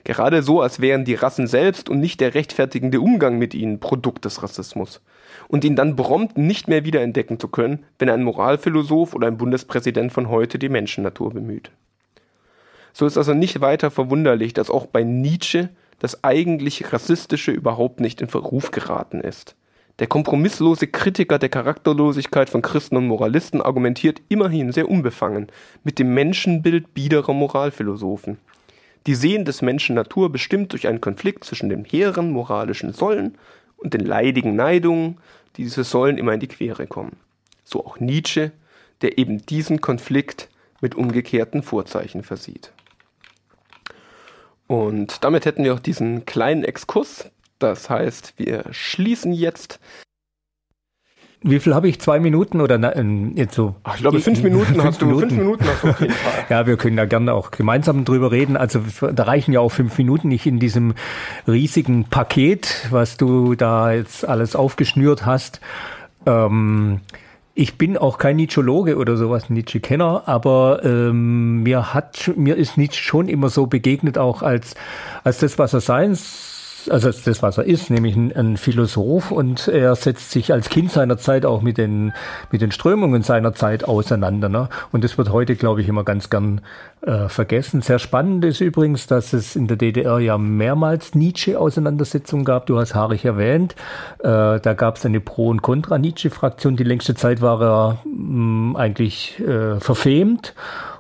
Gerade 0.04 0.44
so, 0.44 0.62
als 0.62 0.80
wären 0.80 1.06
die 1.06 1.16
Rassen 1.16 1.48
selbst 1.48 1.90
und 1.90 2.00
nicht 2.00 2.22
der 2.22 2.36
rechtfertigende 2.36 3.02
Umgang 3.02 3.40
mit 3.40 3.56
ihnen 3.56 3.80
Produkt 3.80 4.26
des 4.26 4.44
Rassismus. 4.44 5.02
Und 5.48 5.66
ihn 5.66 5.76
dann 5.76 5.96
prompt 5.96 6.38
nicht 6.38 6.68
mehr 6.68 6.86
wiederentdecken 6.86 7.40
zu 7.40 7.48
können, 7.48 7.84
wenn 7.98 8.10
ein 8.10 8.24
Moralphilosoph 8.24 9.16
oder 9.16 9.26
ein 9.26 9.38
Bundespräsident 9.38 10.14
von 10.14 10.30
heute 10.30 10.60
die 10.60 10.70
Menschennatur 10.70 11.34
bemüht. 11.34 11.72
So 12.94 13.08
ist 13.08 13.18
also 13.18 13.34
nicht 13.34 13.60
weiter 13.60 13.90
verwunderlich, 13.90 14.54
dass 14.54 14.70
auch 14.70 14.86
bei 14.86 15.04
Nietzsche 15.04 15.70
das 16.00 16.24
eigentlich 16.24 16.94
Rassistische 16.94 17.52
überhaupt 17.52 18.00
nicht 18.00 18.22
in 18.22 18.28
Verruf 18.28 18.72
geraten 18.72 19.22
ist. 19.22 19.56
Der 20.00 20.08
kompromisslose 20.08 20.88
Kritiker 20.88 21.40
der 21.40 21.50
Charakterlosigkeit 21.50 22.52
von 22.52 22.62
Christen 22.62 22.98
und 22.98 23.08
Moralisten 23.08 23.62
argumentiert 23.62 24.22
immerhin 24.30 24.72
sehr 24.72 24.90
unbefangen 24.90 25.48
mit 25.84 25.98
dem 25.98 26.14
Menschenbild 26.14 26.94
biederer 26.94 27.34
Moralphilosophen. 27.34 28.38
Die 29.08 29.16
sehen 29.16 29.44
des 29.44 29.64
Menschen 29.64 29.96
Natur 29.96 30.32
bestimmt 30.32 30.74
durch 30.74 30.88
einen 30.88 31.02
Konflikt 31.02 31.46
zwischen 31.46 31.70
dem 31.70 31.84
hehren 31.84 32.32
moralischen 32.32 32.94
Sollen 32.94 33.38
und 33.78 33.96
den 33.96 34.06
leidigen 34.06 34.56
Neidungen, 34.56 35.18
die 35.56 35.64
diese 35.64 35.84
Sollen 35.84 36.20
immer 36.20 36.34
in 36.34 36.42
die 36.42 36.48
Quere 36.48 36.86
kommen. 36.86 37.16
So 37.64 37.84
auch 37.84 38.00
Nietzsche, 38.00 38.52
der 39.02 39.18
eben 39.18 39.46
diesen 39.46 39.82
Konflikt 39.82 40.50
mit 40.80 40.94
umgekehrten 40.94 41.64
Vorzeichen 41.64 42.24
versieht. 42.24 42.72
Und 44.68 45.24
damit 45.24 45.46
hätten 45.46 45.64
wir 45.64 45.74
auch 45.74 45.80
diesen 45.80 46.26
kleinen 46.26 46.64
Exkurs. 46.64 47.32
Das 47.60 47.90
heißt, 47.90 48.34
wir 48.38 48.66
schließen 48.72 49.34
jetzt. 49.34 49.80
Wie 51.42 51.60
viel 51.60 51.74
habe 51.76 51.88
ich? 51.88 52.02
Zwei 52.02 52.20
Minuten 52.20 52.62
oder 52.62 52.78
na, 52.78 52.94
jetzt 53.36 53.56
so? 53.56 53.76
Ach, 53.84 53.96
ich 53.96 54.02
glaube, 54.02 54.20
fünf 54.20 54.44
Minuten 54.44 54.74
fünf 54.74 54.84
hast 54.84 55.02
du. 55.02 55.06
Minuten. 55.06 55.30
Fünf 55.30 55.42
Minuten 55.42 55.66
hast 55.66 55.84
du 55.84 55.88
auf 55.90 56.02
jeden 56.02 56.14
Fall. 56.14 56.46
ja, 56.50 56.68
wir 56.68 56.78
können 56.78 56.98
da 56.98 57.06
gerne 57.06 57.34
auch 57.34 57.52
gemeinsam 57.52 58.06
drüber 58.06 58.32
reden. 58.32 58.58
Also 58.58 58.82
da 59.14 59.24
reichen 59.24 59.54
ja 59.54 59.60
auch 59.62 59.70
fünf 59.72 59.98
Minuten 59.98 60.28
nicht 60.28 60.46
in 60.46 60.60
diesem 60.60 60.94
riesigen 61.48 62.06
Paket, 62.06 62.88
was 62.90 63.18
du 63.18 63.56
da 63.56 63.92
jetzt 63.94 64.28
alles 64.28 64.56
aufgeschnürt 64.56 65.26
hast. 65.26 65.62
Ähm, 66.26 67.00
ich 67.58 67.80
bin 67.80 67.98
auch 67.98 68.20
kein 68.20 68.36
Nietzschologe 68.36 68.98
oder 68.98 69.18
sowas, 69.18 69.50
Nietzsche-Kenner, 69.50 70.24
aber 70.28 70.82
ähm, 70.84 71.64
mir 71.64 71.92
hat 71.92 72.32
mir 72.36 72.56
ist 72.56 72.78
Nietzsche 72.78 73.02
schon 73.02 73.28
immer 73.28 73.50
so 73.50 73.66
begegnet, 73.66 74.20
auch 74.20 74.44
als 74.44 74.76
als 75.24 75.40
das, 75.40 75.58
was 75.58 75.74
er 75.74 75.82
sein 75.82 76.16
also 76.90 77.12
das, 77.12 77.42
was 77.42 77.58
er 77.58 77.66
ist, 77.66 77.90
nämlich 77.90 78.16
ein, 78.16 78.36
ein, 78.36 78.58
Philosoph 78.58 79.32
und 79.32 79.68
er 79.68 79.96
setzt 79.96 80.32
sich 80.32 80.52
als 80.54 80.70
Kind 80.70 80.92
seiner 80.92 81.18
Zeit 81.18 81.46
auch 81.46 81.62
mit 81.62 81.78
den, 81.78 82.14
mit 82.52 82.62
den 82.62 82.72
Strömungen 82.72 83.24
seiner 83.24 83.54
Zeit 83.54 83.84
auseinander. 83.84 84.50
Ne? 84.50 84.70
Und 84.92 85.04
das 85.04 85.18
wird 85.18 85.32
heute, 85.32 85.56
glaube 85.56 85.82
ich, 85.82 85.88
immer 85.88 86.04
ganz 86.04 86.30
gern 86.30 86.62
äh, 87.02 87.30
vergessen. 87.30 87.82
Sehr 87.82 88.00
spannend 88.00 88.46
ist 88.46 88.62
übrigens, 88.62 89.08
dass 89.08 89.34
es 89.34 89.56
in 89.56 89.68
der 89.68 89.78
DDR 89.78 90.20
ja 90.20 90.38
mehrmals 90.38 91.16
Nietzsche-Auseinandersetzungen 91.16 92.46
gab. 92.46 92.66
Du 92.66 92.80
hast 92.80 92.96
Harich 92.96 93.26
erwähnt. 93.26 93.76
Äh, 94.20 94.60
da 94.60 94.74
gab 94.74 94.98
es 94.98 95.06
eine 95.06 95.20
Pro- 95.20 95.50
und 95.50 95.62
Contra-Nietzsche-Fraktion. 95.62 96.76
Die 96.76 96.84
längste 96.84 97.16
Zeit 97.16 97.42
war 97.42 97.62
er 97.62 97.98
mh, 98.06 98.72
mm, 98.72 98.76
eigentlich 98.76 99.40
äh, 99.40 99.80
verfemt. 99.80 100.54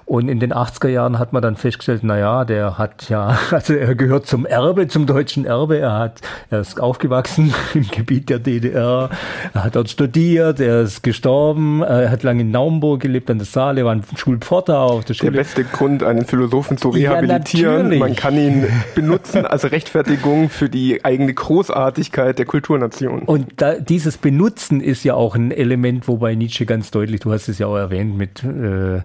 Und 0.07 0.29
in 0.29 0.39
den 0.39 0.53
80er 0.53 0.87
Jahren 0.87 1.19
hat 1.19 1.33
man 1.33 1.41
dann 1.41 1.57
festgestellt, 1.57 1.99
na 2.01 2.17
ja, 2.17 2.45
der 2.45 2.77
hat 2.77 3.09
ja, 3.09 3.37
also 3.51 3.73
er 3.73 3.93
gehört 3.93 4.25
zum 4.25 4.45
Erbe, 4.45 4.87
zum 4.87 5.05
deutschen 5.05 5.43
Erbe. 5.43 5.79
Er 5.79 5.99
hat, 5.99 6.21
er 6.49 6.61
ist 6.61 6.79
aufgewachsen 6.79 7.53
im 7.73 7.85
Gebiet 7.89 8.29
der 8.29 8.39
DDR. 8.39 9.09
Er 9.53 9.63
hat 9.65 9.75
dort 9.75 9.89
studiert. 9.89 10.61
Er 10.61 10.83
ist 10.83 11.03
gestorben. 11.03 11.81
Er 11.81 12.09
hat 12.09 12.23
lange 12.23 12.43
in 12.43 12.51
Naumburg 12.51 13.01
gelebt, 13.01 13.29
an 13.29 13.39
der 13.39 13.45
Saale, 13.45 13.83
war 13.83 13.91
ein 13.91 14.03
Schulpforter 14.15 14.79
auf 14.79 15.03
der 15.03 15.13
Schule. 15.13 15.33
Der 15.33 15.39
beste 15.39 15.65
Grund, 15.65 16.01
einen 16.03 16.25
Philosophen 16.25 16.77
zu 16.77 16.87
rehabilitieren. 16.87 17.91
Ja, 17.91 17.99
man 17.99 18.15
kann 18.15 18.37
ihn 18.37 18.65
benutzen 18.95 19.45
als 19.45 19.69
Rechtfertigung 19.69 20.49
für 20.49 20.69
die 20.69 21.03
eigene 21.03 21.33
Großartigkeit 21.33 22.39
der 22.39 22.45
Kulturnation. 22.45 23.23
Und 23.23 23.47
da, 23.57 23.73
dieses 23.73 24.17
Benutzen 24.17 24.79
ist 24.79 25.03
ja 25.03 25.15
auch 25.15 25.35
ein 25.35 25.51
Element, 25.51 26.07
wobei 26.07 26.33
Nietzsche 26.35 26.65
ganz 26.65 26.91
deutlich, 26.91 27.19
du 27.19 27.33
hast 27.33 27.49
es 27.49 27.59
ja 27.59 27.67
auch 27.67 27.75
erwähnt, 27.75 28.17
mit 28.17 28.41
äh, 28.45 29.01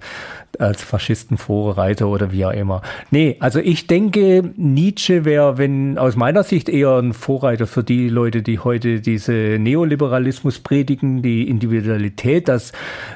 als 0.58 0.82
Faschisten 0.82 1.36
Vorreiter 1.36 2.08
oder 2.08 2.32
wie 2.32 2.44
auch 2.44 2.52
immer. 2.52 2.82
Nee, 3.10 3.36
also 3.40 3.58
ich 3.58 3.86
denke, 3.86 4.53
Nietzsche 4.57 5.24
wäre, 5.24 5.59
wenn 5.59 5.98
aus 5.98 6.16
meiner 6.16 6.42
Sicht 6.42 6.68
eher 6.68 6.98
ein 6.98 7.12
Vorreiter 7.12 7.66
für 7.66 7.82
die 7.82 8.09
Leute, 8.09 8.42
die 8.42 8.59
heute 8.59 9.00
diese 9.00 9.32
Neoliberalismus 9.32 10.59
predigen, 10.59 11.22
die 11.22 11.48
Individualität, 11.48 12.48
dass, 12.48 12.72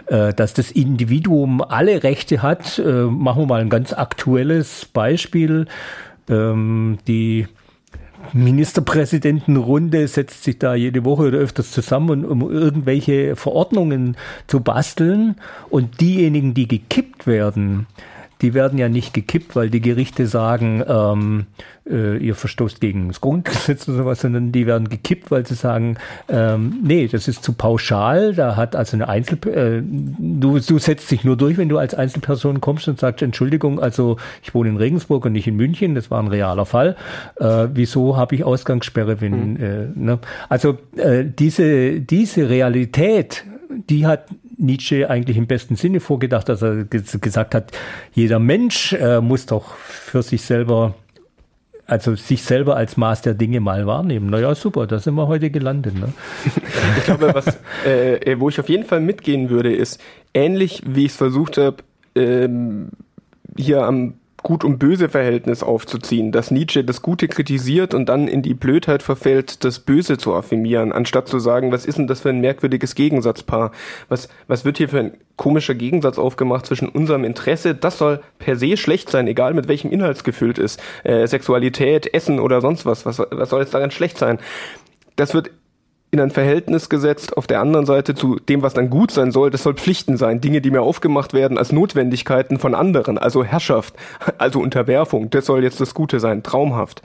äh, 0.07 0.33
dass 0.33 0.55
das 0.55 0.71
Individuum 0.71 1.63
alle 1.63 2.03
Rechte 2.03 2.43
hat. 2.43 2.79
Äh, 2.79 3.05
machen 3.05 3.43
wir 3.43 3.47
mal 3.47 3.61
ein 3.61 3.71
ganz 3.71 3.93
aktuelles 3.93 4.87
Beispiel. 4.87 5.67
Ähm, 6.29 6.99
die 7.07 7.47
Ministerpräsidentenrunde 8.33 10.09
setzt 10.09 10.45
sich 10.45 10.59
da 10.59 10.75
jede 10.75 11.05
Woche 11.05 11.25
oder 11.25 11.39
öfters 11.39 11.71
zusammen, 11.71 12.25
um 12.25 12.43
irgendwelche 12.51 13.37
Verordnungen 13.37 14.17
zu 14.47 14.61
basteln. 14.61 15.37
Und 15.71 16.01
diejenigen, 16.01 16.55
die 16.55 16.69
gekippt 16.69 17.27
werden, 17.27 17.87
die 18.43 18.55
werden 18.55 18.79
ja 18.79 18.89
nicht 18.89 19.15
gekippt, 19.15 19.57
weil 19.57 19.71
die 19.71 19.81
Gerichte 19.81 20.27
sagen, 20.27 20.83
ähm, 20.87 21.47
äh, 21.89 22.19
ihr 22.19 22.35
verstoßt 22.35 22.81
gegen 22.81 23.09
das 23.09 23.21
Grundgesetz 23.21 23.89
oder 23.89 23.99
sowas, 23.99 24.21
sondern 24.21 24.53
die 24.53 24.67
werden 24.67 24.89
gekippt, 24.89 25.31
weil 25.31 25.47
sie 25.47 25.55
sagen, 25.55 25.97
ähm, 26.29 26.81
nee, 26.83 27.09
das 27.09 27.29
ist 27.29 27.43
zu 27.43 27.55
pauschal, 27.55 28.35
da 28.35 28.57
hat 28.57 28.77
also 28.77 28.97
eine 28.97 29.09
Einzel, 29.09 29.39
äh, 29.47 29.83
du, 29.83 30.59
du 30.59 30.79
setzt 30.79 31.11
dich 31.11 31.25
nur 31.25 31.37
durch, 31.37 31.57
wenn 31.57 31.69
du 31.69 31.79
als 31.79 31.95
Einzelperson 31.95 32.61
kommst 32.61 32.89
und 32.89 33.01
sagst, 33.01 33.23
Entschuldigung, 33.23 33.81
also 33.81 34.19
ich 34.43 34.55
wohne 34.55 34.69
in 34.69 34.77
Regensburg 34.77 35.25
und 35.25 35.33
nicht 35.33 35.47
in 35.47 35.57
München, 35.57 35.95
das 35.95 36.11
war 36.11 36.23
ein 36.23 36.29
realer 36.29 36.67
Fall, 36.67 36.97
äh, 37.37 37.69
wieso 37.73 38.17
habe 38.17 38.35
ich 38.35 38.45
Ausgangssperre, 38.45 39.21
wenn, 39.21 39.53
mhm. 39.53 39.57
äh, 39.57 39.87
ne? 39.95 40.19
also 40.49 40.79
äh, 40.97 41.25
diese, 41.25 42.01
diese 42.01 42.49
Realität, 42.51 43.45
die 43.89 44.07
hat 44.07 44.27
Nietzsche 44.59 45.09
eigentlich 45.09 45.37
im 45.37 45.47
besten 45.47 45.77
Sinne 45.77 46.01
vorgedacht, 46.01 46.49
dass 46.49 46.63
er 46.63 46.85
gesagt 46.85 47.55
hat, 47.55 47.73
jeder 48.15 48.39
Mensch 48.39 48.93
äh, 48.93 49.21
muss 49.21 49.47
doch 49.47 49.75
für 49.77 50.23
sich 50.23 50.43
selber, 50.43 50.95
also 51.87 52.15
sich 52.15 52.43
selber 52.43 52.77
als 52.77 52.97
Maß 52.97 53.23
der 53.23 53.35
Dinge 53.35 53.61
mal 53.61 53.87
wahrnehmen. 53.87 54.31
Naja, 54.31 54.55
super, 54.55 54.87
da 54.87 54.99
sind 54.99 55.15
wir 55.15 55.29
heute 55.29 55.51
gelandet. 55.51 55.99
Ne? 55.99 56.13
Ich 56.97 57.05
glaube, 57.05 57.35
was, 57.35 57.59
äh, 57.85 58.37
wo 58.39 58.49
ich 58.49 58.59
auf 58.59 58.69
jeden 58.69 58.85
Fall 58.85 59.01
mitgehen 59.01 59.51
würde, 59.51 59.75
ist 59.75 60.01
ähnlich, 60.35 60.83
wie 60.87 61.05
ich 61.05 61.13
es 61.13 61.17
versucht 61.17 61.59
habe, 61.59 61.77
ähm, 62.15 62.89
hier 63.57 63.83
am 63.83 64.15
Gut- 64.47 64.63
und 64.63 64.79
Böse-Verhältnis 64.79 65.65
aufzuziehen, 65.65 66.31
dass 66.31 66.53
Nietzsche 66.53 66.85
das 66.85 67.03
Gute 67.03 67.27
kritisiert 67.27 67.95
und 67.95 68.09
dann 68.09 68.29
in 68.29 68.43
die 68.43 68.55
Blödheit 68.55 69.03
verfällt, 69.03 69.65
das 69.65 69.81
Böse 69.81 70.19
zu 70.19 70.35
affirmieren, 70.35 70.93
anstatt 70.93 71.27
zu 71.27 71.41
sagen, 71.41 71.73
was 71.73 71.85
ist 71.85 71.99
denn 71.99 72.07
das 72.07 72.21
für 72.21 72.29
ein 72.29 72.41
merkwürdiges 72.41 72.95
Gegensatzpaar? 72.95 73.73
Was, 74.09 74.29
was 74.47 74.65
wird 74.65 74.79
hier 74.79 74.89
für 74.89 75.01
ein 75.01 75.15
komischer 75.35 75.75
Gegensatz 75.75 76.17
aufgemacht 76.17 76.65
zwischen 76.65 76.89
unserem 76.89 77.25
Interesse, 77.25 77.75
das 77.75 77.99
soll 77.99 78.21
per 78.39 78.55
se 78.55 78.77
schlecht 78.77 79.11
sein, 79.11 79.27
egal 79.27 79.53
mit 79.53 79.67
welchem 79.67 79.91
Inhalt 79.91 80.19
es 80.19 80.23
gefüllt 80.23 80.59
ist, 80.59 80.81
äh, 81.03 81.27
Sexualität, 81.27 82.15
Essen 82.15 82.39
oder 82.39 82.61
sonst 82.61 82.87
was, 82.87 83.05
was, 83.05 83.19
was 83.19 83.51
soll 83.51 83.63
jetzt 83.63 83.75
daran 83.75 83.91
schlecht 83.91 84.17
sein? 84.17 84.39
Das 85.17 85.35
wird 85.35 85.51
in 86.17 86.23
ein 86.23 86.31
Verhältnis 86.31 86.89
gesetzt 86.89 87.37
auf 87.37 87.47
der 87.47 87.61
anderen 87.61 87.85
Seite 87.85 88.15
zu 88.15 88.37
dem, 88.37 88.63
was 88.63 88.75
dann 88.75 88.89
gut 88.89 89.11
sein 89.11 89.33
soll. 89.33 89.51
Das 89.51 89.63
soll 89.63 89.75
Pflichten 89.75 90.17
sein. 90.17 90.41
Dinge, 90.41 90.61
die 90.61 90.71
mir 90.71 90.83
aufgemacht 90.83 91.35
werden 91.35 91.59
als 91.59 91.73
Notwendigkeiten 91.73 92.59
von 92.59 92.75
anderen. 92.75 93.19
Also 93.19 93.45
Herrschaft, 93.45 93.95
also 94.39 94.61
Unterwerfung. 94.61 95.31
Das 95.31 95.47
soll 95.47 95.63
jetzt 95.63 95.81
das 95.81 95.95
Gute 95.95 96.21
sein. 96.21 96.43
Traumhaft. 96.43 97.03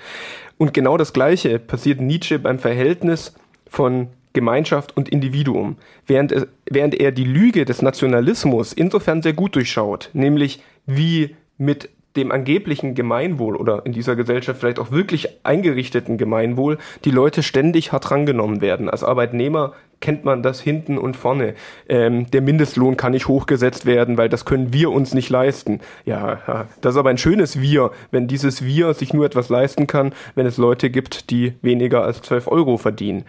Und 0.57 0.73
genau 0.73 0.95
das 0.95 1.11
Gleiche 1.11 1.59
passiert 1.59 1.99
Nietzsche 1.99 2.39
beim 2.39 2.59
Verhältnis 2.59 3.33
von 3.67 4.07
Gemeinschaft 4.33 4.95
und 4.95 5.09
Individuum, 5.09 5.75
während, 6.07 6.31
er, 6.31 6.47
während 6.69 6.95
er 6.95 7.11
die 7.11 7.25
Lüge 7.25 7.65
des 7.65 7.81
Nationalismus 7.81 8.71
insofern 8.71 9.21
sehr 9.21 9.33
gut 9.33 9.55
durchschaut, 9.55 10.09
nämlich 10.13 10.61
wie 10.85 11.35
mit 11.57 11.89
dem 12.15 12.31
angeblichen 12.31 12.95
Gemeinwohl 12.95 13.55
oder 13.55 13.85
in 13.85 13.93
dieser 13.93 14.15
Gesellschaft 14.15 14.59
vielleicht 14.59 14.79
auch 14.79 14.91
wirklich 14.91 15.45
eingerichteten 15.45 16.17
Gemeinwohl 16.17 16.77
die 17.05 17.11
Leute 17.11 17.43
ständig 17.43 17.91
hart 17.91 18.11
rangenommen 18.11 18.61
werden. 18.61 18.89
Als 18.89 19.03
Arbeitnehmer 19.03 19.73
kennt 20.01 20.25
man 20.25 20.43
das 20.43 20.59
hinten 20.59 20.97
und 20.97 21.15
vorne. 21.15 21.53
Ähm, 21.87 22.29
der 22.31 22.41
Mindestlohn 22.41 22.97
kann 22.97 23.13
nicht 23.13 23.27
hochgesetzt 23.27 23.85
werden, 23.85 24.17
weil 24.17 24.29
das 24.29 24.45
können 24.45 24.73
wir 24.73 24.91
uns 24.91 25.13
nicht 25.13 25.29
leisten. 25.29 25.79
Ja, 26.05 26.65
das 26.81 26.95
ist 26.95 26.99
aber 26.99 27.11
ein 27.11 27.17
schönes 27.17 27.61
Wir, 27.61 27.91
wenn 28.09 28.27
dieses 28.27 28.65
Wir 28.65 28.93
sich 28.93 29.13
nur 29.13 29.25
etwas 29.25 29.49
leisten 29.49 29.87
kann, 29.87 30.13
wenn 30.35 30.45
es 30.45 30.57
Leute 30.57 30.89
gibt, 30.89 31.29
die 31.29 31.53
weniger 31.61 32.03
als 32.03 32.21
12 32.23 32.47
Euro 32.47 32.77
verdienen. 32.77 33.23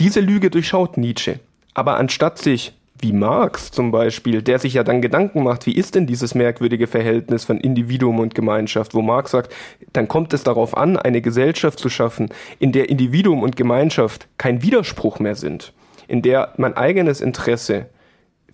Diese 0.00 0.20
Lüge 0.20 0.50
durchschaut 0.50 0.96
Nietzsche. 0.96 1.40
Aber 1.74 1.96
anstatt 1.96 2.38
sich 2.38 2.77
wie 3.00 3.12
Marx 3.12 3.70
zum 3.70 3.90
Beispiel, 3.90 4.42
der 4.42 4.58
sich 4.58 4.74
ja 4.74 4.84
dann 4.84 5.02
Gedanken 5.02 5.42
macht, 5.42 5.66
wie 5.66 5.76
ist 5.76 5.94
denn 5.94 6.06
dieses 6.06 6.34
merkwürdige 6.34 6.86
Verhältnis 6.86 7.44
von 7.44 7.58
Individuum 7.58 8.18
und 8.18 8.34
Gemeinschaft, 8.34 8.94
wo 8.94 9.02
Marx 9.02 9.30
sagt, 9.30 9.54
dann 9.92 10.08
kommt 10.08 10.32
es 10.32 10.42
darauf 10.42 10.76
an, 10.76 10.96
eine 10.96 11.20
Gesellschaft 11.20 11.78
zu 11.78 11.88
schaffen, 11.88 12.30
in 12.58 12.72
der 12.72 12.88
Individuum 12.88 13.42
und 13.42 13.56
Gemeinschaft 13.56 14.28
kein 14.38 14.62
Widerspruch 14.62 15.18
mehr 15.18 15.36
sind, 15.36 15.72
in 16.06 16.22
der 16.22 16.52
mein 16.56 16.76
eigenes 16.76 17.20
Interesse 17.20 17.86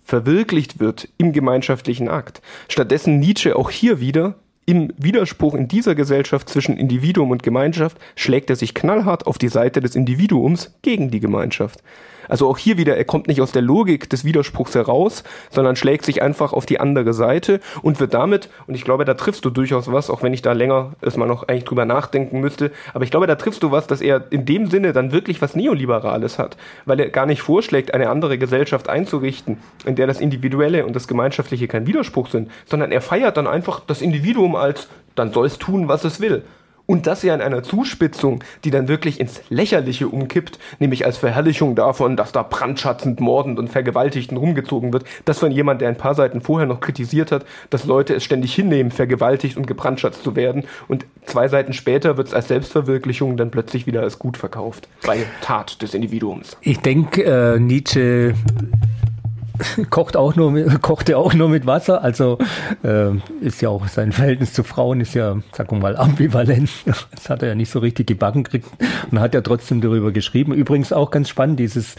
verwirklicht 0.03 0.79
wird 0.79 1.09
im 1.17 1.33
gemeinschaftlichen 1.33 2.07
Akt. 2.07 2.41
Stattdessen 2.67 3.19
Nietzsche 3.19 3.55
auch 3.55 3.71
hier 3.71 3.99
wieder 3.99 4.35
im 4.65 4.91
Widerspruch 4.97 5.53
in 5.53 5.67
dieser 5.67 5.95
Gesellschaft 5.95 6.49
zwischen 6.49 6.77
Individuum 6.77 7.31
und 7.31 7.43
Gemeinschaft 7.43 7.97
schlägt 8.15 8.49
er 8.49 8.55
sich 8.55 8.73
knallhart 8.73 9.27
auf 9.27 9.37
die 9.37 9.47
Seite 9.47 9.79
des 9.79 9.95
Individuums 9.95 10.73
gegen 10.81 11.11
die 11.11 11.19
Gemeinschaft. 11.19 11.81
Also 12.27 12.47
auch 12.47 12.57
hier 12.57 12.77
wieder, 12.77 12.97
er 12.97 13.05
kommt 13.05 13.27
nicht 13.27 13.41
aus 13.41 13.51
der 13.51 13.61
Logik 13.61 14.09
des 14.09 14.25
Widerspruchs 14.25 14.75
heraus, 14.75 15.23
sondern 15.49 15.75
schlägt 15.75 16.05
sich 16.05 16.21
einfach 16.21 16.53
auf 16.53 16.65
die 16.65 16.79
andere 16.79 17.13
Seite 17.13 17.59
und 17.81 17.99
wird 17.99 18.13
damit, 18.13 18.49
und 18.67 18.75
ich 18.75 18.83
glaube, 18.83 19.05
da 19.05 19.13
triffst 19.13 19.45
du 19.45 19.49
durchaus 19.49 19.91
was, 19.91 20.09
auch 20.09 20.23
wenn 20.23 20.33
ich 20.33 20.41
da 20.41 20.53
länger 20.53 20.93
erstmal 21.01 21.27
noch 21.27 21.47
eigentlich 21.47 21.65
drüber 21.65 21.85
nachdenken 21.85 22.39
müsste, 22.39 22.71
aber 22.93 23.03
ich 23.03 23.11
glaube, 23.11 23.27
da 23.27 23.35
triffst 23.35 23.63
du 23.63 23.71
was, 23.71 23.87
dass 23.87 24.01
er 24.01 24.31
in 24.31 24.45
dem 24.45 24.67
Sinne 24.67 24.93
dann 24.93 25.11
wirklich 25.11 25.41
was 25.41 25.55
Neoliberales 25.55 26.39
hat, 26.39 26.57
weil 26.85 26.99
er 26.99 27.09
gar 27.09 27.25
nicht 27.25 27.41
vorschlägt, 27.41 27.93
eine 27.93 28.09
andere 28.09 28.37
Gesellschaft 28.37 28.89
einzurichten, 28.89 29.57
in 29.85 29.95
der 29.95 30.07
das 30.07 30.19
Individuelle 30.19 30.85
und 30.85 30.95
das 30.95 31.07
Gemeinschaftliche 31.07 31.67
kein 31.67 31.87
Widerspruch 31.87 32.29
sind, 32.29 32.49
sondern 32.65 32.91
er 32.91 33.01
feiert 33.01 33.37
dann 33.37 33.47
einfach 33.47 33.81
das 33.85 34.01
Individuum 34.01 34.55
als, 34.55 34.87
dann 35.15 35.31
soll 35.31 35.47
es 35.47 35.57
tun, 35.57 35.87
was 35.87 36.03
es 36.03 36.19
will. 36.19 36.43
Und 36.85 37.07
das 37.07 37.23
ja 37.23 37.33
in 37.33 37.41
einer 37.41 37.63
Zuspitzung, 37.63 38.43
die 38.63 38.71
dann 38.71 38.87
wirklich 38.87 39.19
ins 39.19 39.41
Lächerliche 39.49 40.07
umkippt, 40.07 40.59
nämlich 40.79 41.05
als 41.05 41.17
Verherrlichung 41.17 41.75
davon, 41.75 42.15
dass 42.15 42.31
da 42.31 42.43
brandschatzend, 42.43 43.19
mordend 43.19 43.59
und 43.59 43.69
vergewaltigend 43.69 44.39
rumgezogen 44.39 44.93
wird. 44.93 45.05
Das 45.25 45.39
von 45.39 45.51
jemand, 45.51 45.81
der 45.81 45.89
ein 45.89 45.97
paar 45.97 46.15
Seiten 46.15 46.41
vorher 46.41 46.67
noch 46.67 46.79
kritisiert 46.79 47.31
hat, 47.31 47.45
dass 47.69 47.85
Leute 47.85 48.13
es 48.13 48.23
ständig 48.23 48.53
hinnehmen, 48.53 48.91
vergewaltigt 48.91 49.57
und 49.57 49.65
gebrandschatzt 49.67 50.23
zu 50.23 50.35
werden. 50.35 50.65
Und 50.87 51.05
zwei 51.25 51.47
Seiten 51.47 51.73
später 51.73 52.17
wird 52.17 52.27
es 52.27 52.33
als 52.33 52.47
Selbstverwirklichung 52.47 53.37
dann 53.37 53.51
plötzlich 53.51 53.87
wieder 53.87 54.01
als 54.01 54.19
gut 54.19 54.37
verkauft. 54.37 54.87
Bei 55.05 55.25
Tat 55.41 55.81
des 55.81 55.93
Individuums. 55.93 56.57
Ich 56.61 56.79
denke, 56.79 57.23
äh, 57.23 57.59
Nietzsche 57.59 58.35
kocht 59.89 60.17
auch 60.17 60.35
nur 60.35 60.51
mit, 60.51 60.81
kochte 60.81 61.17
auch 61.17 61.33
nur 61.33 61.49
mit 61.49 61.65
Wasser. 61.65 62.03
Also 62.03 62.37
äh, 62.83 63.11
ist 63.41 63.61
ja 63.61 63.69
auch 63.69 63.87
sein 63.87 64.11
Verhältnis 64.11 64.53
zu 64.53 64.63
Frauen 64.63 65.01
ist 65.01 65.13
ja, 65.13 65.37
sag 65.53 65.71
mal, 65.71 65.97
ambivalent. 65.97 66.69
Das 67.15 67.29
hat 67.29 67.41
er 67.41 67.49
ja 67.49 67.55
nicht 67.55 67.69
so 67.69 67.79
richtig 67.79 68.07
gebacken 68.07 68.43
gekriegt 68.43 68.67
und 69.09 69.19
hat 69.19 69.33
ja 69.33 69.41
trotzdem 69.41 69.81
darüber 69.81 70.11
geschrieben. 70.11 70.53
Übrigens 70.53 70.93
auch 70.93 71.11
ganz 71.11 71.29
spannend, 71.29 71.59
dieses 71.59 71.95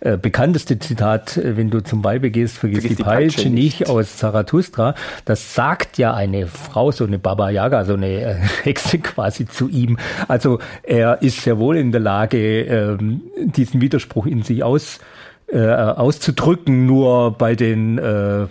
äh, 0.00 0.16
bekannteste 0.16 0.78
Zitat, 0.78 1.36
äh, 1.36 1.56
wenn 1.56 1.70
du 1.70 1.82
zum 1.82 2.04
Weibe 2.04 2.30
gehst, 2.30 2.58
vergiss 2.58 2.82
die, 2.82 2.94
die 2.94 3.02
Peitsche 3.02 3.48
nicht 3.48 3.88
aus 3.88 4.16
Zarathustra. 4.16 4.94
Das 5.24 5.54
sagt 5.54 5.98
ja 5.98 6.14
eine 6.14 6.46
Frau, 6.46 6.90
so 6.92 7.04
eine 7.04 7.18
Baba 7.18 7.50
Yaga, 7.50 7.84
so 7.84 7.94
eine 7.94 8.20
äh, 8.20 8.34
Hexe 8.62 8.98
quasi 8.98 9.46
zu 9.46 9.68
ihm. 9.68 9.98
Also 10.28 10.58
er 10.82 11.22
ist 11.22 11.42
sehr 11.42 11.58
wohl 11.58 11.76
in 11.76 11.92
der 11.92 12.00
Lage, 12.00 12.62
ähm, 12.62 13.22
diesen 13.36 13.80
Widerspruch 13.80 14.26
in 14.26 14.42
sich 14.42 14.62
aus 14.62 15.00
äh, 15.48 15.66
auszudrücken. 15.68 16.86
Nur 16.86 17.32
bei 17.32 17.54
den, 17.54 17.98
äh, 17.98 18.46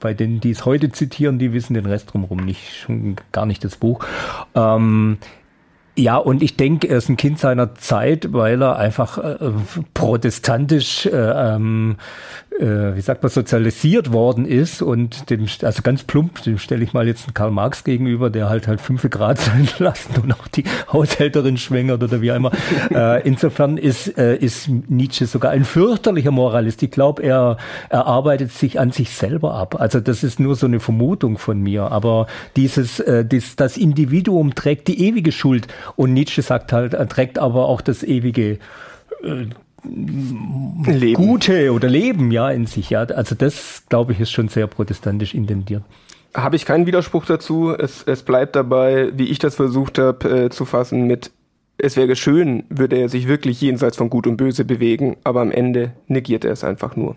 bei 0.00 0.14
denen, 0.14 0.40
die 0.40 0.50
es 0.50 0.64
heute 0.64 0.90
zitieren, 0.92 1.38
die 1.38 1.52
wissen 1.52 1.74
den 1.74 1.86
Rest 1.86 2.12
drumherum 2.12 2.44
nicht, 2.44 2.74
schon 2.76 3.16
gar 3.32 3.46
nicht 3.46 3.64
das 3.64 3.76
Buch. 3.76 4.04
Ähm, 4.54 5.18
ja, 5.96 6.16
und 6.16 6.42
ich 6.42 6.56
denke, 6.56 6.88
er 6.88 6.98
ist 6.98 7.08
ein 7.08 7.16
Kind 7.16 7.38
seiner 7.38 7.76
Zeit, 7.76 8.32
weil 8.32 8.60
er 8.62 8.76
einfach 8.76 9.18
äh, 9.18 9.36
protestantisch, 9.94 11.06
äh, 11.06 11.10
ähm, 11.10 11.96
äh, 12.58 12.96
wie 12.96 13.00
sagt 13.00 13.22
man, 13.22 13.30
sozialisiert 13.30 14.12
worden 14.12 14.44
ist 14.44 14.82
und 14.82 15.30
dem, 15.30 15.46
also 15.62 15.82
ganz 15.82 16.02
plump, 16.02 16.42
dem 16.42 16.58
stelle 16.58 16.82
ich 16.82 16.94
mal 16.94 17.06
jetzt 17.06 17.26
einen 17.26 17.34
Karl 17.34 17.52
Marx 17.52 17.84
gegenüber, 17.84 18.28
der 18.28 18.48
halt 18.48 18.66
halt 18.66 18.80
fünf 18.80 19.08
Grad 19.08 19.38
sein 19.38 19.68
lassen 19.78 20.20
und 20.20 20.32
auch 20.32 20.48
die 20.48 20.64
Haushälterin 20.92 21.58
schwängert 21.58 22.02
oder 22.02 22.20
wie 22.20 22.32
auch 22.32 22.36
immer. 22.36 22.50
äh, 22.90 23.22
insofern 23.26 23.76
ist, 23.76 24.18
äh, 24.18 24.36
ist 24.36 24.68
Nietzsche 24.88 25.26
sogar 25.26 25.52
ein 25.52 25.64
fürchterlicher 25.64 26.32
Moralist. 26.32 26.82
Ich 26.82 26.90
glaube, 26.90 27.22
er, 27.22 27.56
er 27.88 28.06
arbeitet 28.06 28.50
sich 28.50 28.80
an 28.80 28.90
sich 28.90 29.10
selber 29.10 29.54
ab. 29.54 29.80
Also 29.80 30.00
das 30.00 30.24
ist 30.24 30.40
nur 30.40 30.56
so 30.56 30.66
eine 30.66 30.80
Vermutung 30.80 31.38
von 31.38 31.60
mir. 31.60 31.92
Aber 31.92 32.26
dieses, 32.56 32.98
äh, 32.98 33.24
das, 33.24 33.54
das 33.54 33.76
Individuum 33.76 34.56
trägt 34.56 34.88
die 34.88 35.06
ewige 35.06 35.30
Schuld. 35.30 35.68
Und 35.96 36.12
Nietzsche 36.12 36.42
sagt 36.42 36.72
halt, 36.72 36.94
er 36.94 37.08
trägt 37.08 37.38
aber 37.38 37.66
auch 37.68 37.80
das 37.80 38.02
ewige 38.02 38.58
äh, 39.22 39.46
Leben. 39.84 41.14
Gute 41.14 41.72
oder 41.72 41.88
Leben 41.88 42.30
ja 42.30 42.50
in 42.50 42.66
sich. 42.66 42.90
Ja, 42.90 43.02
also 43.02 43.34
das 43.34 43.84
glaube 43.88 44.12
ich 44.12 44.20
ist 44.20 44.32
schon 44.32 44.48
sehr 44.48 44.66
protestantisch 44.66 45.34
intendiert. 45.34 45.82
Habe 46.34 46.56
ich 46.56 46.64
keinen 46.64 46.86
Widerspruch 46.86 47.26
dazu. 47.26 47.72
Es, 47.72 48.02
es 48.02 48.22
bleibt 48.22 48.56
dabei, 48.56 49.10
wie 49.14 49.28
ich 49.28 49.38
das 49.38 49.54
versucht 49.54 49.98
habe 49.98 50.46
äh, 50.46 50.50
zu 50.50 50.64
fassen, 50.64 51.06
mit 51.06 51.30
es 51.76 51.96
wäre 51.96 52.14
schön, 52.14 52.64
würde 52.68 52.96
er 52.96 53.08
sich 53.08 53.26
wirklich 53.26 53.60
jenseits 53.60 53.96
von 53.96 54.08
Gut 54.08 54.26
und 54.26 54.36
Böse 54.36 54.64
bewegen, 54.64 55.16
aber 55.24 55.40
am 55.40 55.50
Ende 55.50 55.92
negiert 56.06 56.44
er 56.44 56.52
es 56.52 56.62
einfach 56.62 56.94
nur. 56.94 57.16